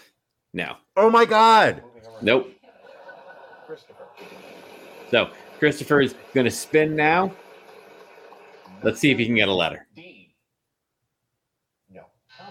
No, 0.53 0.77
oh 0.95 1.09
my 1.09 1.25
god! 1.25 1.83
Nope. 2.21 2.51
Christopher. 3.65 4.05
So 5.11 5.29
Christopher 5.59 6.01
is 6.01 6.15
going 6.33 6.45
to 6.45 6.51
spin 6.51 6.95
now. 6.95 7.31
Let's 8.83 8.99
see 8.99 9.11
if 9.11 9.17
he 9.17 9.25
can 9.25 9.35
get 9.35 9.47
a 9.47 9.53
letter. 9.53 9.87
D. 9.95 10.33
No. 11.89 12.01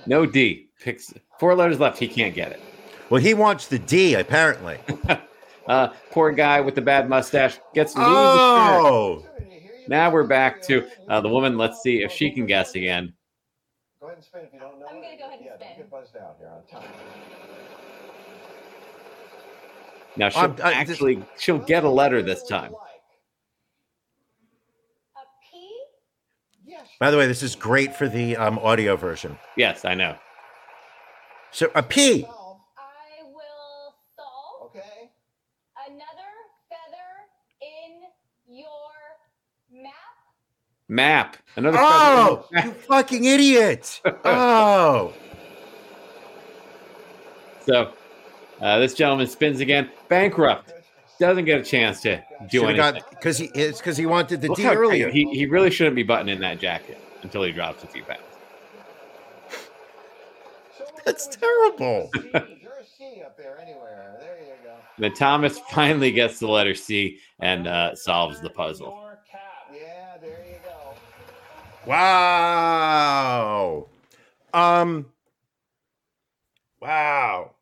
No 0.07 0.27
D. 0.27 0.69
Picks 0.81 1.15
four 1.39 1.55
letters 1.55 1.81
left. 1.81 1.99
He 1.99 2.09
can't 2.09 2.35
get 2.35 2.53
it. 2.53 2.61
Well, 3.11 3.21
he 3.21 3.35
wants 3.35 3.69
the 3.69 3.79
D 3.79 4.15
apparently. 4.15 4.79
Uh, 5.67 5.89
poor 6.13 6.31
guy 6.31 6.61
with 6.61 6.75
the 6.77 6.81
bad 6.81 7.09
mustache 7.09 7.59
gets 7.75 7.93
to 7.95 7.99
lose. 7.99 8.09
Oh, 8.09 9.27
Now 9.89 10.11
we're 10.11 10.23
back 10.23 10.63
to 10.63 10.87
uh, 11.09 11.21
the 11.21 11.29
woman. 11.29 11.59
Let's 11.59 11.83
see 11.83 12.03
if 12.05 12.13
she 12.13 12.31
can 12.31 12.47
guess 12.47 12.75
again. 12.77 13.13
Go 14.01 14.07
ahead 14.07 14.19
and 14.19 14.25
spin 14.25 14.43
if 14.45 14.53
you 14.55 14.61
don't 14.61 14.79
know. 14.79 14.87
I'm 14.89 14.99
it. 14.99 15.03
gonna 15.03 15.17
go 15.19 15.27
ahead 15.27 15.39
and 15.41 15.47
yeah, 15.47 15.57
spin. 15.57 15.69
Don't 15.69 15.77
get 15.79 15.91
buzzed 15.91 16.17
out 16.17 16.37
here 16.39 16.49
on 16.49 16.63
time. 16.83 16.89
Now 20.17 20.29
she'll 20.31 20.41
I'm- 20.41 20.57
I- 20.63 20.85
this- 20.85 20.91
actually 20.93 21.23
she'll 21.39 21.59
get 21.59 21.85
a 21.85 21.91
letter 21.91 22.23
this 22.23 22.43
time. 22.45 22.73
A 25.17 25.21
P. 25.51 25.79
Yes. 26.65 26.87
by 26.99 27.11
the 27.11 27.17
way, 27.19 27.27
this 27.27 27.43
is 27.43 27.55
great 27.55 27.95
for 27.95 28.09
the 28.09 28.37
um, 28.37 28.59
audio 28.61 28.97
version. 28.97 29.39
Yes, 29.57 29.85
I 29.85 29.95
know. 29.95 30.17
So 31.51 31.71
a 31.75 31.83
P. 31.83 32.23
Solve. 32.23 32.61
I 32.77 33.23
will 33.25 33.95
solve 34.17 34.71
Okay. 34.71 35.11
another 35.87 36.33
feather 36.69 37.11
in 37.61 38.57
your 38.57 38.91
map. 39.83 39.93
Map. 40.89 41.37
Another. 41.57 41.79
Oh, 41.81 42.47
feather- 42.53 42.69
you 42.69 42.75
fucking 42.75 43.25
idiot! 43.25 44.01
Oh, 44.25 45.13
So 47.67 47.93
uh, 48.61 48.79
this 48.79 48.95
gentleman 48.95 49.27
spins 49.27 49.61
again. 49.61 49.91
Bankrupt. 50.09 50.73
Doesn't 51.19 51.47
get 51.47 51.61
a 51.61 51.65
chance 51.65 52.03
to 52.03 52.23
do 52.51 52.59
should 52.61 52.65
anything. 52.65 52.83
have 52.83 52.95
got 52.95 53.11
because 53.11 53.39
he 53.39 53.47
it's 53.55 53.79
because 53.79 53.97
he 53.97 54.05
wanted 54.05 54.43
the 54.43 54.49
Look 54.49 54.59
D 54.59 54.65
how- 54.65 54.75
earlier. 54.75 55.09
He, 55.11 55.25
he 55.33 55.47
really 55.47 55.71
shouldn't 55.71 55.97
be 55.97 56.03
buttoning 56.03 56.41
that 56.41 56.59
jacket 56.59 57.01
until 57.23 57.43
he 57.43 57.53
drops 57.53 57.83
a 57.85 57.87
few 57.87 58.03
pounds. 58.05 58.21
That's 61.07 61.27
terrible. 61.29 62.11
Is 62.15 62.23
there 62.23 62.33
a 62.35 62.85
C 62.85 63.23
up 63.25 63.37
there 63.39 63.59
anywhere? 63.59 64.17
There 64.21 64.37
you 64.41 64.53
go. 64.63 64.75
Then 64.99 65.15
Thomas 65.15 65.59
finally 65.71 66.11
gets 66.13 66.39
the 66.39 66.49
letter 66.49 66.75
C 66.75 67.19
and 67.41 67.67
uh, 67.67 67.95
solves 67.95 68.41
the 68.43 68.51
puzzle. 68.51 69.03
Yeah, 69.73 70.17
there 70.21 70.45
you 70.49 70.59
go. 70.65 71.91
Wow. 71.91 73.87
Um. 74.53 75.07
Wow. 76.81 77.53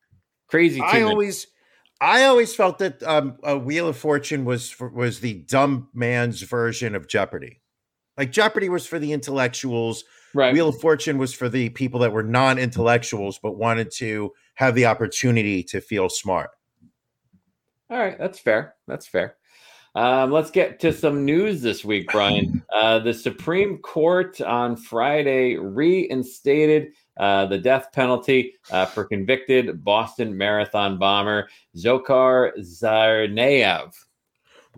Crazy. 0.49 0.81
I 0.81 1.03
always, 1.03 1.47
I 2.01 2.25
always 2.25 2.55
felt 2.55 2.79
that 2.79 3.03
um, 3.03 3.39
a 3.43 3.59
Wheel 3.59 3.89
of 3.89 3.97
Fortune 3.97 4.45
was 4.45 4.71
for, 4.71 4.89
was 4.89 5.21
the 5.21 5.35
dumb 5.35 5.89
man's 5.95 6.43
version 6.43 6.95
of 6.95 7.09
Jeopardy. 7.09 7.61
Like 8.17 8.31
Jeopardy 8.31 8.69
was 8.69 8.87
for 8.87 8.99
the 8.99 9.13
intellectuals. 9.13 10.05
right. 10.35 10.53
Wheel 10.53 10.69
of 10.69 10.81
Fortune 10.81 11.19
was 11.19 11.35
for 11.35 11.49
the 11.49 11.71
people 11.71 12.01
that 12.01 12.13
were 12.13 12.23
non-intellectuals 12.23 13.39
but 13.43 13.57
wanted 13.57 13.91
to 13.97 14.33
have 14.55 14.75
the 14.75 14.87
opportunity 14.87 15.63
to 15.65 15.81
feel 15.81 16.09
smart. 16.09 16.51
All 17.91 17.99
right, 17.99 18.19
that's 18.19 18.39
fair. 18.39 18.75
That's 18.87 19.07
fair. 19.07 19.37
Um, 19.95 20.33
let's 20.33 20.51
get 20.51 20.81
to 20.81 20.93
some 20.93 21.25
news 21.25 21.63
this 21.63 21.85
week, 21.85 22.09
Brian. 22.11 22.63
Uh, 22.75 22.99
the 22.99 23.15
Supreme 23.15 23.79
Court 23.79 24.41
on 24.41 24.77
Friday 24.77 25.55
reinstated 25.57 26.89
uh, 27.19 27.47
the 27.47 27.57
death 27.57 27.91
penalty 27.93 28.55
uh, 28.73 28.85
for 28.85 29.05
convicted 29.05 29.85
Boston 29.85 30.37
Marathon 30.37 30.99
bomber 30.99 31.49
Dzhokhar 31.77 32.51
Tsarnaev. 32.59 33.95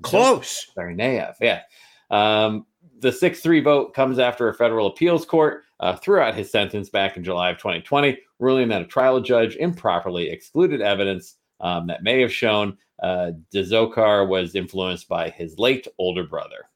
Close. 0.03 0.71
Tsarnaev, 0.77 1.37
yeah. 1.41 1.63
Um, 2.11 2.67
the 3.01 3.11
6 3.11 3.41
3 3.41 3.61
vote 3.61 3.95
comes 3.95 4.19
after 4.19 4.49
a 4.49 4.55
federal 4.55 4.89
appeals 4.89 5.25
court 5.25 5.65
uh, 5.81 5.97
threw 5.97 6.21
out 6.21 6.35
his 6.35 6.51
sentence 6.51 6.91
back 6.91 7.17
in 7.17 7.25
July 7.25 7.51
of 7.51 7.59
2020, 7.59 8.19
ruling 8.39 8.69
that 8.69 8.83
a 8.83 8.87
trial 8.87 9.21
judge 9.21 9.57
improperly 9.57 10.29
excluded 10.29 10.83
evidence 10.83 11.37
um, 11.61 11.87
that 11.87 12.03
may 12.03 12.21
have 12.21 12.33
shown 12.33 12.77
uh, 13.03 13.33
Dzhokhar 13.55 14.27
was 14.29 14.55
influenced 14.55 15.09
by 15.09 15.31
his 15.31 15.59
late 15.59 15.87
older 15.99 16.25
brother. 16.25 16.69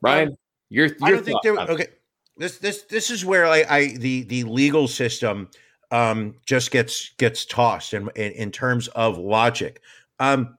Brian, 0.00 0.36
your, 0.68 0.86
your 0.86 0.96
I 1.02 1.10
don't 1.10 1.24
think 1.24 1.42
there. 1.42 1.58
Okay, 1.58 1.86
this 2.36 2.58
this 2.58 2.82
this 2.82 3.10
is 3.10 3.24
where 3.24 3.46
I, 3.46 3.64
I 3.68 3.86
the 3.96 4.22
the 4.24 4.44
legal 4.44 4.86
system 4.86 5.48
um, 5.90 6.34
just 6.46 6.70
gets 6.70 7.10
gets 7.18 7.44
tossed 7.44 7.94
in, 7.94 8.10
in 8.14 8.32
in 8.32 8.50
terms 8.50 8.88
of 8.88 9.18
logic, 9.18 9.80
um, 10.20 10.56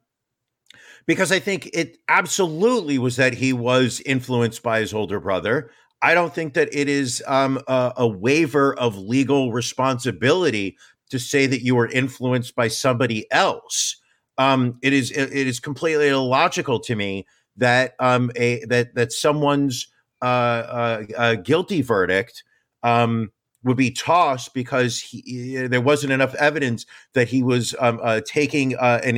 because 1.05 1.31
I 1.31 1.39
think 1.39 1.69
it 1.73 1.97
absolutely 2.07 2.97
was 2.97 3.15
that 3.15 3.33
he 3.33 3.53
was 3.53 4.01
influenced 4.05 4.63
by 4.63 4.79
his 4.79 4.93
older 4.93 5.19
brother. 5.19 5.71
I 6.01 6.13
don't 6.13 6.33
think 6.33 6.53
that 6.53 6.69
it 6.71 6.87
is 6.87 7.21
um, 7.27 7.61
a, 7.67 7.93
a 7.97 8.07
waiver 8.07 8.73
of 8.75 8.97
legal 8.97 9.51
responsibility 9.51 10.77
to 11.09 11.19
say 11.19 11.47
that 11.47 11.63
you 11.63 11.75
were 11.75 11.87
influenced 11.87 12.55
by 12.55 12.67
somebody 12.67 13.29
else. 13.31 13.97
Um, 14.37 14.79
it 14.81 14.93
is 14.93 15.11
it 15.11 15.33
is 15.33 15.59
completely 15.59 16.07
illogical 16.07 16.79
to 16.81 16.95
me 16.95 17.27
that 17.57 17.93
um, 17.99 18.31
a 18.35 18.63
that 18.65 18.95
that 18.95 19.11
someone's 19.11 19.87
uh, 20.21 20.25
uh, 20.25 21.03
uh, 21.17 21.35
guilty 21.35 21.81
verdict 21.81 22.43
um, 22.83 23.31
would 23.63 23.77
be 23.77 23.91
tossed 23.91 24.53
because 24.53 24.99
he, 24.99 25.55
there 25.67 25.81
wasn't 25.81 26.11
enough 26.11 26.35
evidence 26.35 26.85
that 27.13 27.27
he 27.27 27.43
was 27.43 27.75
um, 27.79 27.99
uh, 28.01 28.21
taking 28.25 28.75
uh, 28.77 29.01
an 29.03 29.17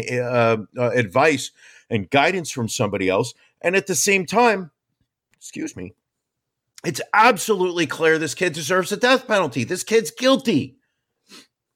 advice 0.78 1.52
and 1.90 2.10
guidance 2.10 2.50
from 2.52 2.68
somebody 2.68 3.10
else, 3.10 3.34
and 3.62 3.76
at 3.76 3.88
the 3.88 3.96
same 3.96 4.26
time, 4.26 4.72
excuse 5.38 5.76
me, 5.76 5.94
it's 6.84 7.02
absolutely 7.14 7.86
clear 7.86 8.18
this 8.18 8.34
kid 8.34 8.54
deserves 8.54 8.92
a 8.92 8.98
death 8.98 9.28
penalty. 9.28 9.64
This 9.64 9.84
kid's 9.84 10.12
guilty. 10.12 10.78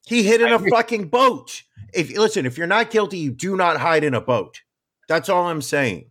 He 0.06 0.24
hid 0.24 0.41
in 0.41 0.47
I 0.47 0.51
a 0.51 0.56
agree. 0.56 0.70
fucking 0.70 1.08
boat. 1.10 1.64
If 1.93 2.16
listen, 2.16 2.45
if 2.45 2.58
you're 2.58 2.68
not 2.68 2.91
guilty, 2.91 3.18
you 3.18 3.32
do 3.32 3.56
not 3.56 3.78
hide 3.78 4.03
in 4.03 4.14
a 4.14 4.22
boat. 4.22 4.62
That's 5.08 5.30
all 5.30 5.47
I'm 5.47 5.62
saying. 5.62 6.10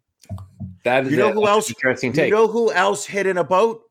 that 0.85 1.05
is 1.07 1.13
You 1.13 1.19
know 1.19 1.33
who 1.33 1.47
else? 1.47 1.69
Interesting 1.69 2.15
You 2.15 2.31
know 2.31 2.47
who 2.49 2.73
else 2.73 3.05
hid 3.07 3.27
in 3.27 3.37
a 3.39 3.45
boat? 3.45 3.83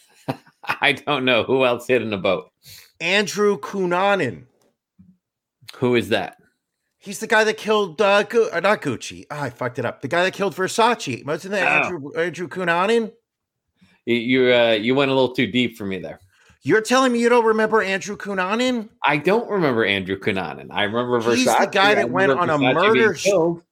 I 0.64 0.92
don't 0.92 1.24
know 1.24 1.42
who 1.44 1.64
else 1.64 1.86
hid 1.86 2.02
in 2.02 2.12
a 2.12 2.18
boat. 2.18 2.50
Andrew 3.00 3.58
Cunanan. 3.58 4.44
Who 5.76 5.94
is 5.94 6.08
that? 6.10 6.38
He's 6.98 7.20
the 7.20 7.26
guy 7.26 7.44
that 7.44 7.56
killed 7.56 8.00
uh, 8.02 8.24
Gu- 8.24 8.48
uh, 8.52 8.60
not 8.60 8.82
Gucci. 8.82 9.26
Ah, 9.30 9.42
I 9.44 9.50
fucked 9.50 9.78
it 9.78 9.84
up. 9.84 10.00
The 10.02 10.08
guy 10.08 10.24
that 10.24 10.32
killed 10.32 10.56
Versace. 10.56 11.24
Wasn't 11.24 11.52
that 11.52 11.84
Oh. 11.84 11.84
Andrew 11.86 12.12
Andrew 12.16 12.48
Cunanan? 12.48 13.12
You, 14.06 14.52
uh, 14.52 14.72
you 14.72 14.94
went 14.94 15.10
a 15.10 15.14
little 15.14 15.34
too 15.34 15.46
deep 15.46 15.76
for 15.76 15.84
me 15.84 15.98
there. 15.98 16.20
You're 16.66 16.80
telling 16.80 17.12
me 17.12 17.20
you 17.20 17.28
don't 17.28 17.44
remember 17.44 17.80
Andrew 17.80 18.16
Cunanan? 18.16 18.88
I 19.04 19.18
don't 19.18 19.48
remember 19.48 19.84
Andrew 19.84 20.18
Cunanan. 20.18 20.66
I 20.72 20.82
remember 20.82 21.20
Versace. 21.20 21.36
He's 21.36 21.56
the 21.56 21.68
guy 21.70 21.94
that 21.94 22.10
went 22.10 22.32
on 22.32 22.50
a 22.50 22.58
Versace 22.58 22.74
murder 22.74 23.14
show. 23.14 23.62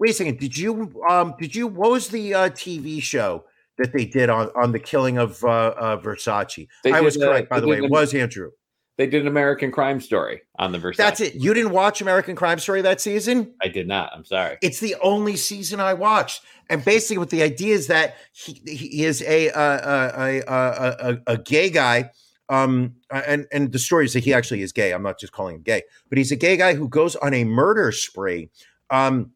Wait 0.00 0.10
a 0.10 0.12
second. 0.12 0.40
Did 0.40 0.58
you 0.58 0.92
um 1.08 1.36
did 1.38 1.54
you 1.54 1.68
what 1.68 1.92
was 1.92 2.08
the 2.08 2.34
uh, 2.34 2.48
TV 2.48 3.00
show 3.00 3.44
that 3.78 3.92
they 3.92 4.04
did 4.04 4.28
on 4.28 4.50
on 4.56 4.72
the 4.72 4.80
killing 4.80 5.18
of 5.18 5.44
uh, 5.44 5.74
uh 5.78 5.98
Versace? 5.98 6.66
They 6.82 6.90
I 6.90 7.00
was 7.00 7.16
uh, 7.16 7.26
correct 7.26 7.48
by 7.48 7.60
the 7.60 7.68
way. 7.68 7.76
It 7.76 7.88
was 7.88 8.12
Andrew. 8.12 8.50
They 8.96 9.06
did 9.06 9.22
an 9.22 9.28
American 9.28 9.70
Crime 9.70 10.00
Story 10.00 10.40
on 10.58 10.72
the 10.72 10.78
Versace. 10.78 10.96
That's 10.96 11.20
it. 11.20 11.34
You 11.34 11.52
didn't 11.52 11.72
watch 11.72 12.00
American 12.00 12.34
Crime 12.34 12.58
Story 12.58 12.80
that 12.80 13.00
season? 13.00 13.52
I 13.62 13.68
did 13.68 13.86
not. 13.86 14.10
I'm 14.14 14.24
sorry. 14.24 14.56
It's 14.62 14.80
the 14.80 14.96
only 15.02 15.36
season 15.36 15.80
I 15.80 15.92
watched, 15.92 16.42
and 16.70 16.82
basically, 16.82 17.18
what 17.18 17.28
the 17.28 17.42
idea 17.42 17.74
is 17.74 17.88
that 17.88 18.16
he, 18.32 18.62
he 18.66 19.04
is 19.04 19.22
a 19.22 19.50
uh, 19.50 20.12
a, 20.16 20.38
a, 20.38 20.42
a, 20.48 21.10
a 21.10 21.34
a 21.34 21.38
gay 21.38 21.68
guy, 21.68 22.10
um, 22.48 22.94
and 23.10 23.46
and 23.52 23.70
the 23.70 23.78
story 23.78 24.06
is 24.06 24.14
that 24.14 24.24
he 24.24 24.32
actually 24.32 24.62
is 24.62 24.72
gay. 24.72 24.92
I'm 24.92 25.02
not 25.02 25.20
just 25.20 25.32
calling 25.32 25.56
him 25.56 25.62
gay, 25.62 25.82
but 26.08 26.16
he's 26.16 26.32
a 26.32 26.36
gay 26.36 26.56
guy 26.56 26.74
who 26.74 26.88
goes 26.88 27.16
on 27.16 27.34
a 27.34 27.44
murder 27.44 27.92
spree, 27.92 28.48
um, 28.88 29.32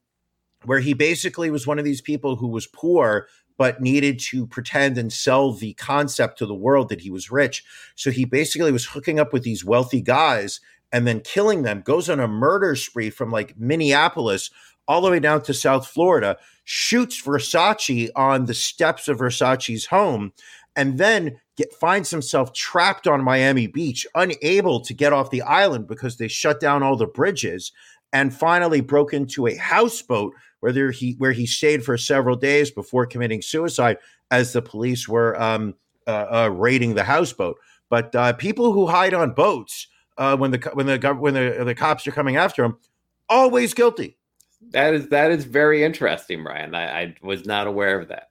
where 0.65 0.81
he 0.81 0.95
basically 0.95 1.51
was 1.51 1.67
one 1.67 1.79
of 1.79 1.85
these 1.85 2.01
people 2.01 2.35
who 2.37 2.49
was 2.49 2.67
poor 2.67 3.29
but 3.61 3.79
needed 3.79 4.19
to 4.19 4.47
pretend 4.47 4.97
and 4.97 5.13
sell 5.13 5.53
the 5.53 5.75
concept 5.75 6.39
to 6.39 6.47
the 6.47 6.55
world 6.55 6.89
that 6.89 7.03
he 7.03 7.11
was 7.11 7.31
rich. 7.31 7.63
So 7.95 8.11
he 8.11 8.25
basically 8.25 8.73
was 8.73 8.87
hooking 8.87 9.21
up 9.21 9.35
with 9.35 9.43
these 9.43 9.67
wealthy 9.67 10.01
guys 10.01 10.61
and 10.93 11.07
then 11.07 11.21
killing 11.21 11.61
them. 11.61 11.83
Goes 11.83 12.09
on 12.09 12.21
a 12.21 12.27
murder 12.27 12.75
spree 12.75 13.11
from 13.11 13.31
like 13.31 13.59
Minneapolis 13.59 14.51
all 14.89 15.03
the 15.03 15.11
way 15.11 15.21
down 15.21 15.43
to 15.43 15.53
South 15.53 15.87
Florida, 15.87 16.39
shoots 16.65 17.21
Versace 17.21 18.09
on 18.17 18.47
the 18.47 18.55
steps 18.55 19.09
of 19.09 19.19
Versace's 19.19 19.85
home, 19.85 20.33
and 20.75 20.97
then 20.97 21.39
get, 21.59 21.71
finds 21.75 22.11
himself 22.11 22.55
trapped 22.55 23.07
on 23.07 23.23
Miami 23.23 23.67
Beach, 23.67 24.07
unable 24.15 24.81
to 24.81 24.95
get 24.95 25.13
off 25.13 25.29
the 25.29 25.43
island 25.43 25.87
because 25.87 26.17
they 26.17 26.29
shut 26.29 26.61
down 26.61 26.83
all 26.83 26.97
the 26.97 27.07
bridges, 27.07 27.73
and 28.11 28.35
finally 28.35 28.81
broke 28.81 29.13
into 29.13 29.47
a 29.47 29.55
houseboat 29.57 30.33
where 30.61 30.73
there 30.73 30.91
he 30.91 31.15
where 31.19 31.33
he 31.33 31.47
stayed 31.47 31.85
for 31.85 31.99
several 31.99 32.37
days 32.37 32.71
before 32.71 33.07
committing 33.07 33.43
suicide 33.43 33.99
as 34.31 34.53
the 34.53 34.63
police 34.63 35.09
were 35.09 35.41
um, 35.41 35.75
uh, 36.07 36.27
uh, 36.31 36.49
raiding 36.53 36.95
the 36.95 37.05
houseboat. 37.05 37.57
But 37.89 38.15
uh, 38.15 38.33
people 38.35 38.73
who 38.73 38.87
hide 38.87 39.15
on 39.15 39.33
boats 39.33 39.89
uh, 40.17 40.37
when 40.37 40.53
the 40.53 40.71
when 40.75 40.87
the 40.87 40.99
when 41.15 41.35
the 41.35 41.63
the 41.65 41.75
cops 41.75 42.07
are 42.07 42.13
coming 42.13 42.37
after 42.37 42.63
them, 42.63 42.79
always 43.29 43.75
guilty. 43.75 44.17
That 44.71 44.95
is 44.95 45.09
that 45.09 45.31
is 45.31 45.45
very 45.45 45.83
interesting, 45.83 46.45
Brian. 46.45 46.75
I, 46.75 47.03
I 47.03 47.15
was 47.23 47.47
not 47.47 47.67
aware 47.67 47.99
of 47.99 48.09
that. 48.09 48.29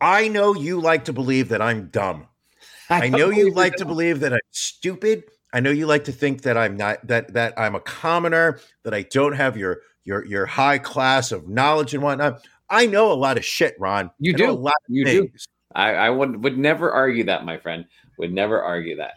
I 0.00 0.28
know 0.28 0.54
you 0.54 0.80
like 0.80 1.04
to 1.06 1.12
believe 1.12 1.48
that 1.48 1.62
I'm 1.62 1.86
dumb. 1.88 2.26
I 2.90 3.08
know 3.08 3.30
you 3.30 3.52
like 3.52 3.76
to 3.76 3.84
believe 3.84 4.20
that 4.20 4.32
I'm 4.32 4.40
stupid. 4.50 5.24
I 5.52 5.60
know 5.60 5.70
you 5.70 5.86
like 5.86 6.04
to 6.04 6.12
think 6.12 6.42
that 6.42 6.58
I'm 6.58 6.76
not 6.76 7.06
that 7.06 7.32
that 7.32 7.54
I'm 7.56 7.74
a 7.74 7.80
commoner, 7.80 8.60
that 8.82 8.92
I 8.92 9.02
don't 9.02 9.34
have 9.34 9.56
your 9.56 9.80
your 10.04 10.24
your 10.24 10.46
high 10.46 10.78
class 10.78 11.32
of 11.32 11.48
knowledge 11.48 11.94
and 11.94 12.02
whatnot. 12.02 12.40
I 12.70 12.86
know 12.86 13.12
a 13.12 13.14
lot 13.14 13.36
of 13.36 13.44
shit, 13.44 13.74
Ron. 13.78 14.10
You 14.18 14.34
I 14.34 14.36
do. 14.36 14.50
a 14.50 14.52
lot 14.52 14.74
of 14.88 14.94
You 14.94 15.04
do. 15.04 15.28
I, 15.74 15.94
I 15.94 16.10
would 16.10 16.42
would 16.42 16.58
never 16.58 16.90
argue 16.92 17.24
that, 17.24 17.44
my 17.44 17.58
friend. 17.58 17.84
Would 18.18 18.32
never 18.32 18.62
argue 18.62 18.96
that. 18.96 19.14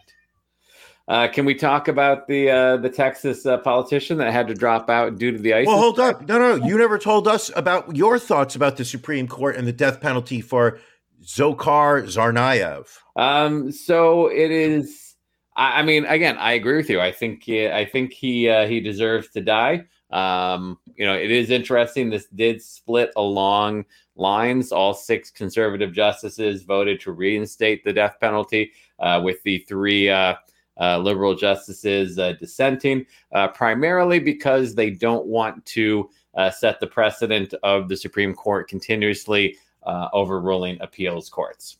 Uh, 1.06 1.26
can 1.26 1.46
we 1.46 1.54
talk 1.54 1.88
about 1.88 2.26
the 2.28 2.50
uh, 2.50 2.76
the 2.76 2.90
Texas 2.90 3.46
uh, 3.46 3.56
politician 3.58 4.18
that 4.18 4.30
had 4.32 4.46
to 4.48 4.54
drop 4.54 4.90
out 4.90 5.16
due 5.18 5.32
to 5.32 5.38
the 5.38 5.54
ISIS? 5.54 5.66
Well, 5.66 5.78
hold 5.78 5.98
up. 5.98 6.28
No, 6.28 6.38
no, 6.38 6.66
you 6.66 6.76
never 6.76 6.98
told 6.98 7.26
us 7.26 7.50
about 7.56 7.96
your 7.96 8.18
thoughts 8.18 8.54
about 8.54 8.76
the 8.76 8.84
Supreme 8.84 9.26
Court 9.26 9.56
and 9.56 9.66
the 9.66 9.72
death 9.72 10.02
penalty 10.02 10.42
for 10.42 10.78
Dzhokhar 11.22 12.04
Tsarnaev. 12.04 12.88
Um, 13.16 13.72
so 13.72 14.26
it 14.26 14.50
is. 14.50 15.14
I, 15.56 15.80
I 15.80 15.82
mean, 15.82 16.04
again, 16.04 16.36
I 16.36 16.52
agree 16.52 16.76
with 16.76 16.90
you. 16.90 17.00
I 17.00 17.12
think 17.12 17.48
I 17.48 17.86
think 17.86 18.12
he 18.12 18.50
uh, 18.50 18.66
he 18.66 18.80
deserves 18.80 19.30
to 19.30 19.40
die. 19.40 19.86
Um, 20.10 20.78
you 20.96 21.04
know, 21.04 21.14
it 21.14 21.30
is 21.30 21.50
interesting. 21.50 22.10
This 22.10 22.26
did 22.34 22.62
split 22.62 23.10
along 23.16 23.84
lines. 24.16 24.72
All 24.72 24.94
six 24.94 25.30
conservative 25.30 25.92
justices 25.92 26.62
voted 26.62 27.00
to 27.00 27.12
reinstate 27.12 27.84
the 27.84 27.92
death 27.92 28.16
penalty, 28.20 28.72
uh, 28.98 29.20
with 29.22 29.42
the 29.42 29.58
three 29.68 30.08
uh, 30.08 30.34
uh, 30.80 30.98
liberal 30.98 31.34
justices 31.34 32.18
uh, 32.18 32.32
dissenting, 32.40 33.04
uh, 33.32 33.48
primarily 33.48 34.18
because 34.18 34.74
they 34.74 34.90
don't 34.90 35.26
want 35.26 35.64
to 35.66 36.08
uh, 36.34 36.50
set 36.50 36.78
the 36.80 36.86
precedent 36.86 37.54
of 37.62 37.88
the 37.88 37.96
Supreme 37.96 38.34
Court 38.34 38.68
continuously 38.68 39.56
uh, 39.82 40.08
overruling 40.12 40.78
appeals 40.80 41.28
courts. 41.28 41.78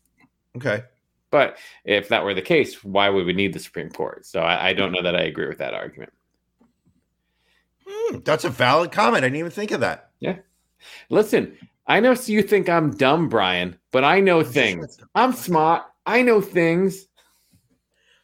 Okay. 0.57 0.83
But 1.31 1.59
if 1.85 2.09
that 2.09 2.25
were 2.25 2.35
the 2.35 2.43
case, 2.43 2.83
why 2.83 3.09
would 3.09 3.27
we 3.27 3.35
need 3.35 3.53
the 3.53 3.59
Supreme 3.59 3.91
Court? 3.91 4.25
So 4.25 4.41
I, 4.41 4.69
I 4.69 4.73
don't 4.73 4.93
know 4.93 5.03
that 5.03 5.15
I 5.15 5.23
agree 5.23 5.47
with 5.47 5.59
that 5.59 5.75
argument. 5.75 6.13
Hmm, 7.89 8.19
that's 8.25 8.45
a 8.45 8.51
valid 8.51 8.93
comment. 8.93 9.25
I 9.25 9.29
didn't 9.29 9.39
even 9.39 9.51
think 9.51 9.71
of 9.71 9.81
that. 9.81 10.11
Yeah. 10.21 10.37
Listen, 11.11 11.57
I 11.87 12.01
know 12.01 12.15
you 12.27 12.43
think 12.43 12.69
I'm 12.69 12.97
dumb, 12.97 13.29
Brian, 13.29 13.79
but 13.91 14.05
I 14.05 14.21
know 14.21 14.43
things. 14.45 14.99
I'm 15.15 15.33
smart. 15.33 15.85
I 16.07 16.23
know 16.23 16.41
things. 16.41 17.07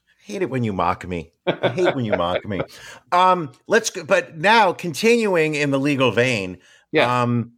I 0.09 0.33
hate 0.33 0.43
it 0.43 0.51
when 0.51 0.65
you 0.65 0.73
mock 0.73 1.07
me. 1.07 1.33
I 1.47 1.69
hate 1.69 1.95
when 1.95 2.05
you 2.05 2.17
mock 2.17 2.45
me. 2.47 2.61
Um, 3.13 3.53
let's 3.69 3.91
go, 3.91 4.05
but 4.05 4.39
now 4.39 4.73
continuing 4.73 5.55
in 5.55 5.71
the 5.71 5.79
legal 5.79 6.11
vein. 6.11 6.59
Yeah. 6.91 7.23
Um, 7.23 7.53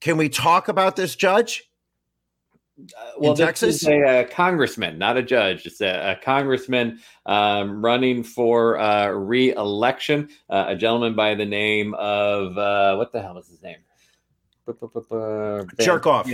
can 0.00 0.16
we 0.16 0.28
talk 0.28 0.68
about 0.68 0.96
this 0.96 1.14
judge? 1.14 1.65
Well, 3.18 3.32
in 3.32 3.36
this 3.38 3.46
Texas? 3.46 3.82
is 3.82 3.88
a, 3.88 4.02
uh 4.02 4.24
congressman, 4.24 4.98
not 4.98 5.16
a 5.16 5.22
judge. 5.22 5.66
It's 5.66 5.80
a, 5.80 6.12
a 6.12 6.24
congressman 6.24 7.00
um, 7.24 7.84
running 7.84 8.22
for 8.22 8.78
uh, 8.78 9.08
re-election. 9.08 10.28
Uh, 10.50 10.66
a 10.68 10.76
gentleman 10.76 11.14
by 11.14 11.34
the 11.34 11.46
name 11.46 11.94
of 11.94 12.56
uh, 12.58 12.96
what 12.96 13.12
the 13.12 13.22
hell 13.22 13.38
is 13.38 13.48
his 13.48 13.62
name? 13.62 13.78
Jerkoff. 15.78 16.26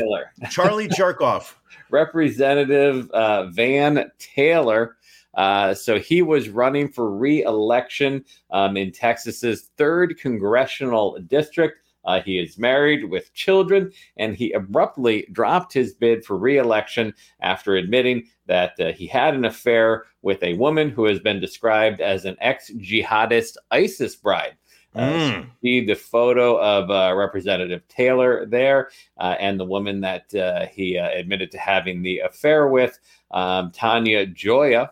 Charlie 0.50 0.88
Jerkoff. 0.98 1.54
Representative 1.90 3.10
uh, 3.10 3.46
Van 3.50 4.10
Taylor. 4.18 4.96
Uh, 5.34 5.74
so 5.74 5.98
he 5.98 6.22
was 6.22 6.48
running 6.48 6.88
for 6.88 7.10
re-election 7.10 8.24
um, 8.50 8.76
in 8.76 8.90
Texas's 8.90 9.70
third 9.76 10.18
congressional 10.18 11.18
district. 11.26 11.81
Uh, 12.04 12.20
he 12.20 12.38
is 12.38 12.58
married 12.58 13.04
with 13.10 13.32
children, 13.34 13.92
and 14.16 14.34
he 14.34 14.52
abruptly 14.52 15.26
dropped 15.32 15.72
his 15.72 15.94
bid 15.94 16.24
for 16.24 16.36
re-election 16.36 17.14
after 17.40 17.76
admitting 17.76 18.24
that 18.46 18.78
uh, 18.80 18.92
he 18.92 19.06
had 19.06 19.34
an 19.34 19.44
affair 19.44 20.04
with 20.22 20.42
a 20.42 20.54
woman 20.54 20.90
who 20.90 21.04
has 21.04 21.20
been 21.20 21.40
described 21.40 22.00
as 22.00 22.24
an 22.24 22.36
ex-jihadist 22.40 23.56
ISIS 23.70 24.16
bride. 24.16 24.56
Uh, 24.94 24.98
Mm. 25.00 25.46
see 25.62 25.86
the 25.86 25.94
photo 25.94 26.60
of 26.60 26.90
uh, 26.90 27.16
Representative 27.16 27.80
Taylor 27.88 28.44
there, 28.44 28.90
uh, 29.18 29.36
and 29.40 29.58
the 29.58 29.64
woman 29.64 30.02
that 30.02 30.34
uh, 30.34 30.66
he 30.66 30.98
uh, 30.98 31.08
admitted 31.08 31.50
to 31.52 31.58
having 31.58 32.02
the 32.02 32.18
affair 32.18 32.68
with, 32.68 32.98
um, 33.30 33.70
Tania 33.70 34.26
Joya. 34.26 34.90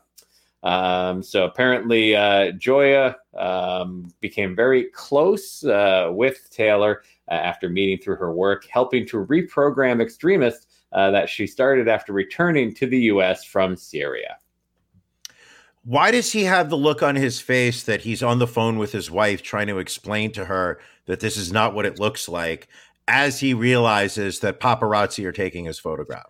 Um, 0.62 1.22
so 1.22 1.44
apparently, 1.44 2.14
uh, 2.14 2.52
Joya 2.52 3.16
um, 3.36 4.12
became 4.20 4.54
very 4.54 4.84
close 4.84 5.64
uh, 5.64 6.10
with 6.12 6.50
Taylor 6.50 7.02
uh, 7.30 7.34
after 7.34 7.68
meeting 7.68 7.98
through 7.98 8.16
her 8.16 8.32
work, 8.32 8.66
helping 8.66 9.06
to 9.06 9.24
reprogram 9.26 10.02
extremists 10.02 10.66
uh, 10.92 11.10
that 11.12 11.28
she 11.28 11.46
started 11.46 11.88
after 11.88 12.12
returning 12.12 12.74
to 12.74 12.86
the 12.86 12.98
U.S. 13.02 13.44
from 13.44 13.76
Syria. 13.76 14.36
Why 15.84 16.10
does 16.10 16.32
he 16.32 16.44
have 16.44 16.68
the 16.68 16.76
look 16.76 17.02
on 17.02 17.16
his 17.16 17.40
face 17.40 17.84
that 17.84 18.02
he's 18.02 18.22
on 18.22 18.38
the 18.38 18.46
phone 18.46 18.76
with 18.76 18.92
his 18.92 19.10
wife 19.10 19.42
trying 19.42 19.68
to 19.68 19.78
explain 19.78 20.30
to 20.32 20.44
her 20.44 20.78
that 21.06 21.20
this 21.20 21.38
is 21.38 21.50
not 21.50 21.74
what 21.74 21.86
it 21.86 21.98
looks 21.98 22.28
like 22.28 22.68
as 23.08 23.40
he 23.40 23.54
realizes 23.54 24.40
that 24.40 24.60
paparazzi 24.60 25.24
are 25.24 25.32
taking 25.32 25.64
his 25.64 25.78
photograph? 25.78 26.26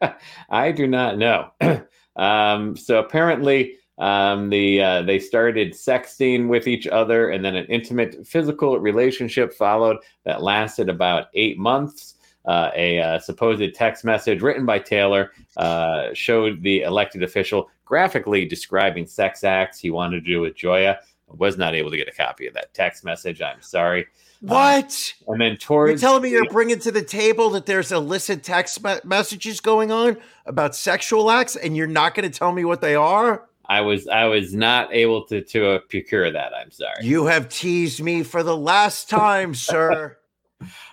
I 0.50 0.70
do 0.70 0.86
not 0.86 1.18
know. 1.18 1.50
um, 2.16 2.76
so 2.76 2.98
apparently, 2.98 3.76
um, 3.98 4.50
the 4.50 4.82
uh, 4.82 5.02
they 5.02 5.18
started 5.18 5.72
sexting 5.72 6.48
with 6.48 6.66
each 6.66 6.86
other, 6.86 7.30
and 7.30 7.44
then 7.44 7.56
an 7.56 7.66
intimate 7.66 8.26
physical 8.26 8.78
relationship 8.78 9.52
followed 9.52 9.98
that 10.24 10.42
lasted 10.42 10.88
about 10.88 11.26
eight 11.34 11.58
months. 11.58 12.16
Uh, 12.44 12.72
a 12.74 12.98
uh, 12.98 13.18
supposed 13.20 13.72
text 13.72 14.04
message 14.04 14.42
written 14.42 14.66
by 14.66 14.76
Taylor 14.76 15.30
uh, 15.58 16.08
showed 16.12 16.60
the 16.62 16.82
elected 16.82 17.22
official 17.22 17.70
graphically 17.84 18.44
describing 18.44 19.06
sex 19.06 19.44
acts 19.44 19.78
he 19.78 19.90
wanted 19.90 20.24
to 20.24 20.32
do 20.32 20.40
with 20.40 20.56
Joya. 20.56 20.98
I 21.30 21.34
was 21.36 21.56
not 21.56 21.76
able 21.76 21.90
to 21.92 21.96
get 21.96 22.08
a 22.08 22.12
copy 22.12 22.48
of 22.48 22.54
that 22.54 22.74
text 22.74 23.04
message. 23.04 23.40
I'm 23.40 23.62
sorry. 23.62 24.06
What? 24.42 25.14
And 25.28 25.40
then 25.40 25.56
You're 25.92 25.98
telling 25.98 26.22
me 26.22 26.30
you're 26.30 26.50
bringing 26.50 26.80
to 26.80 26.90
the 26.90 27.02
table 27.02 27.50
that 27.50 27.64
there's 27.64 27.92
illicit 27.92 28.42
text 28.42 28.82
me- 28.82 28.96
messages 29.04 29.60
going 29.60 29.92
on 29.92 30.16
about 30.46 30.74
sexual 30.74 31.30
acts, 31.30 31.54
and 31.54 31.76
you're 31.76 31.86
not 31.86 32.16
going 32.16 32.28
to 32.28 32.38
tell 32.38 32.50
me 32.50 32.64
what 32.64 32.80
they 32.80 32.96
are? 32.96 33.48
I 33.66 33.82
was 33.82 34.08
I 34.08 34.24
was 34.24 34.52
not 34.52 34.92
able 34.92 35.24
to 35.26 35.42
to 35.42 35.70
uh, 35.70 35.78
procure 35.88 36.32
that. 36.32 36.52
I'm 36.54 36.72
sorry. 36.72 37.04
You 37.04 37.26
have 37.26 37.48
teased 37.48 38.02
me 38.02 38.24
for 38.24 38.42
the 38.42 38.56
last 38.56 39.08
time, 39.08 39.54
sir. 39.54 40.18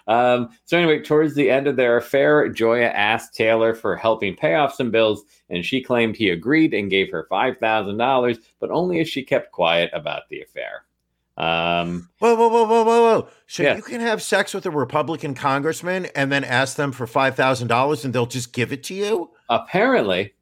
Um, 0.08 0.50
so 0.66 0.76
anyway, 0.76 1.04
towards 1.04 1.36
the 1.36 1.52
end 1.52 1.68
of 1.68 1.76
their 1.76 1.96
affair, 1.98 2.50
Joya 2.50 2.88
asked 2.88 3.36
Taylor 3.36 3.76
for 3.76 3.96
helping 3.96 4.36
pay 4.36 4.56
off 4.56 4.74
some 4.74 4.90
bills, 4.90 5.24
and 5.52 5.64
she 5.64 5.84
claimed 5.84 6.16
he 6.16 6.32
agreed 6.32 6.74
and 6.74 6.90
gave 6.90 7.12
her 7.12 7.28
five 7.30 7.60
thousand 7.60 7.98
dollars, 7.98 8.40
but 8.60 8.72
only 8.72 9.00
if 9.00 9.08
she 9.08 9.22
kept 9.22 9.52
quiet 9.52 9.92
about 9.94 10.28
the 10.30 10.42
affair. 10.42 10.86
Um, 11.40 12.10
Whoa, 12.20 12.36
whoa, 12.36 12.50
whoa, 12.50 12.66
whoa, 12.66 12.84
whoa, 12.84 13.02
whoa! 13.02 13.28
So 13.48 13.64
Yes. 13.64 13.78
you 13.78 13.84
can 13.84 14.02
have 14.02 14.22
sex 14.22 14.54
with 14.54 14.66
a 14.66 14.72
Republican 14.72 15.34
congressman 15.34 16.08
and 16.16 16.30
then 16.30 16.44
ask 16.44 16.76
them 16.76 16.92
for 16.92 17.08
five 17.08 17.36
thousand 17.36 17.70
dollars, 17.70 18.04
and 18.04 18.14
they'll 18.14 18.26
just 18.26 18.52
give 18.54 18.74
it 18.74 18.84
to 18.86 18.94
you? 18.94 19.32
apparently, 19.50 20.34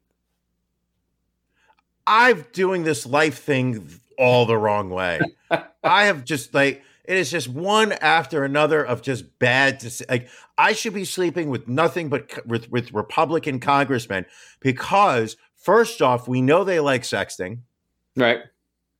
I'm 2.06 2.44
doing 2.52 2.84
this 2.84 3.06
life 3.06 3.38
thing 3.42 3.88
all 4.18 4.46
the 4.46 4.56
wrong 4.56 4.90
way. 4.90 5.20
I 5.84 6.04
have 6.06 6.24
just 6.24 6.52
like 6.54 6.82
it 7.04 7.16
is 7.16 7.30
just 7.30 7.48
one 7.48 7.92
after 7.92 8.44
another 8.44 8.84
of 8.84 9.00
just 9.02 9.38
bad 9.38 9.80
to 9.80 10.06
like 10.08 10.28
I 10.56 10.72
should 10.72 10.94
be 10.94 11.04
sleeping 11.04 11.48
with 11.48 11.68
nothing 11.68 12.08
but 12.08 12.32
c- 12.32 12.40
with 12.46 12.70
with 12.70 12.92
Republican 12.92 13.60
congressmen 13.60 14.26
because 14.60 15.36
first 15.54 16.02
off, 16.02 16.26
we 16.26 16.42
know 16.42 16.64
they 16.64 16.80
like 16.80 17.02
sexting. 17.02 17.60
right? 18.16 18.40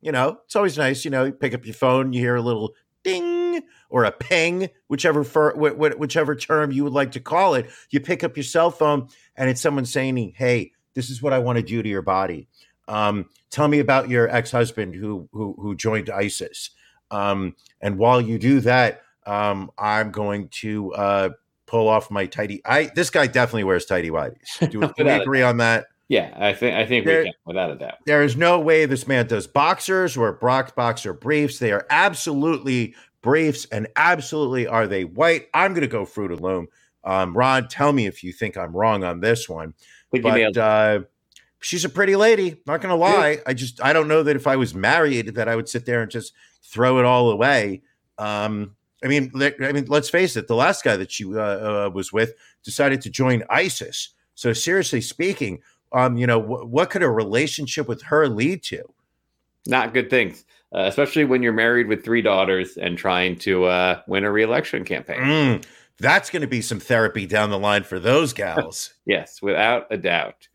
You 0.00 0.12
know, 0.12 0.38
it's 0.44 0.56
always 0.56 0.78
nice. 0.78 1.04
You 1.04 1.10
know, 1.10 1.24
you 1.24 1.32
pick 1.32 1.54
up 1.54 1.64
your 1.64 1.74
phone, 1.74 2.12
you 2.12 2.20
hear 2.20 2.36
a 2.36 2.42
little 2.42 2.74
ding 3.04 3.62
or 3.90 4.04
a 4.04 4.12
ping, 4.12 4.68
whichever 4.88 5.22
wh- 5.24 5.98
whichever 5.98 6.34
term 6.34 6.72
you 6.72 6.84
would 6.84 6.92
like 6.92 7.12
to 7.12 7.20
call 7.20 7.54
it. 7.54 7.70
You 7.90 8.00
pick 8.00 8.22
up 8.22 8.36
your 8.36 8.44
cell 8.44 8.70
phone, 8.70 9.08
and 9.36 9.50
it's 9.50 9.60
someone 9.60 9.86
saying, 9.86 10.34
"Hey, 10.36 10.72
this 10.94 11.10
is 11.10 11.22
what 11.22 11.32
I 11.32 11.38
want 11.38 11.58
to 11.58 11.62
do 11.62 11.80
to 11.80 11.88
your 11.88 12.02
body. 12.02 12.48
Um, 12.88 13.26
tell 13.50 13.68
me 13.68 13.78
about 13.78 14.08
your 14.08 14.28
ex 14.28 14.50
husband 14.50 14.94
who 14.94 15.28
who 15.32 15.54
who 15.58 15.76
joined 15.76 16.10
ISIS. 16.10 16.70
Um, 17.10 17.54
and 17.80 17.98
while 17.98 18.20
you 18.20 18.38
do 18.38 18.60
that, 18.60 19.02
um, 19.26 19.70
I'm 19.78 20.10
going 20.10 20.48
to 20.48 20.92
uh, 20.94 21.28
pull 21.66 21.88
off 21.88 22.10
my 22.10 22.26
tidy. 22.26 22.60
I 22.64 22.90
this 22.94 23.10
guy 23.10 23.26
definitely 23.26 23.64
wears 23.64 23.86
tidy 23.86 24.10
whities. 24.10 24.58
Do, 24.58 24.80
do 24.96 25.04
we 25.04 25.10
agree 25.10 25.42
on 25.42 25.58
that? 25.58 25.86
Yeah, 26.08 26.32
I 26.36 26.54
think 26.54 26.74
I 26.74 26.86
think 26.86 27.04
There- 27.04 27.20
we 27.20 27.24
can 27.24 27.34
without 27.44 27.70
a 27.70 27.76
doubt. 27.76 27.98
There 28.06 28.22
is 28.22 28.36
no 28.36 28.58
way 28.58 28.86
this 28.86 29.06
man 29.06 29.26
does 29.26 29.46
boxers 29.46 30.16
or 30.16 30.32
Brock 30.32 30.74
boxer 30.74 31.12
briefs. 31.12 31.58
They 31.58 31.70
are 31.70 31.86
absolutely 31.90 32.94
briefs, 33.22 33.66
and 33.70 33.88
absolutely 33.96 34.66
are 34.66 34.86
they 34.86 35.04
white. 35.04 35.48
I'm 35.52 35.72
going 35.72 35.82
to 35.82 35.88
go 35.88 36.04
Fruit 36.04 36.32
of 36.32 36.40
Loom. 36.40 36.68
Um, 37.04 37.36
Ron, 37.36 37.68
tell 37.68 37.92
me 37.92 38.06
if 38.06 38.24
you 38.24 38.32
think 38.32 38.56
I'm 38.56 38.74
wrong 38.74 39.04
on 39.04 39.20
this 39.20 39.48
one. 39.48 39.74
I 39.78 40.10
think 40.12 40.24
you 40.24 40.32
nailed 40.32 40.54
But 40.54 40.60
uh, 40.60 41.00
she's 41.60 41.84
a 41.84 41.88
pretty 41.88 42.16
lady. 42.16 42.60
Not 42.66 42.80
going 42.80 42.90
to 42.90 42.96
lie. 42.96 43.38
I 43.46 43.54
just 43.54 43.82
I 43.82 43.92
don't 43.92 44.08
know 44.08 44.22
that 44.22 44.36
if 44.36 44.46
I 44.46 44.56
was 44.56 44.74
married 44.74 45.34
that 45.34 45.48
I 45.48 45.56
would 45.56 45.68
sit 45.68 45.84
there 45.84 46.02
and 46.02 46.10
just 46.10 46.32
throw 46.62 46.98
it 46.98 47.04
all 47.04 47.30
away. 47.30 47.82
Um, 48.16 48.76
I 49.04 49.08
mean, 49.08 49.30
I 49.36 49.72
mean, 49.72 49.86
let's 49.88 50.10
face 50.10 50.36
it. 50.36 50.48
The 50.48 50.56
last 50.56 50.82
guy 50.82 50.96
that 50.96 51.12
she 51.12 51.24
uh, 51.24 51.38
uh, 51.38 51.90
was 51.92 52.12
with 52.12 52.34
decided 52.64 53.00
to 53.02 53.10
join 53.10 53.44
ISIS. 53.48 54.14
So 54.34 54.52
seriously 54.52 55.00
speaking, 55.00 55.60
um, 55.92 56.16
you 56.16 56.26
know, 56.26 56.40
wh- 56.40 56.70
what 56.70 56.90
could 56.90 57.02
a 57.02 57.10
relationship 57.10 57.88
with 57.88 58.02
her 58.02 58.28
lead 58.28 58.62
to? 58.64 58.82
not 59.68 59.94
good 59.94 60.10
things, 60.10 60.44
uh, 60.74 60.80
especially 60.80 61.24
when 61.24 61.42
you're 61.42 61.52
married 61.52 61.86
with 61.86 62.04
three 62.04 62.22
daughters 62.22 62.76
and 62.76 62.98
trying 62.98 63.36
to 63.36 63.66
uh, 63.66 64.00
win 64.08 64.24
a 64.24 64.30
reelection 64.30 64.84
campaign. 64.84 65.20
Mm, 65.20 65.64
that's 65.98 66.30
going 66.30 66.42
to 66.42 66.48
be 66.48 66.62
some 66.62 66.80
therapy 66.80 67.26
down 67.26 67.50
the 67.50 67.58
line 67.58 67.84
for 67.84 68.00
those 68.00 68.32
gals. 68.32 68.94
Yes, 69.06 69.40
without 69.40 69.86
a 69.90 69.96
doubt. 69.96 70.48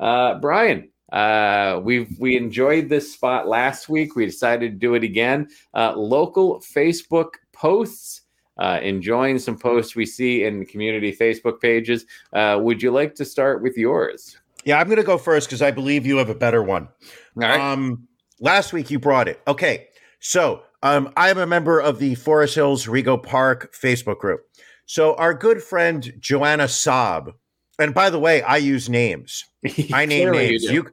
Uh, 0.00 0.38
Brian, 0.38 0.88
uh, 1.12 1.78
we've 1.82 2.18
we 2.18 2.38
enjoyed 2.38 2.88
this 2.88 3.12
spot 3.12 3.46
last 3.46 3.90
week. 3.90 4.16
We 4.16 4.24
decided 4.24 4.72
to 4.72 4.78
do 4.78 4.94
it 4.94 5.04
again. 5.04 5.48
Uh, 5.74 5.94
local 5.94 6.60
Facebook 6.60 7.32
posts. 7.52 8.22
Uh, 8.56 8.80
enjoying 8.82 9.38
some 9.38 9.56
posts 9.56 9.94
we 9.94 10.04
see 10.04 10.42
in 10.42 10.66
community 10.66 11.14
Facebook 11.14 11.60
pages. 11.60 12.06
Uh, 12.32 12.58
would 12.60 12.82
you 12.82 12.90
like 12.90 13.14
to 13.14 13.24
start 13.24 13.62
with 13.62 13.76
yours? 13.76 14.36
Yeah, 14.68 14.78
I'm 14.78 14.86
going 14.86 14.98
to 14.98 15.02
go 15.02 15.16
first 15.16 15.48
because 15.48 15.62
I 15.62 15.70
believe 15.70 16.04
you 16.04 16.18
have 16.18 16.28
a 16.28 16.34
better 16.34 16.62
one. 16.62 16.82
All 16.82 16.88
right. 17.36 17.58
Um, 17.58 18.06
last 18.38 18.74
week 18.74 18.90
you 18.90 18.98
brought 18.98 19.26
it. 19.26 19.40
Okay, 19.48 19.88
so 20.20 20.62
um, 20.82 21.10
I 21.16 21.30
am 21.30 21.38
a 21.38 21.46
member 21.46 21.80
of 21.80 21.98
the 21.98 22.16
Forest 22.16 22.54
Hills 22.54 22.84
Rego 22.84 23.20
Park 23.20 23.74
Facebook 23.74 24.18
group. 24.18 24.42
So 24.84 25.14
our 25.14 25.32
good 25.32 25.62
friend 25.62 26.12
Joanna 26.20 26.64
Saab, 26.64 27.32
and 27.78 27.94
by 27.94 28.10
the 28.10 28.18
way, 28.18 28.42
I 28.42 28.58
use 28.58 28.90
names. 28.90 29.46
I 29.94 30.04
name 30.04 30.32
names. 30.32 30.64
You, 30.64 30.90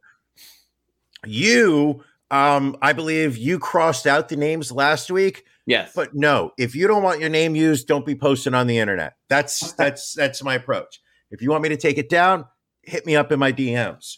you, 1.25 2.01
um, 2.31 2.77
I 2.81 2.93
believe 2.93 3.35
you 3.35 3.59
crossed 3.59 4.07
out 4.07 4.29
the 4.29 4.37
names 4.37 4.71
last 4.71 5.11
week. 5.11 5.43
yes, 5.65 5.91
But 5.93 6.15
no, 6.15 6.53
if 6.57 6.75
you 6.75 6.87
don't 6.87 7.03
want 7.03 7.19
your 7.19 7.29
name 7.29 7.57
used, 7.57 7.89
don't 7.89 8.05
be 8.05 8.15
posting 8.15 8.53
on 8.53 8.67
the 8.67 8.77
internet. 8.77 9.17
That's 9.27 9.73
that's 9.77 10.13
that's 10.13 10.41
my 10.41 10.55
approach. 10.55 11.01
If 11.29 11.41
you 11.41 11.49
want 11.49 11.63
me 11.63 11.69
to 11.69 11.77
take 11.77 11.97
it 11.97 12.07
down, 12.07 12.45
hit 12.85 13.05
me 13.05 13.15
up 13.15 13.31
in 13.31 13.39
my 13.39 13.51
DMs 13.51 14.17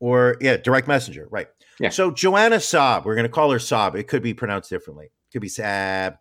or 0.00 0.36
yeah, 0.40 0.56
direct 0.56 0.88
messenger. 0.88 1.28
Right. 1.30 1.48
Yeah. 1.80 1.90
So 1.90 2.10
Joanna 2.10 2.56
Saab, 2.56 3.04
we're 3.04 3.14
going 3.14 3.26
to 3.26 3.32
call 3.32 3.50
her 3.50 3.58
Saab. 3.58 3.94
It 3.96 4.04
could 4.08 4.22
be 4.22 4.34
pronounced 4.34 4.70
differently. 4.70 5.06
It 5.06 5.32
Could 5.32 5.42
be 5.42 5.48
Saab. 5.48 6.18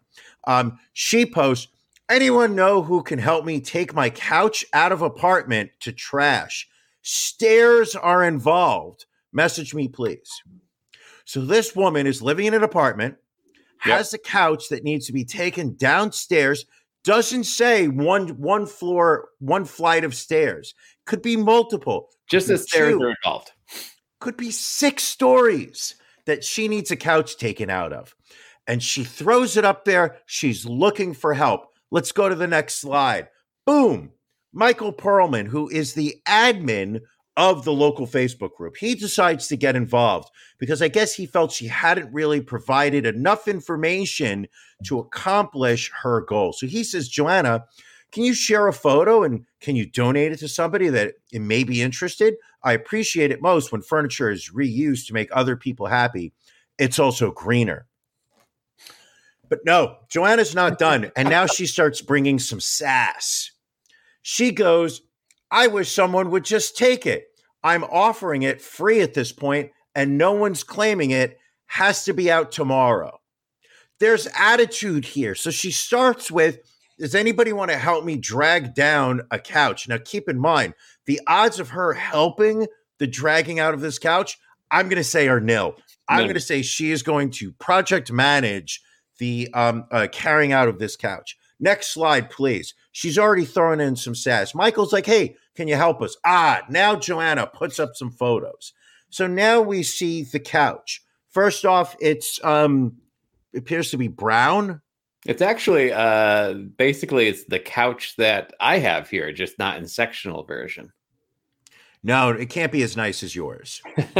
Um, 0.47 0.79
she 0.93 1.25
posts. 1.25 1.67
Anyone 2.09 2.53
know 2.53 2.83
who 2.83 3.01
can 3.01 3.17
help 3.17 3.45
me 3.45 3.61
take 3.61 3.93
my 3.93 4.09
couch 4.09 4.65
out 4.73 4.91
of 4.91 5.01
apartment 5.01 5.71
to 5.79 5.91
trash? 5.91 6.67
Stairs 7.01 7.95
are 7.95 8.23
involved. 8.23 9.05
Message 9.31 9.73
me, 9.73 9.87
please. 9.87 10.29
So 11.25 11.41
this 11.41 11.75
woman 11.75 12.05
is 12.05 12.21
living 12.21 12.45
in 12.45 12.53
an 12.53 12.63
apartment, 12.63 13.15
Yep. 13.85 13.97
has 13.97 14.13
a 14.13 14.17
couch 14.17 14.69
that 14.69 14.83
needs 14.83 15.07
to 15.07 15.13
be 15.13 15.25
taken 15.25 15.75
downstairs. 15.75 16.65
Doesn't 17.03 17.43
say 17.43 17.87
one 17.87 18.29
one 18.29 18.65
floor, 18.65 19.29
one 19.39 19.65
flight 19.65 20.03
of 20.03 20.15
stairs. 20.15 20.73
Could 21.05 21.21
be 21.21 21.35
multiple. 21.35 22.09
just 22.29 22.47
be 22.47 22.57
stairs 22.57 22.93
two. 22.93 23.01
are 23.01 23.09
involved. 23.09 23.51
Could 24.19 24.37
be 24.37 24.51
six 24.51 25.03
stories 25.03 25.95
that 26.25 26.43
she 26.43 26.67
needs 26.67 26.91
a 26.91 26.95
couch 26.95 27.37
taken 27.37 27.69
out 27.69 27.91
of. 27.91 28.15
And 28.67 28.81
she 28.81 29.03
throws 29.03 29.57
it 29.57 29.65
up 29.65 29.83
there. 29.83 30.17
She's 30.25 30.65
looking 30.65 31.13
for 31.13 31.33
help. 31.33 31.67
Let's 31.91 32.13
go 32.13 32.29
to 32.29 32.35
the 32.35 32.47
next 32.47 32.75
slide. 32.75 33.27
Boom. 33.65 34.11
Michael 34.53 34.93
Perlman, 34.93 35.47
who 35.47 35.69
is 35.69 35.93
the 35.93 36.15
admin 36.27 37.01
of 37.35 37.63
the 37.63 37.73
local 37.73 38.05
Facebook 38.05 38.53
group. 38.55 38.77
He 38.77 38.95
decides 38.95 39.47
to 39.47 39.57
get 39.57 39.75
involved 39.75 40.29
because 40.59 40.81
I 40.81 40.87
guess 40.87 41.13
he 41.13 41.25
felt 41.25 41.51
she 41.51 41.67
hadn't 41.67 42.13
really 42.13 42.41
provided 42.41 43.05
enough 43.05 43.47
information 43.47 44.47
to 44.85 44.99
accomplish 44.99 45.91
her 46.01 46.21
goal. 46.21 46.53
So 46.53 46.67
he 46.67 46.83
says, 46.83 47.07
Joanna, 47.07 47.65
can 48.11 48.23
you 48.23 48.35
share 48.35 48.67
a 48.67 48.73
photo 48.73 49.23
and 49.23 49.45
can 49.59 49.75
you 49.75 49.89
donate 49.89 50.31
it 50.31 50.37
to 50.39 50.47
somebody 50.47 50.89
that 50.89 51.15
it 51.31 51.41
may 51.41 51.63
be 51.63 51.81
interested? 51.81 52.35
I 52.63 52.73
appreciate 52.73 53.31
it 53.31 53.41
most 53.41 53.71
when 53.71 53.81
furniture 53.81 54.29
is 54.29 54.51
reused 54.53 55.07
to 55.07 55.13
make 55.13 55.29
other 55.31 55.55
people 55.55 55.87
happy. 55.87 56.33
It's 56.77 56.99
also 56.99 57.31
greener. 57.31 57.87
But 59.49 59.59
no, 59.65 59.97
Joanna's 60.09 60.53
not 60.53 60.77
done. 60.77 61.11
And 61.15 61.29
now 61.29 61.47
she 61.47 61.65
starts 61.65 62.01
bringing 62.01 62.39
some 62.39 62.59
sass. 62.59 63.51
She 64.21 64.51
goes, 64.51 65.01
I 65.53 65.67
wish 65.67 65.91
someone 65.91 66.31
would 66.31 66.43
just 66.43 66.75
take 66.75 67.05
it. 67.05 67.27
I'm 67.63 67.83
offering 67.83 68.41
it 68.41 68.59
free 68.59 69.01
at 69.01 69.13
this 69.13 69.31
point, 69.31 69.69
and 69.93 70.17
no 70.17 70.31
one's 70.31 70.63
claiming 70.63 71.11
it. 71.11 71.37
Has 71.67 72.05
to 72.05 72.13
be 72.13 72.31
out 72.31 72.51
tomorrow. 72.51 73.19
There's 73.99 74.27
attitude 74.35 75.05
here. 75.05 75.35
So 75.35 75.51
she 75.51 75.69
starts 75.69 76.31
with, 76.31 76.57
Does 76.97 77.13
anybody 77.13 77.53
want 77.53 77.69
to 77.69 77.77
help 77.77 78.03
me 78.03 78.17
drag 78.17 78.73
down 78.73 79.21
a 79.29 79.37
couch? 79.37 79.87
Now, 79.87 79.99
keep 80.03 80.27
in 80.27 80.39
mind, 80.39 80.73
the 81.05 81.21
odds 81.27 81.59
of 81.59 81.69
her 81.69 81.93
helping 81.93 82.65
the 82.97 83.07
dragging 83.07 83.59
out 83.59 83.75
of 83.75 83.81
this 83.81 83.99
couch, 83.99 84.39
I'm 84.71 84.89
going 84.89 84.97
to 84.97 85.03
say 85.03 85.27
are 85.27 85.39
nil. 85.39 85.75
I'm 86.09 86.23
going 86.23 86.33
to 86.33 86.39
say 86.39 86.63
she 86.63 86.91
is 86.91 87.03
going 87.03 87.29
to 87.31 87.51
project 87.53 88.11
manage 88.11 88.81
the 89.19 89.49
um, 89.53 89.85
uh, 89.91 90.07
carrying 90.11 90.51
out 90.51 90.67
of 90.67 90.79
this 90.79 90.95
couch. 90.95 91.37
Next 91.59 91.93
slide, 91.93 92.29
please. 92.29 92.73
She's 92.91 93.17
already 93.17 93.45
throwing 93.45 93.79
in 93.79 93.95
some 93.95 94.15
sass. 94.15 94.53
Michael's 94.53 94.91
like, 94.91 95.05
hey, 95.05 95.37
can 95.55 95.67
you 95.67 95.75
help 95.75 96.01
us? 96.01 96.17
Ah, 96.25 96.61
now 96.69 96.95
Joanna 96.95 97.47
puts 97.47 97.79
up 97.79 97.95
some 97.95 98.11
photos. 98.11 98.73
So 99.09 99.27
now 99.27 99.61
we 99.61 99.83
see 99.83 100.23
the 100.23 100.39
couch. 100.39 101.03
First 101.29 101.65
off, 101.65 101.95
it's 101.99 102.43
um 102.43 102.97
it 103.53 103.59
appears 103.59 103.91
to 103.91 103.97
be 103.97 104.07
brown. 104.07 104.81
It's 105.25 105.41
actually 105.41 105.91
uh 105.93 106.53
basically 106.53 107.27
it's 107.27 107.45
the 107.45 107.59
couch 107.59 108.15
that 108.17 108.53
I 108.59 108.79
have 108.79 109.09
here, 109.09 109.31
just 109.31 109.59
not 109.59 109.77
in 109.77 109.87
sectional 109.87 110.43
version. 110.43 110.91
No, 112.05 112.31
it 112.31 112.49
can't 112.49 112.71
be 112.71 112.83
as 112.83 112.97
nice 112.97 113.23
as 113.23 113.33
yours. 113.33 113.81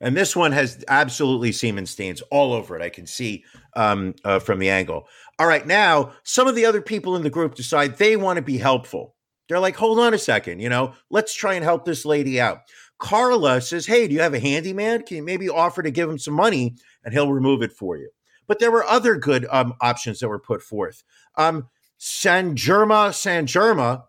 and 0.00 0.16
this 0.16 0.34
one 0.34 0.50
has 0.50 0.84
absolutely 0.88 1.52
semen 1.52 1.86
stains 1.86 2.20
all 2.32 2.52
over 2.52 2.76
it. 2.76 2.82
I 2.82 2.88
can 2.88 3.06
see 3.06 3.44
um, 3.76 4.14
uh, 4.24 4.40
from 4.40 4.58
the 4.58 4.68
angle. 4.68 5.06
All 5.38 5.46
right, 5.46 5.64
now 5.64 6.12
some 6.24 6.48
of 6.48 6.56
the 6.56 6.66
other 6.66 6.82
people 6.82 7.14
in 7.14 7.22
the 7.22 7.30
group 7.30 7.54
decide 7.54 7.98
they 7.98 8.16
want 8.16 8.38
to 8.38 8.42
be 8.42 8.58
helpful. 8.58 9.14
They're 9.48 9.60
like, 9.60 9.76
hold 9.76 9.98
on 9.98 10.14
a 10.14 10.18
second, 10.18 10.60
you 10.60 10.68
know, 10.68 10.94
let's 11.10 11.34
try 11.34 11.54
and 11.54 11.64
help 11.64 11.84
this 11.84 12.04
lady 12.04 12.40
out. 12.40 12.60
Carla 12.98 13.60
says, 13.60 13.86
hey, 13.86 14.08
do 14.08 14.14
you 14.14 14.20
have 14.20 14.34
a 14.34 14.40
handyman? 14.40 15.02
Can 15.02 15.18
you 15.18 15.22
maybe 15.22 15.48
offer 15.48 15.82
to 15.82 15.90
give 15.90 16.08
him 16.08 16.18
some 16.18 16.34
money 16.34 16.76
and 17.04 17.12
he'll 17.12 17.32
remove 17.32 17.62
it 17.62 17.72
for 17.72 17.98
you? 17.98 18.10
But 18.46 18.58
there 18.58 18.70
were 18.70 18.84
other 18.84 19.16
good 19.16 19.46
um, 19.50 19.74
options 19.80 20.20
that 20.20 20.28
were 20.28 20.38
put 20.38 20.62
forth. 20.62 21.02
Um, 21.36 21.68
San 21.98 22.54
Germa, 22.56 23.12
San 23.12 23.46
Germa, 23.46 24.04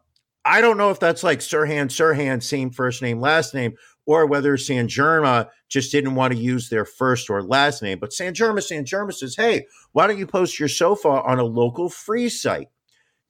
I 0.46 0.62
don't 0.62 0.78
know 0.78 0.92
if 0.92 1.00
that's 1.00 1.24
like 1.24 1.40
Sirhan, 1.40 1.88
Sirhan, 1.88 2.42
same 2.42 2.70
first 2.70 3.02
name, 3.02 3.20
last 3.20 3.54
name, 3.54 3.76
or 4.06 4.28
whether 4.28 4.56
San 4.58 4.88
Germa 4.88 5.50
just 5.68 5.92
didn't 5.92 6.16
want 6.16 6.34
to 6.34 6.40
use 6.40 6.70
their 6.70 6.86
first 6.86 7.30
or 7.30 7.42
last 7.42 7.82
name. 7.82 7.98
But 7.98 8.14
San 8.14 8.34
Germa, 8.34 8.62
San 8.62 8.86
Germa 8.86 9.14
says, 9.14 9.36
hey, 9.36 9.66
why 9.94 10.06
don't 10.06 10.20
you 10.20 10.28
post 10.28 10.60
your 10.60 10.70
sofa 10.70 11.10
on 11.10 11.40
a 11.40 11.44
local 11.44 11.90
free 11.90 12.30
site? 12.30 12.70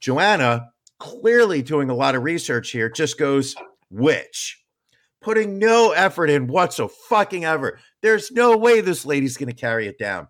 Joanna, 0.02 0.72
clearly 1.00 1.62
doing 1.62 1.90
a 1.90 1.96
lot 1.96 2.16
of 2.16 2.24
research 2.24 2.72
here, 2.72 2.90
just 2.90 3.18
goes, 3.18 3.56
which? 3.90 4.62
Putting 5.22 5.58
no 5.58 5.92
effort 5.92 6.30
in 6.30 6.48
whatsoever. 6.48 6.94
fucking 7.10 7.46
ever. 7.46 7.80
There's 8.02 8.32
no 8.32 8.56
way 8.58 8.82
this 8.82 9.06
lady's 9.06 9.38
going 9.38 9.50
to 9.50 9.56
carry 9.56 9.88
it 9.88 9.98
down. 9.98 10.28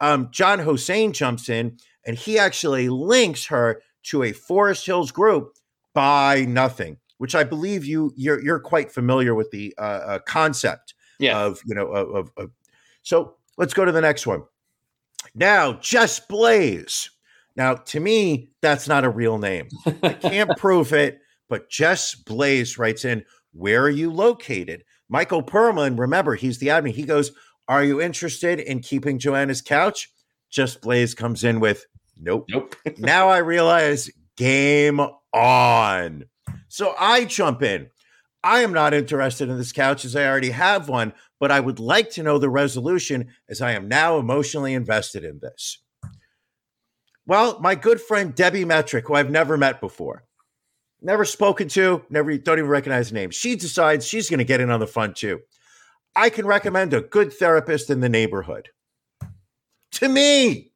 Um, 0.00 0.28
John 0.30 0.58
Hossein 0.60 1.12
jumps 1.12 1.48
in 1.48 1.76
and 2.06 2.16
he 2.16 2.38
actually 2.38 2.88
links 2.88 3.46
her 3.46 3.82
to 4.04 4.22
a 4.22 4.32
Forest 4.32 4.86
Hills 4.86 5.10
group 5.10 5.52
Buy 5.94 6.44
Nothing, 6.48 6.96
which 7.18 7.34
I 7.34 7.42
believe 7.44 7.84
you 7.84 8.12
you're 8.16 8.40
you're 8.42 8.60
quite 8.60 8.92
familiar 8.92 9.34
with 9.34 9.50
the 9.50 9.74
uh, 9.76 9.80
uh, 9.82 10.18
concept 10.20 10.94
Yeah. 11.18 11.38
of 11.40 11.60
you 11.66 11.74
know 11.74 11.88
of, 11.88 12.14
of, 12.14 12.30
of. 12.36 12.50
So 13.02 13.34
let's 13.56 13.74
go 13.74 13.84
to 13.84 13.92
the 13.92 14.00
next 14.00 14.26
one. 14.26 14.44
Now, 15.34 15.72
Just 15.74 16.28
Blaze. 16.28 17.10
Now, 17.58 17.74
to 17.74 17.98
me, 17.98 18.50
that's 18.62 18.86
not 18.86 19.04
a 19.04 19.10
real 19.10 19.36
name. 19.36 19.68
I 20.02 20.12
can't 20.12 20.50
prove 20.56 20.92
it, 20.92 21.18
but 21.48 21.68
Jess 21.68 22.14
Blaze 22.14 22.78
writes 22.78 23.04
in, 23.04 23.24
Where 23.52 23.82
are 23.82 23.90
you 23.90 24.12
located? 24.12 24.84
Michael 25.08 25.42
Perlman, 25.42 25.98
remember, 25.98 26.36
he's 26.36 26.58
the 26.58 26.68
admin. 26.68 26.92
He 26.92 27.02
goes, 27.02 27.32
Are 27.66 27.82
you 27.82 28.00
interested 28.00 28.60
in 28.60 28.78
keeping 28.78 29.18
Joanna's 29.18 29.60
couch? 29.60 30.08
Jess 30.50 30.76
Blaze 30.76 31.16
comes 31.16 31.42
in 31.42 31.58
with, 31.58 31.84
Nope. 32.16 32.46
Nope. 32.48 32.76
now 32.98 33.28
I 33.28 33.38
realize 33.38 34.08
game 34.36 35.00
on. 35.34 36.24
So 36.68 36.94
I 36.96 37.24
jump 37.24 37.62
in. 37.62 37.88
I 38.44 38.60
am 38.60 38.72
not 38.72 38.94
interested 38.94 39.48
in 39.48 39.58
this 39.58 39.72
couch 39.72 40.04
as 40.04 40.14
I 40.14 40.28
already 40.28 40.50
have 40.50 40.88
one, 40.88 41.12
but 41.40 41.50
I 41.50 41.58
would 41.58 41.80
like 41.80 42.10
to 42.10 42.22
know 42.22 42.38
the 42.38 42.48
resolution 42.48 43.30
as 43.48 43.60
I 43.60 43.72
am 43.72 43.88
now 43.88 44.18
emotionally 44.18 44.74
invested 44.74 45.24
in 45.24 45.40
this. 45.42 45.78
Well, 47.28 47.60
my 47.60 47.74
good 47.74 48.00
friend 48.00 48.34
Debbie 48.34 48.64
Metric, 48.64 49.06
who 49.06 49.14
I've 49.14 49.30
never 49.30 49.58
met 49.58 49.82
before, 49.82 50.24
never 51.02 51.26
spoken 51.26 51.68
to, 51.68 52.02
never 52.08 52.34
don't 52.38 52.58
even 52.58 52.70
recognize 52.70 53.10
the 53.10 53.16
name. 53.16 53.30
She 53.30 53.54
decides 53.54 54.06
she's 54.06 54.30
going 54.30 54.38
to 54.38 54.44
get 54.44 54.62
in 54.62 54.70
on 54.70 54.80
the 54.80 54.86
fun 54.86 55.12
too. 55.12 55.40
I 56.16 56.30
can 56.30 56.46
recommend 56.46 56.94
a 56.94 57.02
good 57.02 57.34
therapist 57.34 57.90
in 57.90 58.00
the 58.00 58.08
neighborhood 58.08 58.70
to 59.92 60.08
me, 60.08 60.72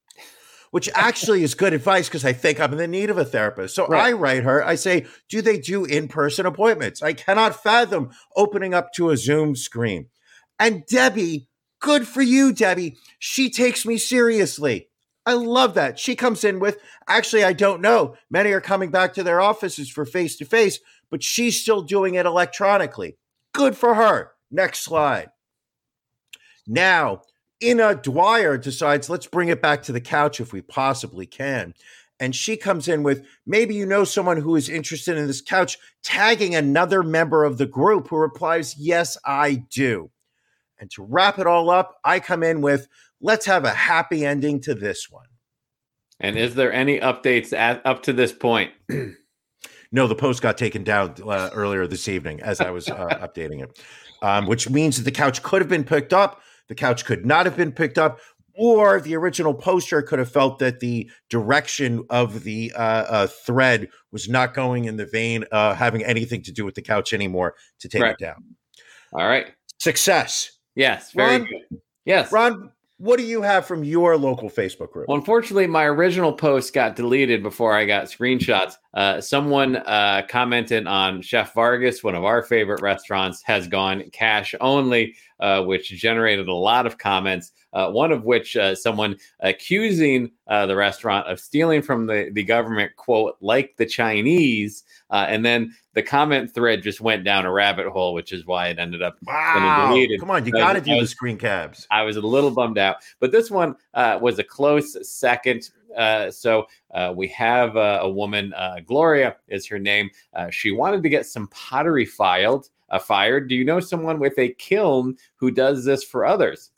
which 0.72 0.90
actually 0.94 1.42
is 1.42 1.54
good 1.54 1.72
advice 1.72 2.08
because 2.08 2.26
I 2.26 2.34
think 2.34 2.60
I'm 2.60 2.72
in 2.72 2.78
the 2.78 2.86
need 2.86 3.08
of 3.08 3.16
a 3.16 3.24
therapist. 3.24 3.74
So 3.74 3.86
Right. 3.86 4.08
I 4.08 4.12
write 4.12 4.42
her, 4.42 4.62
I 4.62 4.74
say, 4.74 5.06
Do 5.30 5.40
they 5.40 5.58
do 5.58 5.86
in 5.86 6.06
person 6.06 6.44
appointments? 6.44 7.02
I 7.02 7.14
cannot 7.14 7.62
fathom 7.62 8.10
opening 8.36 8.74
up 8.74 8.92
to 8.96 9.08
a 9.08 9.16
Zoom 9.16 9.56
screen. 9.56 10.08
And 10.58 10.84
Debbie, 10.84 11.48
good 11.80 12.06
for 12.06 12.20
you, 12.20 12.52
Debbie. 12.52 12.98
She 13.18 13.48
takes 13.48 13.86
me 13.86 13.96
seriously. 13.96 14.90
I 15.24 15.34
love 15.34 15.74
that. 15.74 15.98
She 15.98 16.16
comes 16.16 16.42
in 16.42 16.58
with, 16.58 16.78
actually, 17.06 17.44
I 17.44 17.52
don't 17.52 17.80
know. 17.80 18.16
Many 18.28 18.50
are 18.50 18.60
coming 18.60 18.90
back 18.90 19.14
to 19.14 19.22
their 19.22 19.40
offices 19.40 19.88
for 19.88 20.04
face 20.04 20.36
to 20.36 20.44
face, 20.44 20.80
but 21.10 21.22
she's 21.22 21.60
still 21.60 21.82
doing 21.82 22.14
it 22.14 22.26
electronically. 22.26 23.16
Good 23.52 23.76
for 23.76 23.94
her. 23.94 24.32
Next 24.50 24.80
slide. 24.80 25.30
Now, 26.66 27.22
Ina 27.62 27.96
Dwyer 27.96 28.58
decides, 28.58 29.08
let's 29.08 29.26
bring 29.26 29.48
it 29.48 29.62
back 29.62 29.82
to 29.84 29.92
the 29.92 30.00
couch 30.00 30.40
if 30.40 30.52
we 30.52 30.60
possibly 30.60 31.26
can. 31.26 31.74
And 32.18 32.34
she 32.34 32.56
comes 32.56 32.88
in 32.88 33.02
with, 33.02 33.24
maybe 33.46 33.74
you 33.74 33.86
know 33.86 34.04
someone 34.04 34.36
who 34.36 34.56
is 34.56 34.68
interested 34.68 35.16
in 35.16 35.26
this 35.26 35.40
couch, 35.40 35.78
tagging 36.02 36.54
another 36.54 37.02
member 37.02 37.44
of 37.44 37.58
the 37.58 37.66
group 37.66 38.08
who 38.08 38.16
replies, 38.16 38.76
yes, 38.76 39.16
I 39.24 39.64
do. 39.70 40.10
And 40.78 40.90
to 40.92 41.02
wrap 41.02 41.38
it 41.38 41.46
all 41.46 41.70
up, 41.70 41.98
I 42.04 42.18
come 42.20 42.42
in 42.42 42.60
with, 42.60 42.88
let's 43.22 43.46
have 43.46 43.64
a 43.64 43.70
happy 43.70 44.26
ending 44.26 44.60
to 44.62 44.74
this 44.74 45.08
one. 45.10 45.26
And 46.20 46.36
is 46.36 46.54
there 46.54 46.72
any 46.72 47.00
updates 47.00 47.52
at, 47.52 47.84
up 47.86 48.02
to 48.04 48.12
this 48.12 48.32
point? 48.32 48.72
No, 49.94 50.06
the 50.06 50.14
post 50.14 50.40
got 50.40 50.56
taken 50.56 50.84
down 50.84 51.16
uh, 51.22 51.50
earlier 51.52 51.86
this 51.86 52.08
evening 52.08 52.40
as 52.40 52.62
I 52.62 52.70
was 52.70 52.88
uh, 52.88 52.94
updating 53.20 53.62
it, 53.62 53.78
um, 54.22 54.46
which 54.46 54.70
means 54.70 54.96
that 54.96 55.02
the 55.02 55.10
couch 55.10 55.42
could 55.42 55.60
have 55.60 55.68
been 55.68 55.84
picked 55.84 56.14
up. 56.14 56.40
The 56.68 56.74
couch 56.74 57.04
could 57.04 57.26
not 57.26 57.44
have 57.44 57.58
been 57.58 57.72
picked 57.72 57.98
up, 57.98 58.18
or 58.54 59.02
the 59.02 59.14
original 59.16 59.52
poster 59.52 60.00
could 60.00 60.18
have 60.18 60.32
felt 60.32 60.60
that 60.60 60.80
the 60.80 61.10
direction 61.28 62.04
of 62.08 62.42
the 62.42 62.72
uh, 62.74 62.78
uh, 62.80 63.26
thread 63.26 63.90
was 64.12 64.30
not 64.30 64.54
going 64.54 64.86
in 64.86 64.96
the 64.96 65.04
vein, 65.04 65.44
uh, 65.52 65.74
having 65.74 66.02
anything 66.02 66.42
to 66.44 66.52
do 66.52 66.64
with 66.64 66.74
the 66.74 66.82
couch 66.82 67.12
anymore 67.12 67.54
to 67.80 67.88
take 67.90 68.00
Right. 68.00 68.12
it 68.12 68.18
down. 68.18 68.42
All 69.12 69.26
right. 69.28 69.48
Success. 69.78 70.52
Yes. 70.74 71.12
Very 71.12 71.32
Ron? 71.32 71.40
good. 71.44 71.80
Yes. 72.06 72.32
Ron, 72.32 72.72
what 73.02 73.18
do 73.18 73.24
you 73.24 73.42
have 73.42 73.66
from 73.66 73.82
your 73.82 74.16
local 74.16 74.48
Facebook 74.48 74.92
group? 74.92 75.08
Well, 75.08 75.18
unfortunately, 75.18 75.66
my 75.66 75.84
original 75.86 76.32
post 76.32 76.72
got 76.72 76.94
deleted 76.94 77.42
before 77.42 77.74
I 77.76 77.84
got 77.84 78.04
screenshots. 78.04 78.76
Uh, 78.94 79.20
someone 79.20 79.76
uh, 79.76 80.22
commented 80.28 80.86
on 80.86 81.22
Chef 81.22 81.54
Vargas, 81.54 82.04
one 82.04 82.14
of 82.14 82.24
our 82.24 82.42
favorite 82.42 82.82
restaurants, 82.82 83.42
has 83.42 83.66
gone 83.66 84.04
cash 84.12 84.54
only, 84.60 85.14
uh, 85.40 85.62
which 85.62 85.88
generated 85.88 86.48
a 86.48 86.54
lot 86.54 86.86
of 86.86 86.98
comments. 86.98 87.52
Uh, 87.74 87.90
one 87.90 88.12
of 88.12 88.24
which 88.24 88.54
uh, 88.54 88.74
someone 88.74 89.16
accusing 89.40 90.30
uh, 90.46 90.66
the 90.66 90.76
restaurant 90.76 91.26
of 91.26 91.40
stealing 91.40 91.80
from 91.80 92.06
the, 92.06 92.30
the 92.34 92.42
government, 92.42 92.94
quote, 92.96 93.34
like 93.40 93.74
the 93.78 93.86
Chinese. 93.86 94.84
Uh, 95.08 95.24
and 95.26 95.42
then 95.42 95.74
the 95.94 96.02
comment 96.02 96.52
thread 96.54 96.82
just 96.82 97.00
went 97.00 97.24
down 97.24 97.46
a 97.46 97.52
rabbit 97.52 97.86
hole, 97.86 98.12
which 98.12 98.30
is 98.30 98.46
why 98.46 98.68
it 98.68 98.78
ended 98.78 99.00
up 99.00 99.16
wow. 99.22 99.88
deleted. 99.88 100.20
Come 100.20 100.30
on, 100.30 100.44
you 100.44 100.52
got 100.52 100.74
to 100.74 100.82
do 100.82 101.00
the 101.00 101.06
screen 101.06 101.38
cabs. 101.38 101.86
I 101.90 102.02
was 102.02 102.16
a 102.16 102.20
little 102.20 102.50
bummed 102.50 102.76
out, 102.76 102.96
but 103.20 103.32
this 103.32 103.50
one 103.50 103.76
uh, 103.94 104.18
was 104.20 104.38
a 104.38 104.44
close 104.44 104.96
second. 105.08 105.70
Uh, 105.96 106.30
so 106.30 106.66
uh, 106.92 107.12
we 107.14 107.28
have 107.28 107.76
uh, 107.76 108.00
a 108.02 108.10
woman, 108.10 108.52
uh, 108.54 108.76
Gloria 108.86 109.36
is 109.48 109.66
her 109.66 109.78
name. 109.78 110.10
Uh, 110.34 110.50
she 110.50 110.70
wanted 110.70 111.02
to 111.02 111.08
get 111.08 111.26
some 111.26 111.48
pottery 111.48 112.04
filed. 112.06 112.68
uh, 112.92 112.98
fired. 112.98 113.48
Do 113.48 113.54
you 113.56 113.64
know 113.64 113.80
someone 113.80 114.20
with 114.20 114.38
a 114.38 114.50
kiln 114.54 115.16
who 115.36 115.50
does 115.50 115.84
this 115.84 116.04
for 116.04 116.24
others? 116.24 116.70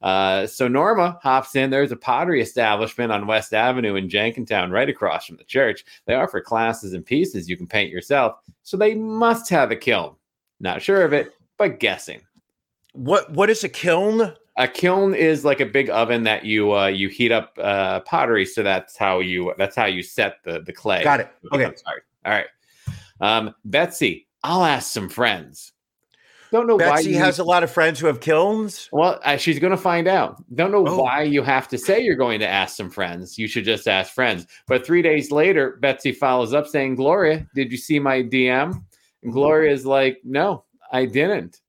Uh, 0.00 0.46
so 0.46 0.66
Norma 0.66 1.18
hops 1.22 1.54
in. 1.56 1.68
There's 1.68 1.92
a 1.92 1.96
pottery 1.96 2.40
establishment 2.40 3.12
on 3.12 3.26
West 3.26 3.52
Avenue 3.52 3.96
in 3.96 4.08
Jenkintown, 4.08 4.70
right 4.70 4.88
across 4.88 5.26
from 5.26 5.36
the 5.36 5.44
church. 5.44 5.84
They 6.06 6.14
offer 6.14 6.40
classes 6.40 6.94
and 6.94 7.04
pieces 7.04 7.50
you 7.50 7.56
can 7.56 7.66
paint 7.66 7.90
yourself. 7.90 8.36
So 8.62 8.78
they 8.78 8.94
must 8.94 9.50
have 9.50 9.70
a 9.70 9.76
kiln. 9.76 10.14
Not 10.58 10.80
sure 10.80 11.02
of 11.02 11.12
it, 11.12 11.34
but 11.58 11.80
guessing. 11.80 12.22
What 12.92 13.30
what 13.32 13.50
is 13.50 13.62
a 13.62 13.68
kiln? 13.68 14.32
A 14.60 14.68
kiln 14.68 15.14
is 15.14 15.44
like 15.44 15.60
a 15.60 15.66
big 15.66 15.88
oven 15.90 16.22
that 16.24 16.44
you 16.44 16.72
uh, 16.72 16.86
you 16.86 17.08
heat 17.08 17.32
up 17.32 17.52
uh, 17.58 18.00
pottery. 18.00 18.44
So 18.44 18.62
that's 18.62 18.96
how 18.96 19.20
you 19.20 19.54
that's 19.58 19.74
how 19.74 19.86
you 19.86 20.02
set 20.02 20.36
the 20.44 20.60
the 20.60 20.72
clay. 20.72 21.02
Got 21.02 21.20
it. 21.20 21.28
Okay. 21.52 21.64
becomes 21.64 21.82
hard. 21.86 22.02
All 22.26 22.32
right. 22.32 22.46
Um, 23.22 23.54
Betsy, 23.64 24.28
I'll 24.44 24.64
ask 24.64 24.92
some 24.92 25.08
friends. 25.08 25.72
Don't 26.52 26.66
know 26.66 26.74
why 26.76 26.96
Betsy 26.96 27.10
you- 27.12 27.18
has 27.18 27.38
a 27.38 27.44
lot 27.44 27.62
of 27.62 27.70
friends 27.70 28.00
who 28.00 28.06
have 28.08 28.20
kilns. 28.20 28.88
Well, 28.92 29.20
uh, 29.24 29.36
she's 29.36 29.58
going 29.60 29.70
to 29.70 29.76
find 29.76 30.08
out. 30.08 30.42
Don't 30.56 30.72
know 30.72 30.84
Oh. 30.86 31.02
why 31.02 31.22
you 31.22 31.42
have 31.42 31.68
to 31.68 31.78
say 31.78 32.00
you're 32.02 32.16
going 32.16 32.40
to 32.40 32.46
ask 32.48 32.76
some 32.76 32.90
friends. 32.90 33.38
You 33.38 33.46
should 33.46 33.64
just 33.64 33.86
ask 33.86 34.12
friends. 34.12 34.46
But 34.66 34.84
three 34.84 35.00
days 35.00 35.30
later, 35.30 35.78
Betsy 35.80 36.10
follows 36.12 36.52
up 36.52 36.66
saying, 36.66 36.96
Gloria, 36.96 37.46
did 37.54 37.70
you 37.70 37.78
see 37.78 37.98
my 38.00 38.22
DM? 38.22 38.82
And 39.22 39.32
Gloria 39.32 39.72
is 39.72 39.86
like, 39.86 40.18
No, 40.24 40.64
I 40.92 41.04
didn't. 41.06 41.60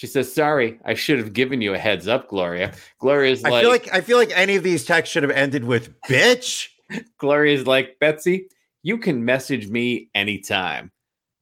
She 0.00 0.06
says, 0.06 0.32
Sorry, 0.32 0.80
I 0.86 0.94
should 0.94 1.18
have 1.18 1.34
given 1.34 1.60
you 1.60 1.74
a 1.74 1.78
heads 1.78 2.08
up, 2.08 2.26
Gloria. 2.26 2.72
Gloria's 3.00 3.44
I 3.44 3.50
like, 3.50 3.60
feel 3.60 3.70
like 3.70 3.92
I 3.92 4.00
feel 4.00 4.16
like 4.16 4.32
any 4.34 4.56
of 4.56 4.62
these 4.62 4.82
texts 4.86 5.12
should 5.12 5.22
have 5.22 5.30
ended 5.30 5.62
with 5.62 5.90
"bitch." 6.08 6.68
Gloria's 7.18 7.66
like, 7.66 7.98
Betsy, 7.98 8.48
you 8.82 8.96
can 8.96 9.22
message 9.22 9.68
me 9.68 10.08
anytime. 10.14 10.90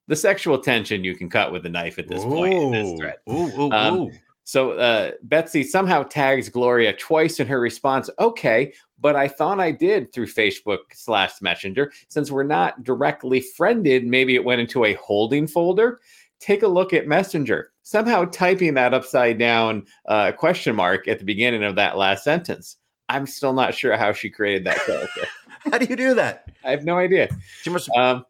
The 0.08 0.16
sexual 0.16 0.58
tension 0.58 1.04
you 1.04 1.14
can 1.14 1.30
cut 1.30 1.52
with 1.52 1.66
a 1.66 1.68
knife 1.68 2.00
at 2.00 2.08
this 2.08 2.24
point 2.24 2.52
in 2.54 2.72
this 2.72 2.88
Ooh, 2.88 2.96
thread. 2.96 3.14
ooh, 3.30 3.60
ooh, 3.60 3.70
Um, 3.70 3.94
ooh. 3.94 4.10
So 4.42 4.72
uh, 4.72 5.12
Betsy 5.22 5.62
somehow 5.62 6.02
tags 6.02 6.48
Gloria 6.48 6.94
twice 6.94 7.38
in 7.38 7.46
her 7.46 7.60
response. 7.60 8.10
Okay, 8.18 8.72
but 8.98 9.14
I 9.14 9.28
thought 9.28 9.60
I 9.60 9.70
did 9.70 10.12
through 10.12 10.26
Facebook 10.26 10.78
slash 10.94 11.40
Messenger. 11.40 11.92
Since 12.08 12.32
we're 12.32 12.42
not 12.42 12.82
directly 12.82 13.40
friended, 13.40 14.04
maybe 14.04 14.34
it 14.34 14.44
went 14.44 14.60
into 14.62 14.84
a 14.84 14.94
holding 14.94 15.46
folder. 15.46 16.00
Take 16.40 16.62
a 16.62 16.68
look 16.68 16.92
at 16.92 17.06
Messenger. 17.06 17.70
Somehow 17.82 18.24
typing 18.26 18.74
that 18.74 18.94
upside 18.94 19.38
down 19.38 19.86
uh, 20.06 20.32
question 20.32 20.76
mark 20.76 21.08
at 21.08 21.18
the 21.18 21.24
beginning 21.24 21.64
of 21.64 21.76
that 21.76 21.96
last 21.96 22.24
sentence. 22.24 22.76
I'm 23.08 23.26
still 23.26 23.52
not 23.52 23.74
sure 23.74 23.96
how 23.96 24.12
she 24.12 24.30
created 24.30 24.64
that 24.64 24.84
character. 24.84 25.26
How 25.72 25.78
do 25.78 25.86
you 25.86 25.96
do 25.96 26.14
that? 26.14 26.52
I 26.64 26.70
have 26.70 26.84
no 26.84 26.96
idea. 26.98 27.28
She 27.62 27.70
must. 27.70 27.90
Um, 27.96 28.24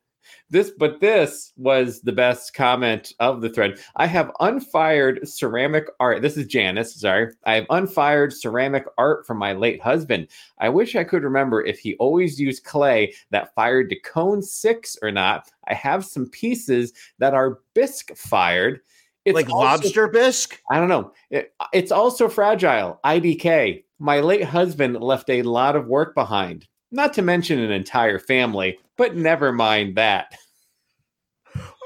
this, 0.51 0.71
but 0.71 1.01
this 1.01 1.53
was 1.57 2.01
the 2.01 2.13
best 2.13 2.55
comment 2.55 3.13
of 3.21 3.41
the 3.41 3.51
thread. 3.51 3.79
I 3.97 4.07
have 4.07 4.31
unfired 4.41 5.29
ceramic 5.29 5.87
art. 6.01 6.23
This 6.23 6.37
is 6.37 6.47
Janice. 6.47 6.95
Sorry, 6.95 7.33
I 7.45 7.55
have 7.55 7.67
unfired 7.71 8.33
ceramic 8.33 8.85
art 8.97 9.27
from 9.27 9.39
my 9.39 9.53
late 9.53 9.83
husband. 9.83 10.29
I 10.59 10.69
wish 10.69 10.97
I 10.97 11.05
could 11.05 11.23
remember 11.23 11.65
if 11.65 11.79
he 11.79 11.97
always 11.97 12.41
used 12.41 12.65
clay 12.65 13.15
that 13.31 13.55
fired 13.55 13.91
to 13.91 14.01
cone 14.01 14.43
six 14.43 14.97
or 15.03 15.11
not. 15.11 15.51
I 15.67 15.75
have 15.75 16.05
some 16.05 16.29
pieces 16.31 16.93
that 17.19 17.35
are 17.35 17.59
bisque 17.75 18.17
fired. 18.17 18.81
It's 19.25 19.35
like 19.35 19.51
also- 19.51 19.83
lobster 19.85 20.09
bisque. 20.09 20.59
I 20.71 20.79
don't 20.79 20.89
know. 20.89 21.13
It- 21.31 21.53
it's 21.75 21.93
also 21.93 22.29
fragile. 22.29 22.99
IDK. 23.05 23.85
My 23.99 24.21
late 24.21 24.45
husband 24.45 24.99
left 25.03 25.29
a 25.29 25.43
lot 25.43 25.77
of 25.77 25.89
work 25.89 26.15
behind, 26.15 26.67
not 26.91 27.13
to 27.15 27.23
mention 27.23 27.59
an 27.59 27.71
entire 27.71 28.19
family, 28.19 28.79
but 28.97 29.17
never 29.17 29.53
mind 29.53 29.97
that. 29.97 30.35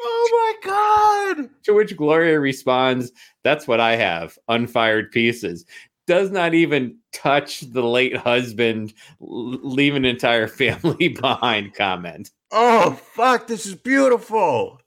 Oh 0.05 0.57
my 0.65 1.35
god! 1.37 1.51
To 1.65 1.75
which 1.75 1.97
Gloria 1.97 2.39
responds, 2.41 3.13
That's 3.45 3.67
what 3.69 3.81
I 3.81 3.97
have 3.97 4.39
unfired 4.49 5.13
pieces. 5.13 5.65
Does 6.09 6.31
not 6.31 6.53
even 6.55 6.97
touch 7.13 7.61
the 7.61 7.83
late 7.85 8.17
husband, 8.17 8.93
leave 9.21 9.95
an 9.95 10.05
entire 10.05 10.49
family 10.63 11.09
behind 11.21 11.75
comment. 11.75 12.31
Oh 12.51 12.93
fuck! 13.15 13.47
This 13.47 13.67
is 13.67 13.75
beautiful. 13.77 14.81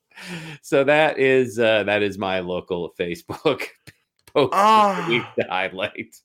So 0.62 0.84
that 0.84 1.18
is 1.20 1.58
uh, 1.60 1.84
that 1.84 2.04
is 2.04 2.18
my 2.18 2.40
local 2.40 2.94
Facebook 3.00 3.64
post 4.28 4.52
Ah. 4.54 5.02
of 5.04 5.08
the 5.10 5.44
to 5.44 5.50
highlight. 5.50 6.16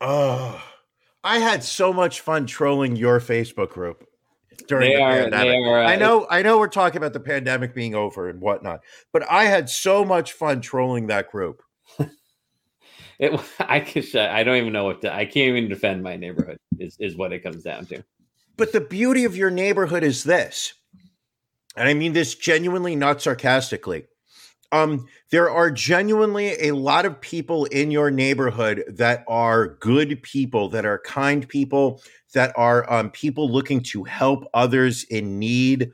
Oh, 0.00 0.62
I 1.26 1.38
had 1.38 1.64
so 1.64 1.92
much 1.92 2.20
fun 2.20 2.46
trolling 2.46 2.94
your 2.96 3.18
Facebook 3.20 3.70
group 3.70 4.04
during 4.68 4.90
They 4.90 4.96
the 4.96 5.02
are- 5.02 5.12
pandemic. 5.22 5.66
are, 5.66 5.80
uh, 5.82 5.88
I 5.88 5.96
know, 5.96 6.26
I 6.30 6.42
know, 6.42 6.58
we're 6.58 6.68
talking 6.68 6.98
about 6.98 7.12
the 7.12 7.20
pandemic 7.20 7.74
being 7.74 7.94
over 7.96 8.28
and 8.28 8.40
whatnot, 8.40 8.80
but 9.12 9.28
I 9.30 9.44
had 9.44 9.68
so 9.68 10.04
much 10.04 10.32
fun 10.32 10.60
trolling 10.60 11.08
that 11.08 11.30
group. 11.30 11.62
It, 13.18 13.32
I 13.60 13.80
can, 13.80 14.04
I 14.14 14.44
don't 14.44 14.56
even 14.56 14.72
know 14.74 14.84
what 14.84 15.00
to. 15.00 15.10
I 15.14 15.24
can't 15.24 15.56
even 15.56 15.68
defend 15.70 16.02
my 16.02 16.16
neighborhood. 16.16 16.58
Is 16.78 16.98
is 17.00 17.16
what 17.16 17.32
it 17.32 17.40
comes 17.40 17.62
down 17.62 17.86
to. 17.86 18.04
But 18.58 18.72
the 18.72 18.80
beauty 18.82 19.24
of 19.24 19.34
your 19.34 19.50
neighborhood 19.50 20.02
is 20.02 20.22
this, 20.22 20.74
and 21.76 21.88
I 21.88 21.94
mean 21.94 22.12
this 22.12 22.34
genuinely, 22.34 22.94
not 22.94 23.22
sarcastically. 23.22 24.04
Um, 24.72 25.06
there 25.30 25.50
are 25.50 25.70
genuinely 25.70 26.54
a 26.60 26.72
lot 26.72 27.06
of 27.06 27.20
people 27.20 27.64
in 27.66 27.90
your 27.90 28.10
neighborhood 28.10 28.84
that 28.88 29.24
are 29.28 29.68
good 29.76 30.22
people, 30.22 30.68
that 30.70 30.84
are 30.84 30.98
kind 31.00 31.48
people, 31.48 32.02
that 32.34 32.52
are 32.56 32.90
um, 32.92 33.10
people 33.10 33.50
looking 33.50 33.80
to 33.80 34.04
help 34.04 34.44
others 34.54 35.04
in 35.04 35.38
need, 35.38 35.92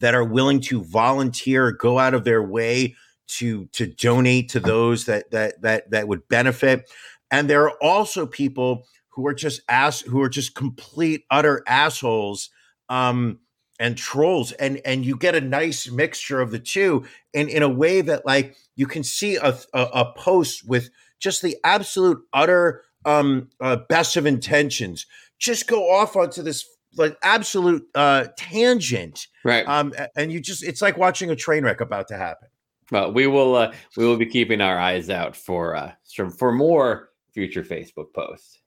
that 0.00 0.14
are 0.14 0.24
willing 0.24 0.60
to 0.60 0.82
volunteer, 0.84 1.72
go 1.72 1.98
out 1.98 2.14
of 2.14 2.24
their 2.24 2.42
way 2.42 2.94
to 3.28 3.66
to 3.66 3.86
donate 3.86 4.48
to 4.50 4.60
those 4.60 5.06
that 5.06 5.30
that 5.30 5.60
that 5.62 5.90
that 5.90 6.08
would 6.08 6.26
benefit. 6.28 6.90
And 7.30 7.50
there 7.50 7.64
are 7.64 7.82
also 7.82 8.26
people 8.26 8.86
who 9.08 9.26
are 9.26 9.34
just 9.34 9.62
ass 9.68 10.00
who 10.00 10.22
are 10.22 10.28
just 10.28 10.54
complete 10.54 11.24
utter 11.30 11.62
assholes 11.66 12.50
um 12.88 13.40
and 13.78 13.96
trolls 13.96 14.52
and 14.52 14.80
and 14.84 15.04
you 15.04 15.16
get 15.16 15.34
a 15.34 15.40
nice 15.40 15.90
mixture 15.90 16.40
of 16.40 16.50
the 16.50 16.58
two 16.58 17.04
and 17.34 17.48
in 17.48 17.62
a 17.62 17.68
way 17.68 18.00
that 18.00 18.24
like 18.26 18.56
you 18.74 18.86
can 18.86 19.02
see 19.04 19.36
a 19.36 19.56
a, 19.72 19.82
a 19.94 20.12
post 20.16 20.66
with 20.68 20.90
just 21.18 21.42
the 21.42 21.56
absolute 21.64 22.18
utter 22.32 22.82
um 23.04 23.48
uh, 23.60 23.76
best 23.88 24.16
of 24.16 24.26
intentions 24.26 25.06
just 25.38 25.66
go 25.68 25.90
off 25.90 26.16
onto 26.16 26.42
this 26.42 26.64
like 26.96 27.16
absolute 27.22 27.86
uh 27.94 28.24
tangent 28.36 29.26
Right. 29.44 29.66
um 29.68 29.92
and 30.16 30.32
you 30.32 30.40
just 30.40 30.62
it's 30.62 30.80
like 30.82 30.96
watching 30.96 31.30
a 31.30 31.36
train 31.36 31.64
wreck 31.64 31.80
about 31.80 32.08
to 32.08 32.16
happen 32.16 32.48
Well, 32.90 33.12
we 33.12 33.26
will 33.26 33.54
uh, 33.56 33.72
we 33.96 34.04
will 34.06 34.16
be 34.16 34.26
keeping 34.26 34.60
our 34.60 34.78
eyes 34.78 35.10
out 35.10 35.36
for 35.36 35.74
uh, 35.76 35.92
for, 36.14 36.30
for 36.30 36.52
more 36.52 37.10
future 37.32 37.62
Facebook 37.64 38.12
posts. 38.14 38.60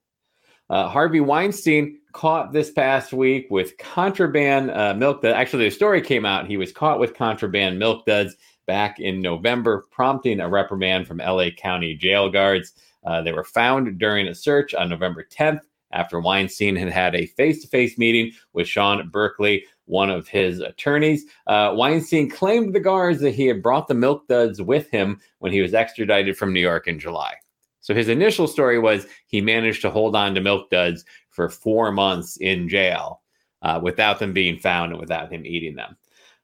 Uh, 0.70 0.88
Harvey 0.90 1.20
Weinstein 1.22 1.99
caught 2.12 2.54
this 2.54 2.72
past 2.72 3.14
week 3.14 3.48
with 3.50 3.78
contraband 3.78 4.72
uh, 4.72 4.94
milk. 4.94 5.22
That 5.22 5.36
actually 5.36 5.66
the 5.66 5.72
story 5.72 6.02
came 6.02 6.26
out. 6.26 6.48
He 6.48 6.58
was 6.58 6.72
caught 6.72 7.00
with 7.00 7.14
contraband 7.14 7.80
milk 7.80 8.06
duds 8.06 8.36
back 8.68 9.00
in 9.00 9.22
November, 9.22 9.88
prompting 9.92 10.40
a 10.40 10.50
reprimand 10.50 11.08
from 11.08 11.18
LA 11.18 11.50
County 11.58 11.96
jail 11.96 12.30
guards. 12.30 12.74
Uh, 13.06 13.22
they 13.22 13.32
were 13.32 13.44
found 13.44 13.98
during 13.98 14.28
a 14.28 14.36
search 14.36 14.74
on 14.74 14.90
November 14.90 15.26
10th 15.30 15.62
after 15.92 16.20
Weinstein 16.20 16.76
had 16.76 16.92
had 16.92 17.16
a 17.16 17.26
face-to-face 17.26 17.98
meeting 17.98 18.32
with 18.54 18.68
Sean 18.68 19.10
Berkeley, 19.10 19.66
one 19.86 20.10
of 20.10 20.28
his 20.28 20.60
attorneys. 20.60 21.26
Uh, 21.48 21.74
Weinstein 21.76 22.30
claimed 22.30 22.76
the 22.76 22.80
guards 22.80 23.22
that 23.22 23.34
he 23.34 23.48
had 23.48 23.64
brought 23.64 23.88
the 23.88 23.96
milk 23.96 24.28
duds 24.28 24.62
with 24.62 24.90
him 24.92 25.20
when 25.40 25.52
he 25.52 25.62
was 25.62 25.74
extradited 25.74 26.38
from 26.38 26.54
New 26.54 26.60
York 26.60 26.88
in 26.88 27.00
July. 27.00 27.34
So 27.82 27.96
his 27.96 28.08
initial 28.08 28.48
story 28.48 28.78
was 28.78 29.08
he 29.26 29.42
managed 29.42 29.82
to 29.82 29.90
hold 29.90 30.16
on 30.16 30.36
to 30.36 30.42
milk 30.42 30.70
duds 30.70 31.06
for 31.40 31.48
four 31.48 31.90
months 31.94 32.36
in 32.36 32.68
jail 32.68 33.22
uh, 33.62 33.80
without 33.82 34.20
them 34.20 34.34
being 34.34 34.60
found 34.60 34.92
and 34.92 35.00
without 35.00 35.32
him 35.32 35.46
eating 35.46 35.74
them. 35.74 35.96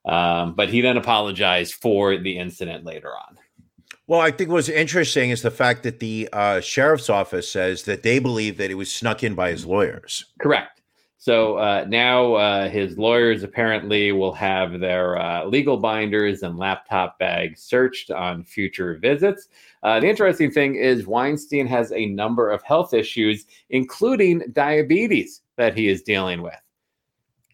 Um, 0.06 0.56
but 0.56 0.70
he 0.70 0.80
then 0.80 0.96
apologized 0.96 1.74
for 1.74 2.18
the 2.18 2.38
incident 2.38 2.86
later 2.86 3.10
on. 3.10 3.38
Well, 4.08 4.22
I 4.22 4.32
think 4.32 4.52
what's 4.52 4.70
interesting 4.70 5.32
is 5.32 5.41
the 5.41 5.52
fact 5.52 5.84
that 5.84 6.00
the 6.00 6.30
uh, 6.32 6.62
sheriff's 6.62 7.10
office 7.10 7.52
says 7.52 7.84
that 7.84 8.04
they 8.04 8.20
believe 8.20 8.56
that 8.56 8.72
it 8.72 8.76
was 8.76 8.89
snuck 8.89 9.22
in 9.22 9.36
by 9.36 9.52
his 9.52 9.66
lawyers. 9.66 10.24
Correct. 10.39 10.80
So 11.18 11.57
uh, 11.57 11.86
now 11.88 12.34
uh, 12.34 12.70
his 12.70 12.97
lawyers 12.97 13.43
apparently 13.43 14.11
will 14.11 14.34
have 14.34 14.80
their 14.80 15.18
uh, 15.18 15.45
legal 15.45 15.78
binders 15.78 16.43
and 16.43 16.57
laptop 16.57 17.18
bags 17.20 17.61
searched 17.61 18.11
on 18.11 18.43
future 18.43 18.97
visits. 19.01 19.47
Uh, 19.82 19.99
the 19.99 20.07
interesting 20.07 20.51
thing 20.51 20.76
is 20.76 21.07
Weinstein 21.07 21.68
has 21.68 21.91
a 21.91 22.07
number 22.07 22.51
of 22.51 22.61
health 22.63 22.93
issues, 22.93 23.45
including 23.70 24.43
diabetes, 24.51 25.41
that 25.55 25.78
he 25.78 25.88
is 25.88 26.01
dealing 26.01 26.41
with. 26.41 26.59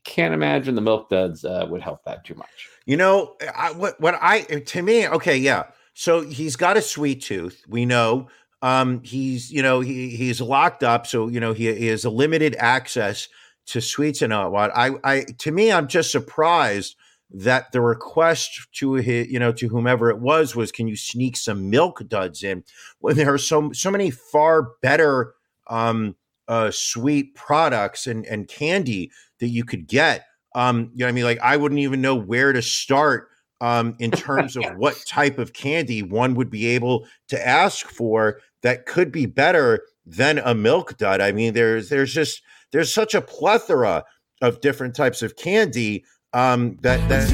Can't 0.04 0.34
imagine 0.34 0.76
the 0.76 0.82
milk 0.82 1.10
duds 1.10 1.46
uh, 1.46 1.66
would 1.70 1.82
help 1.82 2.04
that 2.06 2.26
too 2.26 2.36
much. 2.36 2.70
You 2.86 2.98
know, 2.98 3.36
I, 3.56 3.72
what 3.74 4.00
what 4.02 4.18
I 4.20 4.42
to 4.42 4.82
me, 4.82 5.08
okay, 5.08 5.38
yeah. 5.38 5.66
So 5.94 6.22
he's 6.22 6.56
got 6.56 6.78
a 6.78 6.82
sweet 6.82 7.22
tooth. 7.22 7.64
We 7.70 7.86
know. 7.86 8.28
Um, 8.64 9.02
he's 9.04 9.52
you 9.52 9.62
know 9.62 9.82
he 9.82 10.10
he's 10.10 10.42
locked 10.42 10.84
up, 10.84 11.06
so 11.06 11.28
you 11.28 11.40
know 11.40 11.54
he, 11.54 11.74
he 11.76 11.88
has 11.88 12.06
a 12.06 12.10
limited 12.10 12.56
access 12.58 13.28
to 13.68 13.82
sweets 13.82 14.22
and 14.22 14.34
what. 14.52 14.72
I 14.76 14.92
I 15.04 15.26
to 15.40 15.52
me, 15.52 15.72
I'm 15.72 15.88
just 15.88 16.12
surprised 16.12 16.96
that 17.34 17.72
the 17.72 17.82
request 17.82 18.68
to 18.74 18.94
his, 18.94 19.28
you 19.30 19.40
know 19.40 19.52
to 19.54 19.70
whomever 19.70 20.10
it 20.10 20.20
was 20.20 20.56
was 20.56 20.72
can 20.72 20.88
you 20.88 20.96
sneak 20.96 21.38
some 21.38 21.70
milk 21.70 22.02
duds 22.08 22.44
in 22.44 22.64
when 23.00 23.16
there 23.16 23.34
are 23.34 23.38
so 23.38 23.72
so 23.72 23.90
many 23.90 24.12
far 24.12 24.72
better 24.82 25.34
um 25.68 26.16
uh 26.48 26.70
sweet 26.72 27.34
products 27.36 28.08
and 28.08 28.26
and 28.26 28.48
candy 28.48 29.12
that 29.40 29.48
you 29.48 29.64
could 29.64 29.88
get. 29.88 30.26
Um 30.56 30.92
you 30.94 31.00
know 31.00 31.06
what 31.06 31.10
I 31.10 31.14
mean? 31.14 31.24
Like 31.24 31.40
I 31.40 31.58
wouldn't 31.58 31.80
even 31.80 32.02
know 32.02 32.16
where 32.16 32.52
to 32.52 32.62
start 32.62 33.30
um 33.62 33.96
in 34.00 34.12
terms 34.12 34.58
of 34.58 34.66
what 34.76 35.02
type 35.08 35.38
of 35.38 35.54
candy 35.54 36.04
one 36.04 36.36
would 36.36 36.50
be 36.50 36.68
able 36.68 37.08
to 37.30 37.48
ask 37.48 37.88
for 37.88 38.40
that 38.62 38.86
could 38.86 39.12
be 39.12 39.26
better 39.26 39.86
than 40.06 40.40
a 40.40 40.54
milk 40.54 40.98
dud. 40.98 41.22
I 41.22 41.32
mean 41.32 41.54
there's 41.54 41.88
there's 41.88 42.14
just 42.14 42.42
there's 42.72 42.94
such 42.94 43.14
a 43.14 43.22
plethora 43.22 44.04
of 44.42 44.62
different 44.62 44.96
types 44.96 45.22
of 45.22 45.36
candy 45.36 46.04
um 46.34 46.78
that 46.82 47.08
that 47.10 47.30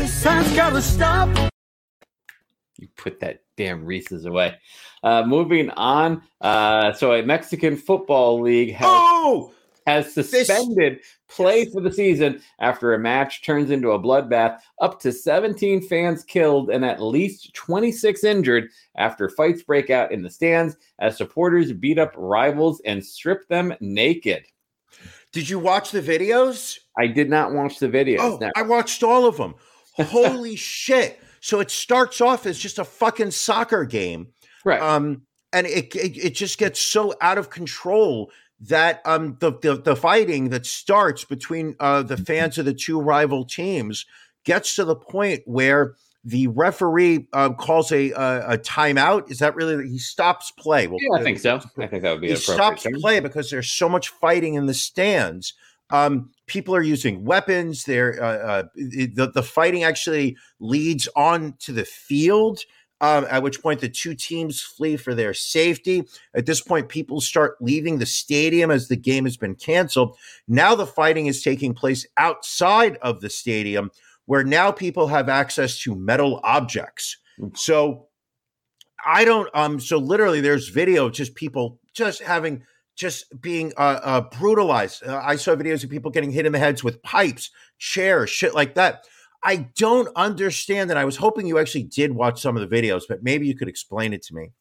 You 2.78 2.88
put 2.96 3.20
that 3.22 3.42
damn 3.56 3.86
Reese's 3.86 4.26
away. 4.26 4.56
Uh, 5.04 5.24
moving 5.24 5.72
on. 5.72 6.22
Uh, 6.42 6.94
so 6.94 7.14
a 7.14 7.24
Mexican 7.24 7.76
football 7.76 8.40
league 8.40 8.74
has, 8.74 8.88
oh 8.88 9.52
has 9.88 10.14
suspended 10.14 11.00
play 11.30 11.66
for 11.66 11.82
the 11.82 11.92
season 11.92 12.42
after 12.60 12.94
a 12.94 13.00
match 13.00 13.42
turns 13.44 13.72
into 13.72 13.92
a 13.92 14.00
bloodbath. 14.00 14.60
Up 14.82 15.00
to 15.00 15.14
17 15.14 15.82
fans 15.88 16.24
killed 16.26 16.70
and 16.70 16.84
at 16.84 17.02
least 17.02 17.54
26 17.54 18.24
injured 18.26 18.70
after 18.98 19.30
fights 19.30 19.64
break 19.64 19.90
out 19.90 20.12
in 20.12 20.22
the 20.22 20.30
stands 20.30 20.76
as 21.00 21.16
supporters 21.16 21.72
beat 21.72 21.98
up 21.98 22.14
rivals 22.18 22.82
and 22.86 23.04
strip 23.04 23.48
them 23.48 23.74
naked. 23.80 24.46
Did 25.32 25.50
you 25.50 25.60
watch 25.60 25.92
the 25.92 26.02
videos 26.02 26.80
I 26.98 27.08
did 27.08 27.30
not 27.30 27.54
watch 27.54 27.80
the 27.80 27.88
video. 27.88 28.22
Oh, 28.22 28.52
I 28.56 28.64
watched 28.64 29.04
all 29.04 29.26
of 29.26 29.38
them. 29.38 29.56
Holy 29.94 30.56
shit. 30.56 31.20
So 31.40 31.60
it 31.60 31.70
starts 31.70 32.20
off 32.20 32.46
as 32.46 32.58
just 32.58 32.80
a 32.80 32.84
fucking 32.84 33.32
soccer 33.32 33.86
game. 33.86 34.30
right. 34.66 34.82
Um, 34.82 35.22
and 35.54 35.66
it, 35.66 35.96
it 35.96 36.18
it 36.18 36.36
just 36.36 36.58
gets 36.58 36.82
so 36.82 37.14
out 37.22 37.38
of 37.38 37.50
control 37.50 38.32
that 38.60 39.02
um 39.06 39.38
the 39.40 39.54
the, 39.62 39.76
the 39.76 39.96
fighting 39.96 40.50
that 40.50 40.66
starts 40.66 41.24
between 41.24 41.76
uh 41.80 42.04
the 42.04 42.18
fans 42.18 42.58
of 42.58 42.66
the 42.66 42.74
two 42.74 43.00
rival 43.00 43.46
teams 43.46 44.06
gets 44.44 44.76
to 44.76 44.84
the 44.84 44.96
point 44.96 45.42
where 45.46 45.96
the 46.28 46.48
referee 46.48 47.26
um, 47.32 47.56
calls 47.56 47.90
a, 47.94 48.12
a 48.12 48.54
a 48.54 48.58
timeout. 48.58 49.32
Is 49.32 49.40
that 49.40 49.56
really 49.56 49.88
he 49.88 49.98
stops 49.98 50.52
play? 50.52 50.88
Well, 50.88 51.00
yeah, 51.00 51.22
I 51.22 51.24
think 51.24 51.40
so. 51.40 51.62
I 51.78 51.88
think 51.88 52.04
that 52.04 52.12
would 52.12 52.22
be 52.22 52.28
he 52.28 52.36
stops 52.36 52.84
term. 52.84 52.96
play 53.00 53.22
because 53.22 53.50
there's 53.50 53.72
so 53.72 53.88
much 53.88 54.10
fighting 54.10 54.56
in 54.56 54.66
the 54.66 54.74
stands. 54.74 55.54
Um, 55.90 56.30
people 56.46 56.76
are 56.76 56.84
using 56.84 57.24
weapons. 57.24 57.86
They're 57.86 58.22
uh, 58.22 58.38
uh, 58.38 58.64
the 58.76 59.32
the 59.34 59.42
fighting 59.42 59.86
actually 59.86 60.36
leads 60.60 61.08
on 61.16 61.54
to 61.60 61.72
the 61.72 61.86
field. 61.86 62.60
Um, 63.00 63.28
at 63.30 63.44
which 63.44 63.62
point 63.62 63.80
the 63.80 63.90
two 63.90 64.16
teams 64.16 64.60
flee 64.60 64.98
for 64.98 65.14
their 65.14 65.32
safety. 65.32 66.04
At 66.34 66.48
this 66.48 66.62
point, 66.62 66.90
people 66.90 67.22
start 67.22 67.56
leaving 67.62 68.00
the 68.00 68.08
stadium 68.08 68.72
as 68.72 68.88
the 68.88 68.96
game 68.96 69.26
has 69.26 69.38
been 69.38 69.54
canceled. 69.54 70.18
Now 70.48 70.74
the 70.74 70.88
fighting 70.88 71.28
is 71.28 71.44
taking 71.44 71.76
place 71.76 72.08
outside 72.18 72.98
of 73.04 73.22
the 73.22 73.30
stadium, 73.30 73.92
where 74.28 74.44
now 74.44 74.72
people 74.72 75.08
have 75.08 75.30
access 75.30 75.80
to 75.80 75.96
metal 75.96 76.40
objects. 76.44 77.18
So 77.56 78.08
I 79.04 79.26
don't 79.26 79.50
um 79.54 79.80
so 79.80 79.98
literally 79.98 80.42
there's 80.42 80.70
video 80.70 81.08
of 81.08 81.14
just 81.14 81.34
people 81.34 81.80
just 81.94 82.22
having 82.22 82.64
just 82.96 83.26
being 83.42 83.74
uh, 83.78 84.00
uh 84.04 84.22
brutalized. 84.22 85.04
Uh, 85.04 85.22
I 85.24 85.38
saw 85.38 85.56
videos 85.56 85.84
of 85.84 85.90
people 85.90 86.12
getting 86.12 86.32
hit 86.32 86.46
in 86.46 86.52
the 86.52 86.60
heads 86.60 86.84
with 86.84 87.02
pipes, 87.04 87.50
chairs, 87.80 88.30
shit 88.30 88.54
like 88.54 88.76
that. 88.76 89.06
I 89.44 89.68
don't 89.76 90.10
understand 90.16 90.90
that. 90.90 90.98
I 90.98 91.06
was 91.06 91.16
hoping 91.16 91.48
you 91.48 91.60
actually 91.60 91.84
did 91.84 92.12
watch 92.12 92.42
some 92.42 92.58
of 92.58 92.68
the 92.68 92.76
videos, 92.76 93.04
but 93.08 93.24
maybe 93.24 93.48
you 93.48 93.56
could 93.56 93.70
explain 93.70 94.14
it 94.14 94.24
to 94.24 94.36
me. 94.36 94.52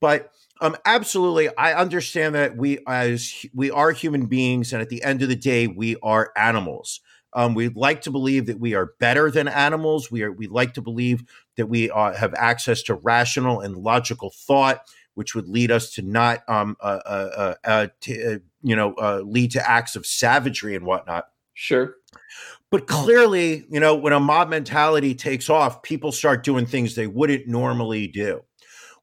But 0.00 0.30
um 0.62 0.76
absolutely 0.86 1.54
I 1.56 1.74
understand 1.74 2.34
that 2.34 2.56
we 2.56 2.78
as 2.86 3.44
we 3.52 3.70
are 3.70 3.90
human 3.90 4.26
beings 4.26 4.72
and 4.72 4.80
at 4.80 4.88
the 4.88 5.02
end 5.02 5.20
of 5.20 5.28
the 5.28 5.36
day 5.36 5.66
we 5.66 5.96
are 6.02 6.32
animals. 6.34 7.00
Um, 7.34 7.54
we 7.54 7.68
like 7.68 8.02
to 8.02 8.10
believe 8.10 8.46
that 8.46 8.60
we 8.60 8.74
are 8.74 8.92
better 8.98 9.30
than 9.30 9.48
animals. 9.48 10.10
We 10.10 10.22
are. 10.22 10.32
We 10.32 10.46
like 10.46 10.74
to 10.74 10.82
believe 10.82 11.24
that 11.56 11.66
we 11.66 11.90
uh, 11.90 12.14
have 12.14 12.34
access 12.34 12.82
to 12.84 12.94
rational 12.94 13.60
and 13.60 13.76
logical 13.76 14.30
thought, 14.30 14.82
which 15.14 15.34
would 15.34 15.48
lead 15.48 15.70
us 15.70 15.92
to 15.94 16.02
not, 16.02 16.40
um, 16.48 16.76
uh, 16.80 17.00
uh, 17.04 17.30
uh, 17.36 17.54
uh, 17.64 17.86
to, 18.02 18.34
uh, 18.34 18.38
you 18.62 18.76
know, 18.76 18.94
uh, 18.94 19.22
lead 19.24 19.50
to 19.52 19.70
acts 19.70 19.96
of 19.96 20.06
savagery 20.06 20.74
and 20.74 20.84
whatnot. 20.84 21.28
Sure. 21.54 21.96
But 22.70 22.86
clearly, 22.86 23.66
you 23.70 23.80
know, 23.80 23.94
when 23.94 24.14
a 24.14 24.20
mob 24.20 24.48
mentality 24.48 25.14
takes 25.14 25.50
off, 25.50 25.82
people 25.82 26.12
start 26.12 26.42
doing 26.42 26.64
things 26.64 26.94
they 26.94 27.06
wouldn't 27.06 27.46
normally 27.46 28.08
do. 28.08 28.42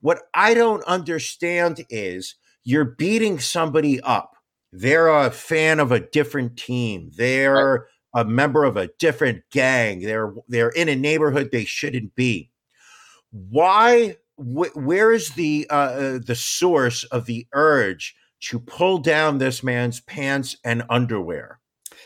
What 0.02 0.24
I 0.34 0.56
don't 0.56 0.84
understand 0.86 1.86
is 1.90 2.36
you're 2.64 2.86
beating 2.86 3.40
somebody 3.40 4.02
up. 4.02 4.36
They're 4.72 5.10
a 5.10 5.30
fan 5.30 5.80
of 5.80 5.92
a 5.92 6.00
different 6.00 6.58
team. 6.58 7.12
They're 7.16 7.88
a 8.14 8.26
member 8.26 8.64
of 8.64 8.78
a 8.78 8.90
different 9.00 9.44
gang. 9.52 10.02
They're 10.02 10.34
they're 10.48 10.70
in 10.70 10.90
a 10.90 10.96
neighborhood 10.96 11.50
they 11.52 11.66
shouldn't 11.66 12.16
be. 12.16 12.50
Why? 13.32 14.16
Wh- 14.38 14.76
where 14.76 15.12
is 15.12 15.30
the 15.32 15.68
uh, 15.70 15.74
uh, 15.74 16.20
the 16.26 16.36
source 16.36 17.04
of 17.06 17.26
the 17.26 17.46
urge 17.54 18.16
to 18.42 18.60
pull 18.60 18.98
down 19.00 19.38
this 19.38 19.64
man's 19.64 20.00
pants 20.02 20.56
and 20.64 20.84
underwear? 20.90 21.60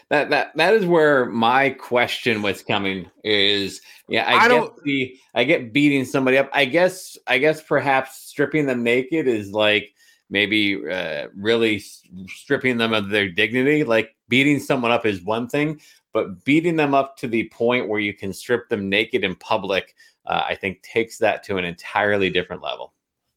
That 0.10 0.30
that 0.32 0.52
that 0.58 0.74
is 0.74 0.86
where 0.86 1.26
my 1.28 1.70
question 1.72 2.42
was 2.42 2.62
coming 2.62 3.10
is 3.24 3.82
yeah 4.10 4.26
I, 4.28 4.34
I 4.34 4.42
get 4.42 4.48
don't- 4.50 4.84
the 4.84 5.16
I 5.34 5.44
get 5.44 5.72
beating 5.74 6.06
somebody 6.06 6.38
up 6.38 6.50
I 6.54 6.66
guess 6.66 7.18
I 7.28 7.38
guess 7.38 7.62
perhaps 7.64 8.18
stripping 8.18 8.66
them 8.66 8.84
naked 8.84 9.28
is 9.28 9.52
like 9.52 9.93
maybe 10.34 10.86
uh, 10.90 11.28
really 11.36 11.80
stripping 12.28 12.78
them 12.78 12.92
of 12.94 13.08
their 13.10 13.30
dignity 13.30 13.86
like 13.86 14.16
beating 14.28 14.60
someone 14.60 14.92
up 14.92 15.06
is 15.06 15.24
one 15.24 15.48
thing 15.48 15.80
but 16.12 16.44
beating 16.44 16.76
them 16.76 16.94
up 16.94 17.16
to 17.16 17.28
the 17.28 17.48
point 17.50 17.88
where 17.88 18.02
you 18.02 18.14
can 18.14 18.34
strip 18.34 18.68
them 18.68 18.90
naked 18.90 19.24
in 19.24 19.34
public 19.36 19.96
uh, 20.26 20.44
I 20.48 20.56
think 20.56 20.82
takes 20.82 21.18
that 21.20 21.44
to 21.44 21.58
an 21.58 21.66
entirely 21.66 22.30
different 22.30 22.62
level. 22.62 22.94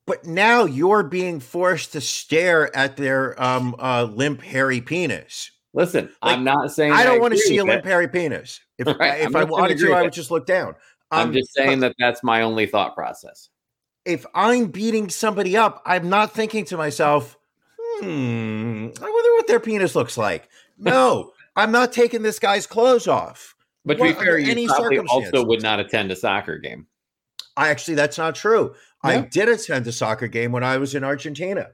But 0.06 0.24
now 0.24 0.64
you're 0.64 1.02
being 1.02 1.40
forced 1.40 1.92
to 1.92 2.00
stare 2.00 2.74
at 2.76 2.96
their 2.96 3.40
um, 3.42 3.74
uh, 3.78 4.04
limp, 4.04 4.40
hairy 4.40 4.80
penis. 4.80 5.50
Listen, 5.74 6.10
Like, 6.22 6.36
I'm 6.36 6.44
not 6.44 6.72
saying 6.72 6.92
I 6.92 7.02
don't 7.02 7.20
want 7.20 7.34
to 7.34 7.38
see 7.40 7.58
a 7.58 7.64
limp, 7.64 7.84
hairy 7.84 8.08
penis. 8.08 8.60
If, 8.78 8.86
Right, 8.98 9.20
if 9.20 9.26
I'm 9.26 9.36
I 9.36 9.44
wanted 9.44 9.78
to, 9.78 9.92
I 9.92 10.02
would 10.02 10.12
just 10.12 10.30
look 10.30 10.46
down. 10.46 10.76
I'm 11.10 11.28
Um, 11.28 11.34
just 11.34 11.52
saying 11.54 11.80
that 11.80 11.94
that's 11.98 12.22
my 12.22 12.42
only 12.42 12.66
thought 12.66 12.94
process. 12.94 13.50
If 14.06 14.24
I'm 14.34 14.66
beating 14.66 15.10
somebody 15.10 15.56
up, 15.56 15.82
I'm 15.84 16.08
not 16.08 16.32
thinking 16.32 16.64
to 16.66 16.76
myself, 16.76 17.36
hmm, 17.78 18.86
I 18.86 19.10
wonder 19.10 19.32
what 19.34 19.46
their 19.46 19.60
penis 19.60 19.94
looks 19.94 20.16
like. 20.16 20.48
No, 20.78 21.32
I'm 21.56 21.72
not 21.72 21.90
taking 21.90 22.20
this 22.20 22.38
guy's 22.38 22.66
clothes 22.66 23.08
off. 23.08 23.54
But 23.86 23.96
to 23.96 24.02
be 24.02 24.12
fair, 24.12 24.36
you 24.36 24.50
any 24.50 24.66
probably 24.66 24.98
also 24.98 25.42
would 25.42 25.62
not 25.62 25.80
attend 25.80 26.12
a 26.12 26.16
soccer 26.16 26.58
game. 26.58 26.86
I 27.56 27.70
actually, 27.70 27.94
that's 27.94 28.18
not 28.18 28.34
true. 28.34 28.74
I 29.02 29.20
did 29.20 29.48
attend 29.48 29.86
a 29.86 29.92
soccer 29.92 30.28
game 30.28 30.52
when 30.52 30.62
I 30.62 30.76
was 30.76 30.94
in 30.94 31.02
Argentina. 31.02 31.68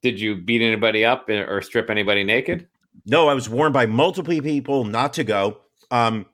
Did 0.00 0.20
you 0.20 0.36
beat 0.36 0.62
anybody 0.62 1.04
up 1.04 1.28
or 1.28 1.60
strip 1.60 1.90
anybody 1.90 2.22
naked? 2.22 2.68
No, 3.04 3.26
I 3.26 3.34
was 3.34 3.48
warned 3.48 3.74
by 3.74 3.86
multiple 3.86 4.40
people 4.40 4.84
not 4.84 5.12
to 5.14 5.24
go. 5.24 5.58
Um, 5.90 6.26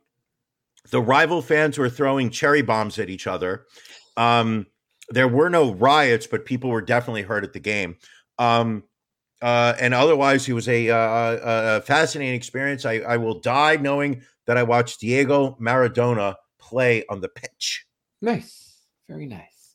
the 0.91 1.01
rival 1.01 1.41
fans 1.41 1.79
were 1.79 1.89
throwing 1.89 2.29
cherry 2.29 2.61
bombs 2.61 2.99
at 2.99 3.09
each 3.09 3.27
other. 3.27 3.65
Um, 4.19 4.67
there 5.11 5.29
were 5.29 5.51
no 5.51 5.75
riots, 5.75 6.27
but 6.27 6.45
people 6.45 6.71
were 6.71 6.83
definitely 6.83 7.23
hurt 7.23 7.45
at 7.45 7.53
the 7.53 7.61
game. 7.61 7.97
Um, 8.39 8.85
uh, 9.43 9.75
and 9.81 9.95
otherwise, 9.95 10.49
it 10.49 10.53
was 10.53 10.69
a, 10.69 10.91
uh, 10.91 11.39
a 11.43 11.81
fascinating 11.83 12.35
experience. 12.35 12.85
I, 12.85 12.97
I 12.97 13.17
will 13.17 13.41
die 13.41 13.77
knowing 13.77 14.23
that 14.47 14.57
I 14.57 14.63
watched 14.63 15.01
Diego 15.01 15.57
Maradona 15.61 16.35
play 16.59 17.05
on 17.09 17.21
the 17.21 17.29
pitch. 17.29 17.87
Nice. 18.21 18.79
Very 19.09 19.27
nice. 19.27 19.75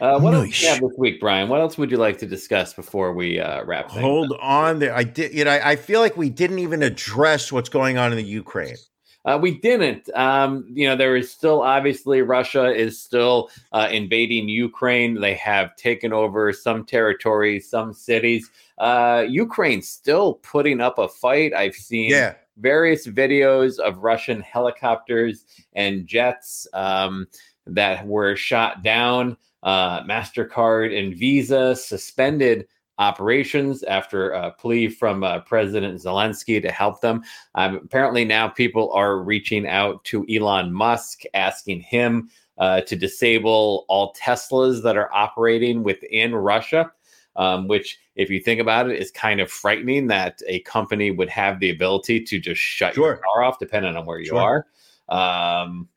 Uh, 0.00 0.18
what 0.18 0.34
else 0.34 0.58
do 0.58 0.64
you 0.64 0.72
have 0.72 0.80
this 0.80 0.92
week, 0.96 1.20
Brian? 1.20 1.48
What 1.48 1.60
else 1.60 1.76
would 1.76 1.90
you 1.90 1.98
like 1.98 2.18
to 2.18 2.26
discuss 2.26 2.72
before 2.72 3.12
we 3.12 3.38
uh, 3.38 3.64
wrap 3.64 3.90
Hold 3.90 4.32
up? 4.32 4.38
on 4.42 4.78
there. 4.78 4.94
I 4.94 5.04
did. 5.04 5.34
You 5.34 5.44
know, 5.44 5.50
I 5.50 5.72
I 5.72 5.76
feel 5.76 6.00
like 6.00 6.16
we 6.16 6.30
didn't 6.30 6.58
even 6.58 6.82
address 6.82 7.52
what's 7.52 7.68
going 7.68 7.98
on 7.98 8.10
in 8.10 8.16
the 8.16 8.24
Ukraine. 8.24 8.76
Uh, 9.24 9.38
we 9.40 9.58
didn't. 9.58 10.08
Um, 10.14 10.66
you 10.68 10.86
know, 10.86 10.96
there 10.96 11.16
is 11.16 11.30
still 11.30 11.62
obviously 11.62 12.20
Russia 12.22 12.74
is 12.74 13.00
still 13.00 13.48
uh, 13.72 13.88
invading 13.90 14.48
Ukraine. 14.48 15.18
They 15.20 15.34
have 15.34 15.74
taken 15.76 16.12
over 16.12 16.52
some 16.52 16.84
territory, 16.84 17.58
some 17.60 17.94
cities. 17.94 18.50
Uh, 18.76 19.24
Ukraine's 19.28 19.88
still 19.88 20.34
putting 20.34 20.80
up 20.80 20.98
a 20.98 21.08
fight. 21.08 21.54
I've 21.54 21.74
seen 21.74 22.10
Yeah. 22.10 22.34
various 22.58 23.06
videos 23.06 23.78
of 23.78 23.98
Russian 23.98 24.40
helicopters 24.42 25.44
and 25.72 26.06
jets 26.06 26.66
um, 26.74 27.26
that 27.66 28.06
were 28.06 28.36
shot 28.36 28.82
down. 28.82 29.36
Uh, 29.62 30.02
MasterCard 30.02 30.96
and 30.98 31.16
Visa 31.16 31.74
suspended 31.74 32.66
operations 32.98 33.82
after 33.84 34.30
a 34.30 34.50
plea 34.50 34.88
from 34.88 35.24
uh, 35.24 35.40
President 35.40 36.00
Zelensky 36.00 36.60
to 36.62 36.70
help 36.70 37.00
them. 37.00 37.22
Um, 37.54 37.76
apparently, 37.76 38.24
now 38.24 38.48
people 38.48 38.92
are 38.92 39.18
reaching 39.18 39.66
out 39.66 40.04
to 40.04 40.26
Elon 40.32 40.72
Musk, 40.72 41.22
asking 41.34 41.80
him 41.80 42.28
uh, 42.58 42.82
to 42.82 42.96
disable 42.96 43.84
all 43.88 44.14
Teslas 44.14 44.82
that 44.82 44.96
are 44.96 45.12
operating 45.12 45.82
within 45.82 46.34
Russia. 46.34 46.92
Um, 47.36 47.66
which, 47.66 47.98
if 48.14 48.30
you 48.30 48.38
think 48.38 48.60
about 48.60 48.88
it, 48.88 48.96
is 48.96 49.10
kind 49.10 49.40
of 49.40 49.50
frightening 49.50 50.06
that 50.06 50.40
a 50.46 50.60
company 50.60 51.10
would 51.10 51.28
have 51.30 51.58
the 51.58 51.70
ability 51.70 52.20
to 52.20 52.38
just 52.38 52.60
shut 52.60 52.94
your 52.94 53.16
car 53.16 53.42
off, 53.42 53.58
depending 53.58 53.96
on 53.96 54.06
where 54.06 54.20
you 54.20 54.26
Sure. 54.26 54.64
are. 55.08 55.62
Um, 55.64 55.88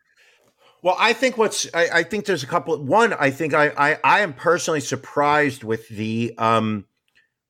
Well, 0.87 0.95
I 0.97 1.11
think 1.11 1.37
what's 1.37 1.67
I, 1.73 1.89
I 1.95 2.03
think 2.03 2.23
there's 2.23 2.43
a 2.43 2.47
couple. 2.47 2.81
One, 2.81 3.11
I 3.11 3.29
think 3.29 3.53
I, 3.53 3.73
I 3.77 3.97
I 4.05 4.19
am 4.21 4.31
personally 4.31 4.79
surprised 4.79 5.65
with 5.65 5.85
the 5.89 6.33
um 6.37 6.85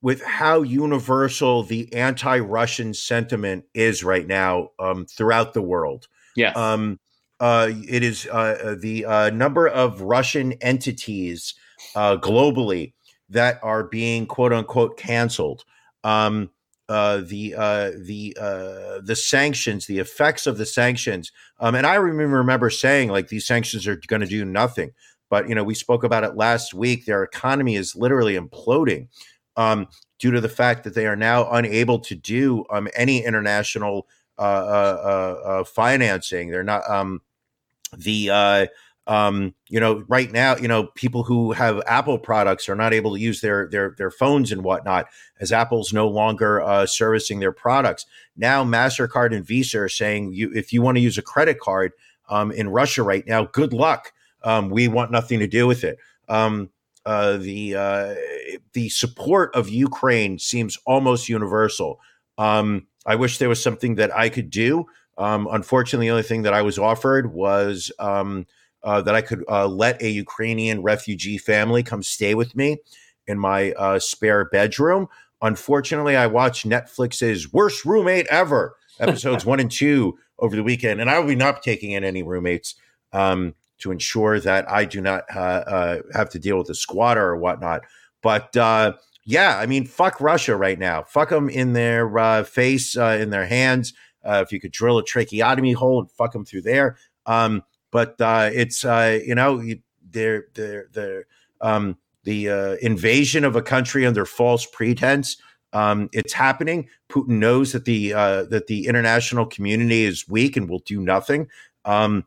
with 0.01 0.23
how 0.23 0.63
universal 0.63 1.61
the 1.61 1.93
anti-Russian 1.93 2.95
sentiment 2.95 3.65
is 3.75 4.03
right 4.03 4.25
now 4.25 4.71
um 4.79 5.05
throughout 5.05 5.53
the 5.53 5.61
world. 5.61 6.07
yes. 6.35 6.57
Um, 6.57 6.99
uh, 7.39 7.69
it 7.87 8.01
is 8.01 8.25
uh, 8.25 8.57
uh, 8.63 8.75
the 8.79 9.05
uh, 9.05 9.29
number 9.29 9.67
of 9.67 10.01
Russian 10.01 10.53
entities 10.53 11.53
uh, 11.95 12.17
globally 12.17 12.93
that 13.29 13.59
are 13.61 13.83
being 13.83 14.25
quote 14.25 14.51
unquote 14.51 14.97
canceled. 14.97 15.63
Um, 16.03 16.49
uh, 16.89 17.21
the 17.23 17.53
uh, 17.55 17.91
the 17.97 18.35
uh, 18.39 19.01
the 19.03 19.15
sanctions, 19.15 19.85
the 19.85 19.99
effects 19.99 20.47
of 20.47 20.57
the 20.57 20.65
sanctions, 20.65 21.31
um, 21.59 21.75
and 21.75 21.85
I 21.85 21.95
remember 21.95 22.37
remember 22.37 22.69
saying 22.69 23.09
like 23.09 23.27
these 23.27 23.45
sanctions 23.45 23.87
are 23.87 23.99
going 24.07 24.21
to 24.21 24.27
do 24.27 24.45
nothing. 24.45 24.91
But 25.29 25.49
you 25.49 25.55
know, 25.55 25.63
we 25.63 25.75
spoke 25.75 26.03
about 26.03 26.23
it 26.23 26.35
last 26.35 26.73
week. 26.73 27.05
Their 27.05 27.23
economy 27.23 27.75
is 27.75 27.95
literally 27.95 28.37
imploding 28.37 29.07
um, 29.57 29.87
due 30.19 30.31
to 30.31 30.39
the 30.39 30.49
fact 30.49 30.83
that 30.85 30.95
they 30.95 31.07
are 31.07 31.15
now 31.17 31.49
unable 31.51 31.99
to 31.99 32.15
do 32.15 32.65
um, 32.69 32.87
any 32.95 33.25
international 33.25 34.07
uh, 34.39 34.41
uh, 34.41 35.41
uh, 35.43 35.63
financing. 35.63 36.49
They're 36.49 36.63
not 36.63 36.89
um, 36.89 37.21
the 37.97 38.69
um, 39.07 39.55
you 39.69 39.79
know 39.79 40.03
right 40.07 40.31
now. 40.31 40.55
You 40.57 40.67
know 40.67 40.85
people 40.95 41.23
who 41.23 41.53
have 41.53 41.81
Apple 41.87 42.19
products 42.19 42.69
are 42.69 42.75
not 42.75 42.93
able 42.93 43.15
to 43.15 43.19
use 43.19 43.41
their 43.41 43.67
their 43.67 43.95
their 43.97 44.11
phones 44.11 44.51
and 44.51 44.63
whatnot 44.63 45.07
as 45.39 45.51
Apple's 45.51 45.93
no 45.93 46.07
longer 46.07 46.61
uh, 46.61 46.85
servicing 46.85 47.39
their 47.39 47.51
products. 47.51 48.05
Now 48.35 48.63
Mastercard 48.63 49.35
and 49.35 49.45
Visa 49.45 49.79
are 49.79 49.89
saying 49.89 50.33
you 50.33 50.51
if 50.53 50.71
you 50.71 50.81
want 50.81 50.97
to 50.97 51.01
use 51.01 51.17
a 51.17 51.23
credit 51.23 51.59
card 51.59 51.93
um, 52.29 52.51
in 52.51 52.69
Russia 52.69 53.03
right 53.03 53.25
now, 53.25 53.45
good 53.45 53.73
luck. 53.73 54.11
Um, 54.43 54.69
we 54.69 54.87
want 54.87 55.11
nothing 55.11 55.39
to 55.39 55.47
do 55.47 55.65
with 55.65 55.83
it. 55.83 55.97
Um, 56.29 56.69
uh, 57.05 57.37
the 57.37 57.75
uh, 57.75 58.15
the 58.73 58.89
support 58.89 59.55
of 59.55 59.69
Ukraine 59.69 60.37
seems 60.37 60.77
almost 60.85 61.29
universal. 61.29 62.01
Um, 62.37 62.87
I 63.05 63.15
wish 63.15 63.37
there 63.37 63.49
was 63.49 63.63
something 63.63 63.95
that 63.95 64.15
I 64.15 64.27
could 64.27 64.49
do. 64.49 64.85
Um, 65.17 65.47
unfortunately, 65.49 66.07
the 66.07 66.11
only 66.11 66.23
thing 66.23 66.43
that 66.43 66.53
I 66.53 66.61
was 66.61 66.77
offered 66.77 67.33
was 67.33 67.91
um, 67.97 68.45
uh, 68.83 69.01
that 69.01 69.15
I 69.15 69.21
could 69.21 69.43
uh, 69.49 69.67
let 69.67 70.01
a 70.01 70.09
Ukrainian 70.09 70.81
refugee 70.81 71.37
family 71.37 71.83
come 71.83 72.03
stay 72.03 72.35
with 72.35 72.55
me 72.55 72.77
in 73.27 73.39
my 73.39 73.71
uh, 73.73 73.99
spare 73.99 74.45
bedroom. 74.45 75.07
Unfortunately, 75.41 76.15
I 76.15 76.27
watched 76.27 76.67
Netflix's 76.67 77.51
Worst 77.51 77.85
Roommate 77.85 78.27
Ever, 78.27 78.75
episodes 78.99 79.45
one 79.45 79.59
and 79.59 79.71
two, 79.71 80.17
over 80.39 80.55
the 80.55 80.63
weekend, 80.63 81.01
and 81.01 81.09
I 81.09 81.19
will 81.19 81.27
be 81.27 81.35
not 81.35 81.63
taking 81.63 81.91
in 81.91 82.03
any 82.03 82.23
roommates 82.23 82.75
um, 83.11 83.55
to 83.79 83.91
ensure 83.91 84.39
that 84.39 84.69
I 84.69 84.85
do 84.85 85.01
not 85.01 85.23
uh, 85.35 85.39
uh, 85.39 86.01
have 86.13 86.29
to 86.31 86.39
deal 86.39 86.57
with 86.57 86.69
a 86.69 86.75
squatter 86.75 87.23
or 87.23 87.37
whatnot. 87.37 87.81
But 88.21 88.55
uh, 88.55 88.93
yeah, 89.25 89.57
I 89.57 89.65
mean, 89.65 89.85
fuck 89.85 90.21
Russia 90.21 90.55
right 90.55 90.79
now. 90.79 91.03
Fuck 91.03 91.29
them 91.29 91.49
in 91.49 91.73
their 91.73 92.17
uh, 92.17 92.43
face, 92.43 92.97
uh, 92.97 93.17
in 93.19 93.29
their 93.29 93.45
hands. 93.45 93.93
Uh, 94.23 94.43
if 94.45 94.51
you 94.51 94.59
could 94.59 94.71
drill 94.71 94.97
a 94.97 95.03
tracheotomy 95.03 95.73
hole 95.73 95.99
and 95.99 96.11
fuck 96.11 96.33
them 96.33 96.45
through 96.45 96.61
there. 96.61 96.97
Um, 97.25 97.63
but 97.91 98.19
uh, 98.21 98.49
it's 98.53 98.85
uh, 98.85 99.19
you 99.25 99.35
know 99.35 99.63
they're 100.09 100.45
they're 100.53 100.87
they're 100.93 101.25
um, 101.61 101.97
the 102.23 102.49
uh, 102.49 102.75
invasion 102.81 103.43
of 103.43 103.55
a 103.55 103.61
country 103.61 104.05
under 104.05 104.25
false 104.25 104.65
pretense. 104.65 105.37
Um, 105.73 106.09
it's 106.13 106.33
happening. 106.33 106.87
Putin 107.09 107.39
knows 107.39 107.71
that 107.73 107.85
the 107.85 108.13
uh, 108.13 108.43
that 108.45 108.67
the 108.67 108.87
international 108.87 109.45
community 109.45 110.03
is 110.03 110.27
weak 110.27 110.57
and 110.57 110.69
will 110.69 110.79
do 110.79 111.01
nothing. 111.01 111.47
Um, 111.85 112.25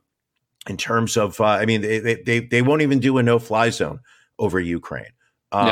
in 0.69 0.77
terms 0.77 1.17
of, 1.17 1.41
uh, 1.41 1.45
I 1.45 1.65
mean, 1.65 1.81
they, 1.81 1.99
they 2.23 2.41
they 2.41 2.63
won't 2.63 2.83
even 2.83 2.99
do 2.99 3.19
a 3.19 3.23
no 3.23 3.39
fly 3.39 3.71
zone 3.71 4.01
over 4.39 4.61
Ukraine. 4.61 5.13
Um, 5.53 5.67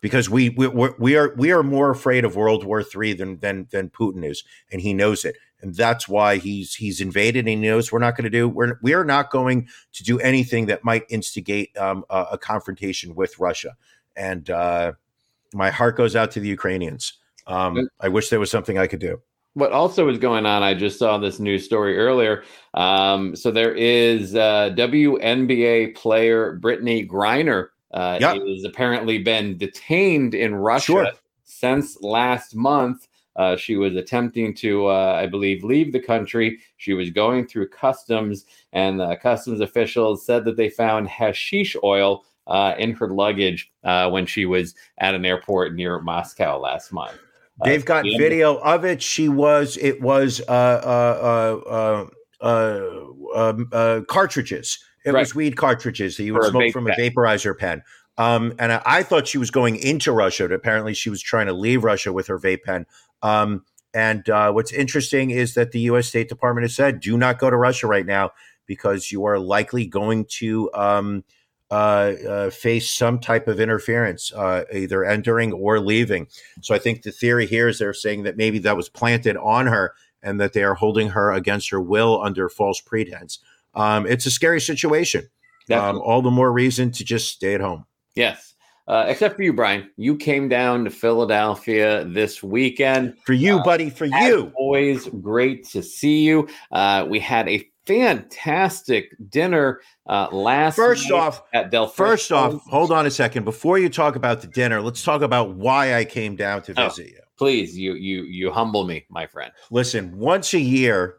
Because 0.00 0.28
we 0.30 0.50
we 0.50 0.68
we 0.68 1.16
are 1.16 1.34
we 1.36 1.50
are 1.52 1.62
more 1.62 1.90
afraid 1.90 2.24
of 2.24 2.36
World 2.36 2.64
War 2.64 2.82
III 2.82 3.14
than 3.14 3.38
than 3.38 3.66
than 3.70 3.88
Putin 3.90 4.24
is, 4.24 4.44
and 4.70 4.80
he 4.80 4.92
knows 4.94 5.24
it, 5.24 5.36
and 5.62 5.74
that's 5.74 6.06
why 6.08 6.36
he's 6.36 6.74
he's 6.74 7.00
invaded, 7.00 7.40
and 7.40 7.48
he 7.48 7.56
knows 7.56 7.90
we're 7.90 7.98
not 7.98 8.16
going 8.16 8.24
to 8.24 8.30
do 8.30 8.48
we're 8.48 8.78
we 8.82 8.94
are 8.94 9.04
not 9.04 9.30
going 9.30 9.68
to 9.94 10.02
do 10.04 10.18
anything 10.20 10.66
that 10.66 10.84
might 10.84 11.04
instigate 11.08 11.76
um, 11.78 12.04
a, 12.10 12.26
a 12.32 12.38
confrontation 12.38 13.14
with 13.14 13.38
Russia, 13.38 13.76
and 14.16 14.50
uh, 14.50 14.92
my 15.54 15.70
heart 15.70 15.96
goes 15.96 16.14
out 16.16 16.30
to 16.32 16.40
the 16.40 16.48
Ukrainians. 16.48 17.14
Um, 17.46 17.88
I 18.00 18.08
wish 18.08 18.28
there 18.28 18.40
was 18.40 18.50
something 18.50 18.76
I 18.76 18.86
could 18.88 18.98
do. 19.00 19.20
what 19.54 19.72
also 19.72 20.08
is 20.08 20.18
going 20.18 20.44
on, 20.46 20.62
I 20.62 20.74
just 20.74 20.98
saw 20.98 21.16
this 21.16 21.38
news 21.38 21.64
story 21.64 21.96
earlier. 21.96 22.42
Um, 22.74 23.34
so 23.36 23.50
there 23.50 23.72
is 23.72 24.34
uh, 24.34 24.70
WNBA 24.76 25.94
player 25.94 26.58
Brittney 26.60 27.08
Griner 27.08 27.68
uh, 27.94 28.18
Yep. 28.20 28.42
is 28.46 28.64
apparently 28.64 29.18
been 29.18 29.56
detained 29.56 30.34
in 30.34 30.54
Russia 30.56 30.84
Sure. 30.86 31.12
since 31.44 31.98
last 32.02 32.54
month. 32.54 33.06
Uh, 33.36 33.56
she 33.56 33.76
was 33.76 33.94
attempting 33.96 34.54
to, 34.54 34.86
uh, 34.86 35.12
I 35.22 35.26
believe, 35.26 35.62
leave 35.62 35.92
the 35.92 36.00
country. 36.00 36.58
She 36.78 36.94
was 36.94 37.10
going 37.10 37.46
through 37.46 37.68
customs, 37.68 38.46
and 38.72 38.98
the 38.98 39.16
customs 39.16 39.60
officials 39.60 40.24
said 40.24 40.44
that 40.46 40.56
they 40.56 40.70
found 40.70 41.08
hashish 41.08 41.76
oil 41.84 42.24
uh, 42.46 42.74
in 42.78 42.92
her 42.92 43.10
luggage 43.10 43.70
uh, 43.84 44.08
when 44.10 44.24
she 44.26 44.46
was 44.46 44.74
at 44.98 45.14
an 45.14 45.24
airport 45.24 45.74
near 45.74 46.00
Moscow 46.00 46.58
last 46.58 46.92
month. 46.92 47.18
Uh, 47.60 47.64
They've 47.64 47.84
got 47.84 48.04
the- 48.04 48.16
video 48.18 48.56
of 48.56 48.84
it. 48.84 49.02
She 49.02 49.28
was. 49.28 49.76
It 49.78 50.00
was 50.00 50.40
uh, 50.48 50.52
uh, 50.52 51.60
uh, 51.70 52.06
uh, 52.40 52.44
uh, 53.34 53.50
um, 53.50 53.68
uh, 53.72 54.00
cartridges. 54.08 54.78
It 55.04 55.12
Right. 55.12 55.20
was 55.20 55.34
weed 55.34 55.56
cartridges 55.56 56.16
that 56.16 56.24
you 56.24 56.34
would 56.34 56.44
smoke 56.44 56.72
from 56.72 56.86
a 56.88 56.90
vaporizer 56.90 57.56
pen. 57.56 57.82
Um, 58.18 58.54
and 58.58 58.72
I, 58.72 58.82
I 58.84 59.02
thought 59.02 59.28
she 59.28 59.38
was 59.38 59.50
going 59.50 59.76
into 59.76 60.12
Russia. 60.12 60.44
But 60.44 60.54
apparently, 60.54 60.94
she 60.94 61.10
was 61.10 61.22
trying 61.22 61.46
to 61.46 61.52
leave 61.52 61.84
Russia 61.84 62.12
with 62.12 62.26
her 62.28 62.38
vape 62.38 62.62
pen. 62.62 62.86
Um, 63.22 63.64
and 63.94 64.28
uh, 64.28 64.52
what's 64.52 64.72
interesting 64.72 65.30
is 65.30 65.54
that 65.54 65.72
the 65.72 65.80
U.S. 65.80 66.08
State 66.08 66.28
Department 66.28 66.64
has 66.64 66.74
said, 66.74 67.00
"Do 67.00 67.16
not 67.16 67.38
go 67.38 67.50
to 67.50 67.56
Russia 67.56 67.86
right 67.86 68.06
now 68.06 68.32
because 68.66 69.12
you 69.12 69.24
are 69.24 69.38
likely 69.38 69.86
going 69.86 70.26
to." 70.38 70.70
Um, 70.74 71.24
uh, 71.68 72.14
uh, 72.28 72.48
face 72.48 72.94
some 72.94 73.18
type 73.18 73.48
of 73.48 73.58
interference, 73.58 74.32
uh, 74.32 74.62
either 74.72 75.04
entering 75.04 75.52
or 75.52 75.80
leaving. 75.80 76.28
So 76.62 76.76
I 76.76 76.78
think 76.78 77.02
the 77.02 77.10
theory 77.10 77.44
here 77.44 77.66
is 77.66 77.80
they're 77.80 77.92
saying 77.92 78.22
that 78.22 78.36
maybe 78.36 78.60
that 78.60 78.76
was 78.76 78.88
planted 78.88 79.36
on 79.36 79.66
her 79.66 79.92
and 80.22 80.40
that 80.40 80.52
they 80.52 80.62
are 80.62 80.74
holding 80.74 81.08
her 81.08 81.32
against 81.32 81.70
her 81.70 81.80
will 81.80 82.22
under 82.22 82.48
false 82.48 82.80
pretense. 82.80 83.40
Um, 83.74 84.06
it's 84.06 84.26
a 84.26 84.30
scary 84.30 84.60
situation. 84.60 85.28
Um, 85.88 86.00
all 86.00 86.22
the 86.22 86.30
more 86.30 86.52
reason 86.52 86.92
to 86.92 87.04
just 87.04 87.32
stay 87.32 87.54
at 87.54 87.60
home. 87.60 87.84
Yes. 88.16 88.54
Uh, 88.88 89.04
except 89.08 89.36
for 89.36 89.42
you, 89.42 89.52
Brian. 89.52 89.90
You 89.96 90.16
came 90.16 90.48
down 90.48 90.84
to 90.84 90.90
Philadelphia 90.90 92.04
this 92.04 92.42
weekend. 92.42 93.16
For 93.24 93.32
you, 93.32 93.58
Uh, 93.58 93.62
buddy, 93.64 93.90
for 93.90 94.04
you. 94.06 94.52
always, 94.56 95.08
great 95.08 95.64
to 95.70 95.82
see 95.82 96.22
you. 96.22 96.48
Uh, 96.70 97.04
we 97.08 97.18
had 97.18 97.48
a 97.48 97.68
fantastic 97.86 99.14
dinner 99.30 99.80
uh, 100.08 100.28
last 100.32 100.76
First 100.76 101.10
off, 101.10 101.42
at 101.52 101.70
Del 101.70 101.86
First 101.88 102.30
off, 102.32 102.54
hold 102.66 102.90
on 102.92 103.06
a 103.06 103.10
second. 103.10 103.44
Before 103.44 103.78
you 103.78 103.88
talk 103.88 104.14
about 104.16 104.40
the 104.40 104.46
dinner, 104.46 104.80
let's 104.80 105.02
talk 105.02 105.22
about 105.22 105.54
why 105.54 105.94
I 105.96 106.04
came 106.04 106.36
down 106.36 106.62
to 106.62 106.74
Oh. 106.76 106.88
visit 106.88 107.08
you. 107.08 107.20
please, 107.38 107.76
you 107.76 107.94
you 107.94 108.22
you 108.22 108.50
humble 108.52 108.84
me, 108.84 109.04
my 109.10 109.26
friend. 109.26 109.52
listen 109.70 110.16
once 110.16 110.54
a 110.54 110.60
year 110.60 111.16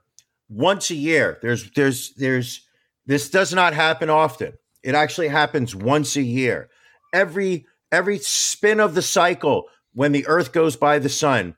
once 0.50 0.90
a 0.90 0.96
year 0.96 1.38
there's 1.42 1.70
there's 1.72 2.14
there's 2.16 2.66
this 3.06 3.30
does 3.30 3.54
not 3.54 3.74
happen 3.74 4.10
often 4.10 4.54
it 4.84 4.96
actually 4.96 5.28
happens 5.28 5.76
once 5.76 6.16
a 6.16 6.22
year 6.22 6.70
every 7.14 7.66
every 7.92 8.18
spin 8.20 8.80
of 8.80 8.96
the 8.96 9.02
cycle 9.02 9.66
when 9.94 10.12
the 10.12 10.28
earth 10.28 10.52
goes 10.52 10.76
by 10.76 11.00
the 11.00 11.10
sun 11.10 11.56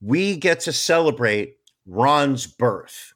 we 0.00 0.36
get 0.36 0.60
to 0.60 0.72
celebrate 0.72 1.56
ron's 1.86 2.46
birth 2.46 3.14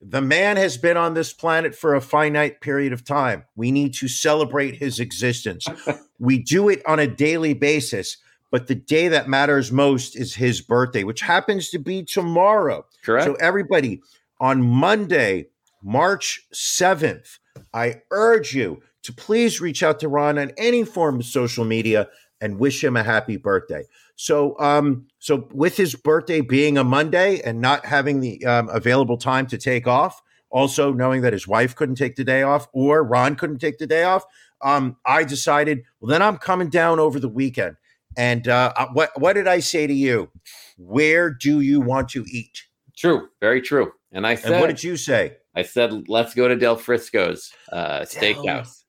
the 0.00 0.20
man 0.20 0.56
has 0.56 0.76
been 0.76 0.96
on 0.96 1.14
this 1.14 1.32
planet 1.32 1.74
for 1.74 1.94
a 1.94 2.00
finite 2.00 2.60
period 2.60 2.92
of 2.92 3.04
time 3.04 3.44
we 3.56 3.70
need 3.70 3.94
to 3.94 4.08
celebrate 4.08 4.76
his 4.76 5.00
existence 5.00 5.66
we 6.18 6.38
do 6.38 6.68
it 6.68 6.82
on 6.86 6.98
a 6.98 7.06
daily 7.06 7.54
basis 7.54 8.16
but 8.52 8.66
the 8.66 8.74
day 8.74 9.08
that 9.08 9.30
matters 9.30 9.72
most 9.72 10.14
is 10.14 10.34
his 10.34 10.60
birthday, 10.60 11.04
which 11.04 11.22
happens 11.22 11.70
to 11.70 11.78
be 11.78 12.04
tomorrow. 12.04 12.84
Correct. 13.02 13.24
So, 13.24 13.34
everybody, 13.36 14.02
on 14.38 14.62
Monday, 14.62 15.46
March 15.82 16.46
7th, 16.52 17.38
I 17.72 18.02
urge 18.10 18.54
you 18.54 18.82
to 19.02 19.12
please 19.12 19.60
reach 19.60 19.82
out 19.82 20.00
to 20.00 20.08
Ron 20.08 20.38
on 20.38 20.52
any 20.56 20.84
form 20.84 21.20
of 21.20 21.26
social 21.26 21.64
media 21.64 22.08
and 22.40 22.58
wish 22.58 22.82
him 22.82 22.96
a 22.96 23.02
happy 23.02 23.36
birthday. 23.36 23.84
So, 24.16 24.58
um, 24.58 25.06
so 25.18 25.48
with 25.52 25.76
his 25.76 25.94
birthday 25.94 26.40
being 26.40 26.76
a 26.76 26.84
Monday 26.84 27.40
and 27.40 27.60
not 27.60 27.86
having 27.86 28.20
the 28.20 28.44
um, 28.44 28.68
available 28.68 29.16
time 29.16 29.46
to 29.48 29.58
take 29.58 29.86
off, 29.86 30.20
also 30.50 30.92
knowing 30.92 31.22
that 31.22 31.32
his 31.32 31.48
wife 31.48 31.74
couldn't 31.74 31.94
take 31.94 32.16
the 32.16 32.24
day 32.24 32.42
off 32.42 32.68
or 32.72 33.02
Ron 33.02 33.36
couldn't 33.36 33.58
take 33.58 33.78
the 33.78 33.86
day 33.86 34.04
off, 34.04 34.24
um, 34.60 34.96
I 35.06 35.24
decided, 35.24 35.82
well, 36.00 36.10
then 36.10 36.22
I'm 36.22 36.36
coming 36.36 36.68
down 36.68 37.00
over 37.00 37.18
the 37.18 37.28
weekend. 37.28 37.76
And 38.16 38.46
uh, 38.46 38.72
uh, 38.76 38.88
what 38.92 39.18
what 39.18 39.32
did 39.32 39.48
I 39.48 39.60
say 39.60 39.86
to 39.86 39.94
you? 39.94 40.30
Where 40.76 41.30
do 41.30 41.60
you 41.60 41.80
want 41.80 42.10
to 42.10 42.24
eat? 42.30 42.64
True, 42.94 43.28
very 43.40 43.62
true. 43.62 43.92
And 44.12 44.26
I 44.26 44.34
said, 44.34 44.52
And 44.52 44.60
what 44.60 44.66
did 44.66 44.84
you 44.84 44.96
say? 44.96 45.38
I 45.54 45.62
said, 45.62 46.08
let's 46.08 46.34
go 46.34 46.48
to 46.48 46.56
Del 46.56 46.76
Frisco's 46.76 47.52
uh, 47.70 48.00
steakhouse. 48.00 48.81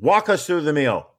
Walk 0.00 0.28
us 0.28 0.46
through 0.46 0.62
the 0.62 0.72
meal. 0.72 1.10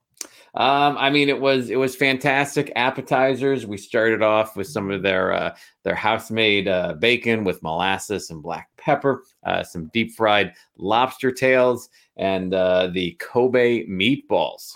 Um, 0.54 0.98
I 0.98 1.08
mean, 1.08 1.30
it 1.30 1.40
was 1.40 1.70
it 1.70 1.76
was 1.76 1.96
fantastic. 1.96 2.70
Appetizers. 2.76 3.64
We 3.64 3.78
started 3.78 4.22
off 4.22 4.54
with 4.54 4.66
some 4.66 4.90
of 4.90 5.02
their 5.02 5.32
uh, 5.32 5.56
their 5.82 5.94
house 5.94 6.30
made 6.30 6.68
uh, 6.68 6.94
bacon 6.94 7.44
with 7.44 7.62
molasses 7.62 8.28
and 8.30 8.42
black 8.42 8.68
pepper, 8.76 9.24
uh, 9.44 9.62
some 9.62 9.90
deep 9.94 10.12
fried 10.12 10.52
lobster 10.76 11.30
tails, 11.30 11.88
and 12.16 12.52
uh, 12.52 12.88
the 12.88 13.12
Kobe 13.18 13.86
meatballs, 13.86 14.74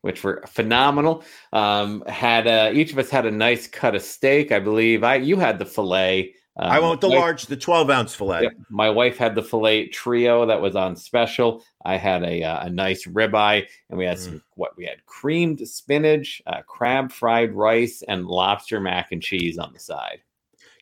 which 0.00 0.24
were 0.24 0.42
phenomenal. 0.48 1.22
Um, 1.52 2.02
had 2.08 2.48
uh, 2.48 2.72
each 2.74 2.90
of 2.90 2.98
us 2.98 3.10
had 3.10 3.26
a 3.26 3.30
nice 3.30 3.68
cut 3.68 3.94
of 3.94 4.02
steak. 4.02 4.50
I 4.50 4.58
believe 4.58 5.04
I 5.04 5.16
you 5.16 5.36
had 5.36 5.60
the 5.60 5.66
fillet. 5.66 6.34
Um, 6.58 6.72
I 6.72 6.80
want 6.80 7.00
the 7.00 7.08
large, 7.08 7.46
the 7.46 7.56
12 7.56 7.88
ounce 7.88 8.14
fillet. 8.14 8.42
Yep. 8.42 8.52
My 8.68 8.90
wife 8.90 9.16
had 9.16 9.36
the 9.36 9.42
filet 9.42 9.86
trio 9.88 10.44
that 10.46 10.60
was 10.60 10.74
on 10.74 10.96
special. 10.96 11.64
I 11.84 11.96
had 11.96 12.24
a, 12.24 12.42
uh, 12.42 12.66
a 12.66 12.70
nice 12.70 13.06
ribeye, 13.06 13.66
and 13.88 13.98
we 13.98 14.04
had 14.04 14.18
some 14.18 14.42
what 14.54 14.76
we 14.76 14.84
had 14.84 15.04
creamed 15.06 15.66
spinach, 15.68 16.42
uh, 16.46 16.62
crab 16.66 17.12
fried 17.12 17.54
rice, 17.54 18.02
and 18.08 18.26
lobster 18.26 18.80
mac 18.80 19.12
and 19.12 19.22
cheese 19.22 19.56
on 19.56 19.72
the 19.72 19.78
side. 19.78 20.20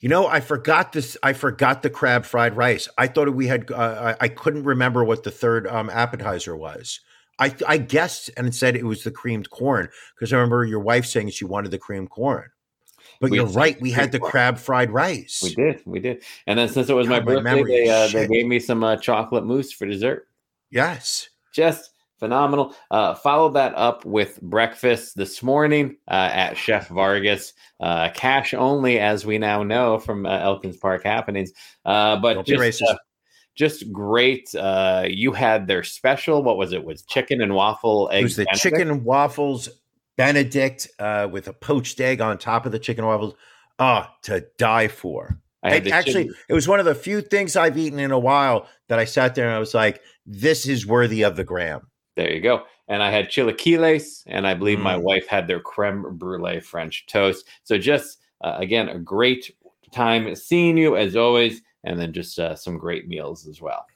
You 0.01 0.09
know, 0.09 0.27
I 0.27 0.41
forgot 0.41 0.93
this. 0.93 1.17
I 1.23 1.35
forgot 1.35 1.83
the 1.83 1.91
crab 1.91 2.25
fried 2.25 2.57
rice. 2.57 2.89
I 2.97 3.07
thought 3.07 3.29
we 3.35 3.47
had. 3.47 3.71
Uh, 3.71 4.15
I, 4.19 4.25
I 4.25 4.29
couldn't 4.29 4.65
remember 4.65 5.05
what 5.05 5.25
the 5.25 5.31
third 5.31 5.67
um, 5.67 5.91
appetizer 5.91 6.57
was. 6.57 7.01
I 7.39 7.55
I 7.69 7.77
guessed 7.79 8.31
and 8.37 8.47
it 8.47 8.55
said 8.55 8.77
it 8.77 8.87
was 8.87 9.05
the 9.05 9.11
creamed 9.11 9.51
corn 9.51 9.89
because 10.15 10.33
I 10.33 10.37
remember 10.37 10.65
your 10.65 10.81
wife 10.81 11.05
saying 11.05 11.31
she 11.31 11.45
wanted 11.45 11.71
the 11.71 11.79
creamed 11.79 12.11
corn. 12.11 12.49
But 13.21 13.31
We 13.31 13.39
you're 13.39 13.47
right. 13.47 13.81
We 13.81 13.91
had 13.91 14.13
the 14.13 14.19
crab 14.19 14.59
fried 14.59 14.91
rice. 14.91 15.41
We 15.43 15.55
did, 15.55 15.83
we 15.87 16.01
did. 16.01 16.23
And 16.47 16.59
then 16.59 16.69
since 16.69 16.89
it 16.89 16.95
was 16.95 17.09
my 17.09 17.21
God, 17.21 17.45
my 17.45 17.55
birthday, 17.55 17.87
they, 17.87 17.89
uh, 17.89 18.09
they 18.09 18.27
gave 18.29 18.47
me 18.47 18.61
some 18.61 18.85
uh, 18.85 18.97
chocolate 18.97 19.45
mousse 19.45 19.73
for 19.73 19.87
dessert. 19.87 20.29
Yes. 20.71 21.29
just 21.53 21.91
phenomenal. 22.19 22.75
Uh, 22.91 23.15
followed 23.15 23.55
that 23.55 23.75
up 23.77 24.05
with 24.05 24.41
breakfast 24.43 25.17
this 25.17 25.43
morning 25.43 25.97
uh, 26.09 26.31
at 26.33 26.57
Chef 26.57 26.89
Vargas. 26.89 27.53
Uh, 27.81 28.11
cash 28.15 28.55
only, 28.55 28.99
as 28.99 29.27
we 29.27 29.39
now 29.39 29.63
know 29.63 29.99
from 29.99 30.27
uh, 30.27 30.39
Elkins 30.39 30.77
Park 30.77 31.05
happenings. 31.05 31.53
Uh, 31.85 32.17
but 32.17 32.35
Don't 32.35 32.47
just, 32.47 32.83
uh, 32.83 32.97
just 33.55 33.91
great. 33.93 34.55
Uh, 34.55 35.07
you 35.09 35.33
had 35.33 35.67
their 35.67 35.83
special. 35.83 36.43
What 36.43 36.57
was 36.59 36.73
it? 36.73 36.85
Was 36.85 37.03
chicken 37.03 37.41
and 37.43 37.55
waffle 37.55 38.09
egg? 38.13 38.21
It 38.21 38.25
was 38.25 38.37
the 38.37 38.45
Benedict? 38.45 38.63
chicken 38.63 39.05
waffles 39.05 39.69
Benedict 40.17 40.89
uh, 40.99 41.29
with 41.31 41.49
a 41.49 41.53
poached 41.53 42.01
egg 42.01 42.21
on 42.21 42.39
top 42.39 42.67
of 42.67 42.73
the 42.73 42.79
chicken 42.79 43.05
waffles. 43.05 43.35
Ah, 43.79 44.15
to 44.23 44.45
die 44.59 44.89
for. 44.89 45.39
I 45.63 45.75
had 45.75 45.89
actually, 45.89 46.25
chicken- 46.25 46.35
it 46.49 46.55
was 46.55 46.67
one 46.69 46.81
of 46.81 46.87
the 46.87 46.95
few 46.95 47.21
things 47.21 47.57
I've 47.57 47.77
eaten 47.77 47.99
in 47.99 48.11
a 48.13 48.19
while 48.19 48.67
that 48.89 48.99
I 48.99 49.05
sat 49.05 49.35
there 49.35 49.47
and 49.47 49.55
I 49.55 49.59
was 49.59 49.75
like, 49.75 50.01
"This 50.25 50.67
is 50.67 50.87
worthy 50.87 51.23
of 51.23 51.37
the 51.37 51.45
gram." 51.45 51.89
There 52.15 52.33
you 52.33 52.41
go. 52.41 52.65
And 52.89 53.03
I 53.03 53.11
had 53.11 53.29
chilaquiles, 53.29 54.23
and 54.27 54.47
I 54.47 54.55
believe 54.55 54.79
my 54.79 54.95
Mm. 54.97 55.03
wife 55.03 55.27
had 55.27 55.47
their 55.49 55.61
creme 55.61 56.17
brulee 56.17 56.61
French 56.61 57.05
toast. 57.07 57.47
So 57.65 57.77
just 57.79 58.19
uh, 58.43 58.55
again, 58.59 58.89
a 58.89 58.99
great 58.99 59.51
time 59.93 60.35
seeing 60.37 60.77
you 60.77 60.97
as 60.97 61.17
always, 61.17 61.63
and 61.85 61.99
then 62.01 62.13
just 62.13 62.39
uh, 62.39 62.55
some 62.55 62.79
great 62.79 63.09
meals 63.09 63.47
as 63.47 63.61
well. 63.61 63.87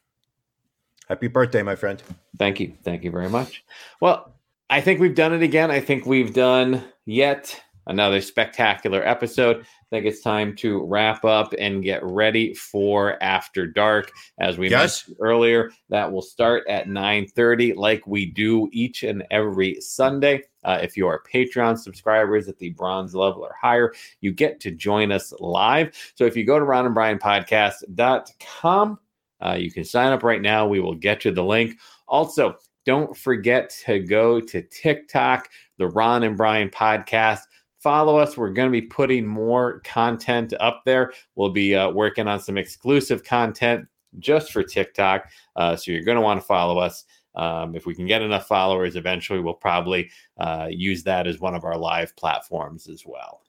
Happy 1.08 1.28
birthday, 1.28 1.62
my 1.62 1.76
friend. 1.76 2.02
Thank 2.38 2.60
you. 2.60 2.74
Thank 2.82 3.04
you 3.04 3.10
very 3.10 3.28
much. 3.28 3.64
Well, 4.00 4.34
I 4.70 4.80
think 4.80 5.00
we've 5.00 5.16
done 5.16 5.32
it 5.32 5.42
again. 5.42 5.70
I 5.72 5.80
think 5.80 6.06
we've 6.06 6.32
done 6.32 6.84
yet 7.04 7.60
another 7.88 8.20
spectacular 8.20 9.04
episode. 9.04 9.62
I 9.62 9.64
think 9.90 10.06
it's 10.06 10.20
time 10.20 10.54
to 10.56 10.84
wrap 10.84 11.24
up 11.24 11.52
and 11.58 11.82
get 11.82 12.04
ready 12.04 12.54
for 12.54 13.20
After 13.20 13.66
Dark. 13.66 14.12
As 14.38 14.58
we 14.58 14.70
Yes. 14.70 15.08
mentioned 15.08 15.16
earlier, 15.20 15.72
that 15.88 16.12
will 16.12 16.22
start 16.22 16.62
at 16.68 16.86
9:30 16.88 17.72
like 17.72 18.06
we 18.06 18.26
do 18.26 18.68
each 18.70 19.02
and 19.02 19.26
every 19.32 19.80
Sunday. 19.80 20.44
Uh, 20.62 20.78
if 20.80 20.96
you 20.96 21.08
are 21.08 21.20
Patreon 21.24 21.76
subscribers 21.76 22.46
at 22.48 22.58
the 22.58 22.70
bronze 22.70 23.12
level 23.12 23.42
or 23.42 23.56
higher, 23.60 23.92
you 24.20 24.30
get 24.32 24.60
to 24.60 24.70
join 24.70 25.10
us 25.10 25.32
live. 25.40 25.90
So 26.14 26.26
if 26.26 26.36
you 26.36 26.44
go 26.44 26.60
to 26.60 26.64
Ron 26.64 26.86
and 26.86 26.94
Brian 26.94 27.18
podcast.com, 27.18 29.00
uh, 29.40 29.56
you 29.58 29.72
can 29.72 29.84
sign 29.84 30.12
up 30.12 30.22
right 30.22 30.42
now. 30.42 30.68
We 30.68 30.78
will 30.78 30.94
get 30.94 31.24
you 31.24 31.32
the 31.32 31.42
link. 31.42 31.76
Also, 32.06 32.56
don't 32.86 33.16
forget 33.16 33.70
to 33.86 34.00
go 34.00 34.40
to 34.40 34.62
TikTok, 34.62 35.48
the 35.78 35.88
Ron 35.88 36.22
and 36.22 36.36
Brian 36.36 36.70
podcast. 36.70 37.40
Follow 37.78 38.18
us. 38.18 38.36
We're 38.36 38.50
going 38.50 38.68
to 38.68 38.80
be 38.80 38.86
putting 38.86 39.26
more 39.26 39.80
content 39.80 40.52
up 40.60 40.82
there. 40.84 41.12
We'll 41.34 41.50
be 41.50 41.74
uh, 41.74 41.90
working 41.90 42.28
on 42.28 42.40
some 42.40 42.58
exclusive 42.58 43.24
content 43.24 43.86
just 44.18 44.52
for 44.52 44.62
TikTok. 44.62 45.30
Uh, 45.56 45.76
so 45.76 45.90
you're 45.90 46.04
going 46.04 46.16
to 46.16 46.22
want 46.22 46.40
to 46.40 46.46
follow 46.46 46.78
us. 46.78 47.04
Um, 47.34 47.76
if 47.76 47.86
we 47.86 47.94
can 47.94 48.06
get 48.06 48.22
enough 48.22 48.48
followers, 48.48 48.96
eventually 48.96 49.40
we'll 49.40 49.54
probably 49.54 50.10
uh, 50.38 50.66
use 50.68 51.04
that 51.04 51.26
as 51.26 51.40
one 51.40 51.54
of 51.54 51.64
our 51.64 51.78
live 51.78 52.14
platforms 52.16 52.88
as 52.88 53.04
well. 53.06 53.42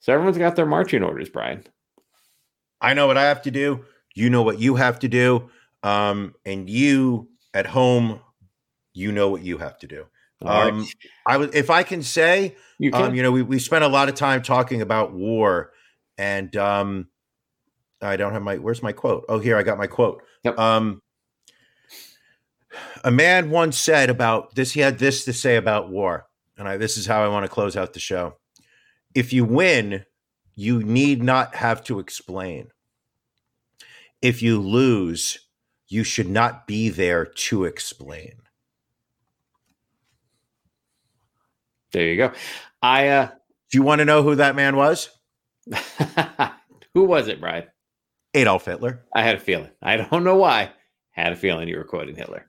So 0.00 0.12
everyone's 0.12 0.38
got 0.38 0.56
their 0.56 0.66
marching 0.66 1.02
orders, 1.02 1.28
Brian. 1.28 1.64
I 2.80 2.94
know 2.94 3.06
what 3.06 3.18
I 3.18 3.24
have 3.24 3.42
to 3.42 3.50
do. 3.50 3.84
You 4.14 4.30
know 4.30 4.42
what 4.42 4.58
you 4.58 4.76
have 4.76 4.98
to 5.00 5.08
do. 5.08 5.50
Um, 5.82 6.34
and 6.44 6.70
you 6.70 7.28
at 7.54 7.66
home, 7.66 8.20
you 8.94 9.12
know 9.12 9.28
what 9.30 9.42
you 9.42 9.58
have 9.58 9.78
to 9.78 9.86
do. 9.86 10.06
Right. 10.42 10.72
Um, 10.72 10.86
I 11.26 11.36
would, 11.36 11.54
if 11.54 11.70
I 11.70 11.82
can 11.82 12.02
say, 12.02 12.56
You 12.78 12.90
can. 12.90 13.02
um, 13.02 13.14
you 13.14 13.22
know, 13.22 13.30
we, 13.30 13.42
we 13.42 13.58
spent 13.58 13.84
a 13.84 13.88
lot 13.88 14.08
of 14.08 14.14
time 14.14 14.42
talking 14.42 14.82
about 14.82 15.12
war, 15.12 15.72
and 16.18 16.54
um, 16.56 17.08
I 18.00 18.16
don't 18.16 18.32
have 18.32 18.42
my. 18.42 18.56
Where's 18.56 18.82
my 18.82 18.92
quote? 18.92 19.24
Oh, 19.28 19.38
here 19.38 19.56
I 19.56 19.62
got 19.62 19.78
my 19.78 19.86
quote. 19.86 20.22
Yep. 20.42 20.58
Um, 20.58 21.02
a 23.04 23.10
man 23.10 23.50
once 23.50 23.78
said 23.78 24.10
about 24.10 24.54
this. 24.54 24.72
He 24.72 24.80
had 24.80 24.98
this 24.98 25.24
to 25.26 25.32
say 25.32 25.56
about 25.56 25.90
war, 25.90 26.26
and 26.58 26.66
I, 26.68 26.76
this 26.76 26.96
is 26.96 27.06
how 27.06 27.22
I 27.22 27.28
want 27.28 27.44
to 27.44 27.48
close 27.50 27.76
out 27.76 27.92
the 27.92 28.00
show. 28.00 28.36
If 29.14 29.32
you 29.32 29.44
win, 29.44 30.04
you 30.56 30.82
need 30.82 31.22
not 31.22 31.54
have 31.54 31.84
to 31.84 31.98
explain. 31.98 32.68
If 34.20 34.42
you 34.42 34.60
lose, 34.60 35.38
you 35.92 36.04
should 36.04 36.28
not 36.28 36.66
be 36.66 36.88
there 36.88 37.26
to 37.26 37.64
explain. 37.64 38.32
there 41.92 42.06
you 42.06 42.16
go. 42.16 42.32
I 42.80 43.08
uh 43.08 43.26
Do 43.70 43.78
you 43.78 43.82
want 43.82 43.98
to 44.00 44.04
know 44.04 44.22
who 44.22 44.34
that 44.36 44.56
man 44.56 44.76
was? 44.76 45.10
who 46.94 47.04
was 47.04 47.28
it, 47.28 47.40
Brian? 47.40 47.64
Adolf 48.34 48.64
Hitler. 48.64 49.04
I 49.14 49.22
had 49.22 49.36
a 49.36 49.40
feeling. 49.40 49.70
I 49.82 49.96
don't 49.98 50.24
know 50.24 50.36
why. 50.36 50.72
Had 51.10 51.32
a 51.32 51.36
feeling 51.36 51.68
you 51.68 51.76
were 51.76 51.84
quoting 51.84 52.16
Hitler. 52.16 52.48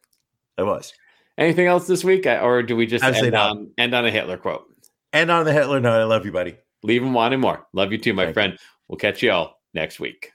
I 0.57 0.63
was. 0.63 0.93
Anything 1.37 1.67
else 1.67 1.87
this 1.87 2.03
week, 2.03 2.25
or 2.25 2.63
do 2.63 2.75
we 2.75 2.85
just 2.85 3.03
Absolutely 3.03 3.27
end 3.27 3.33
not. 3.33 3.51
on 3.51 3.71
end 3.77 3.93
on 3.93 4.05
a 4.05 4.11
Hitler 4.11 4.37
quote? 4.37 4.65
And 5.11 5.29
on 5.29 5.45
the 5.45 5.53
Hitler 5.53 5.79
note, 5.79 5.99
I 5.99 6.05
love 6.05 6.25
you, 6.25 6.31
buddy. 6.31 6.57
Leave 6.83 7.03
him 7.03 7.13
wanting 7.13 7.39
more. 7.39 7.67
Love 7.73 7.91
you 7.91 7.97
too, 7.97 8.13
my 8.13 8.25
Thank 8.25 8.33
friend. 8.33 8.59
We'll 8.87 8.97
catch 8.97 9.21
you 9.21 9.31
all 9.31 9.59
next 9.73 9.99
week. 9.99 10.31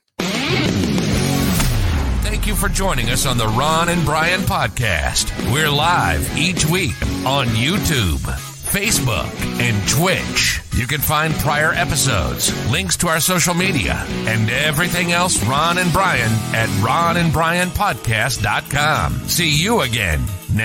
You 2.49 2.55
for 2.55 2.70
joining 2.70 3.11
us 3.11 3.27
on 3.27 3.37
the 3.37 3.47
Ron 3.47 3.91
and 3.91 4.03
Brian 4.07 4.41
podcast. 4.41 5.31
We're 5.53 5.69
live 5.69 6.39
each 6.39 6.65
week 6.65 6.95
on 7.27 7.49
YouTube, 7.49 8.20
Facebook, 8.20 9.31
and 9.61 9.87
Twitch. 9.87 10.62
You 10.73 10.87
can 10.87 11.03
find 11.03 11.35
prior 11.35 11.75
episodes, 11.75 12.51
links 12.70 12.97
to 12.99 13.09
our 13.09 13.19
social 13.20 13.53
media, 13.53 14.03
and 14.27 14.49
everything 14.49 15.12
else 15.12 15.45
Ron 15.45 15.77
and 15.77 15.93
Brian 15.93 16.33
at 16.55 16.70
ronandbrianpodcast.com. 16.81 19.29
See 19.29 19.51
you 19.51 19.83
again 19.83 20.25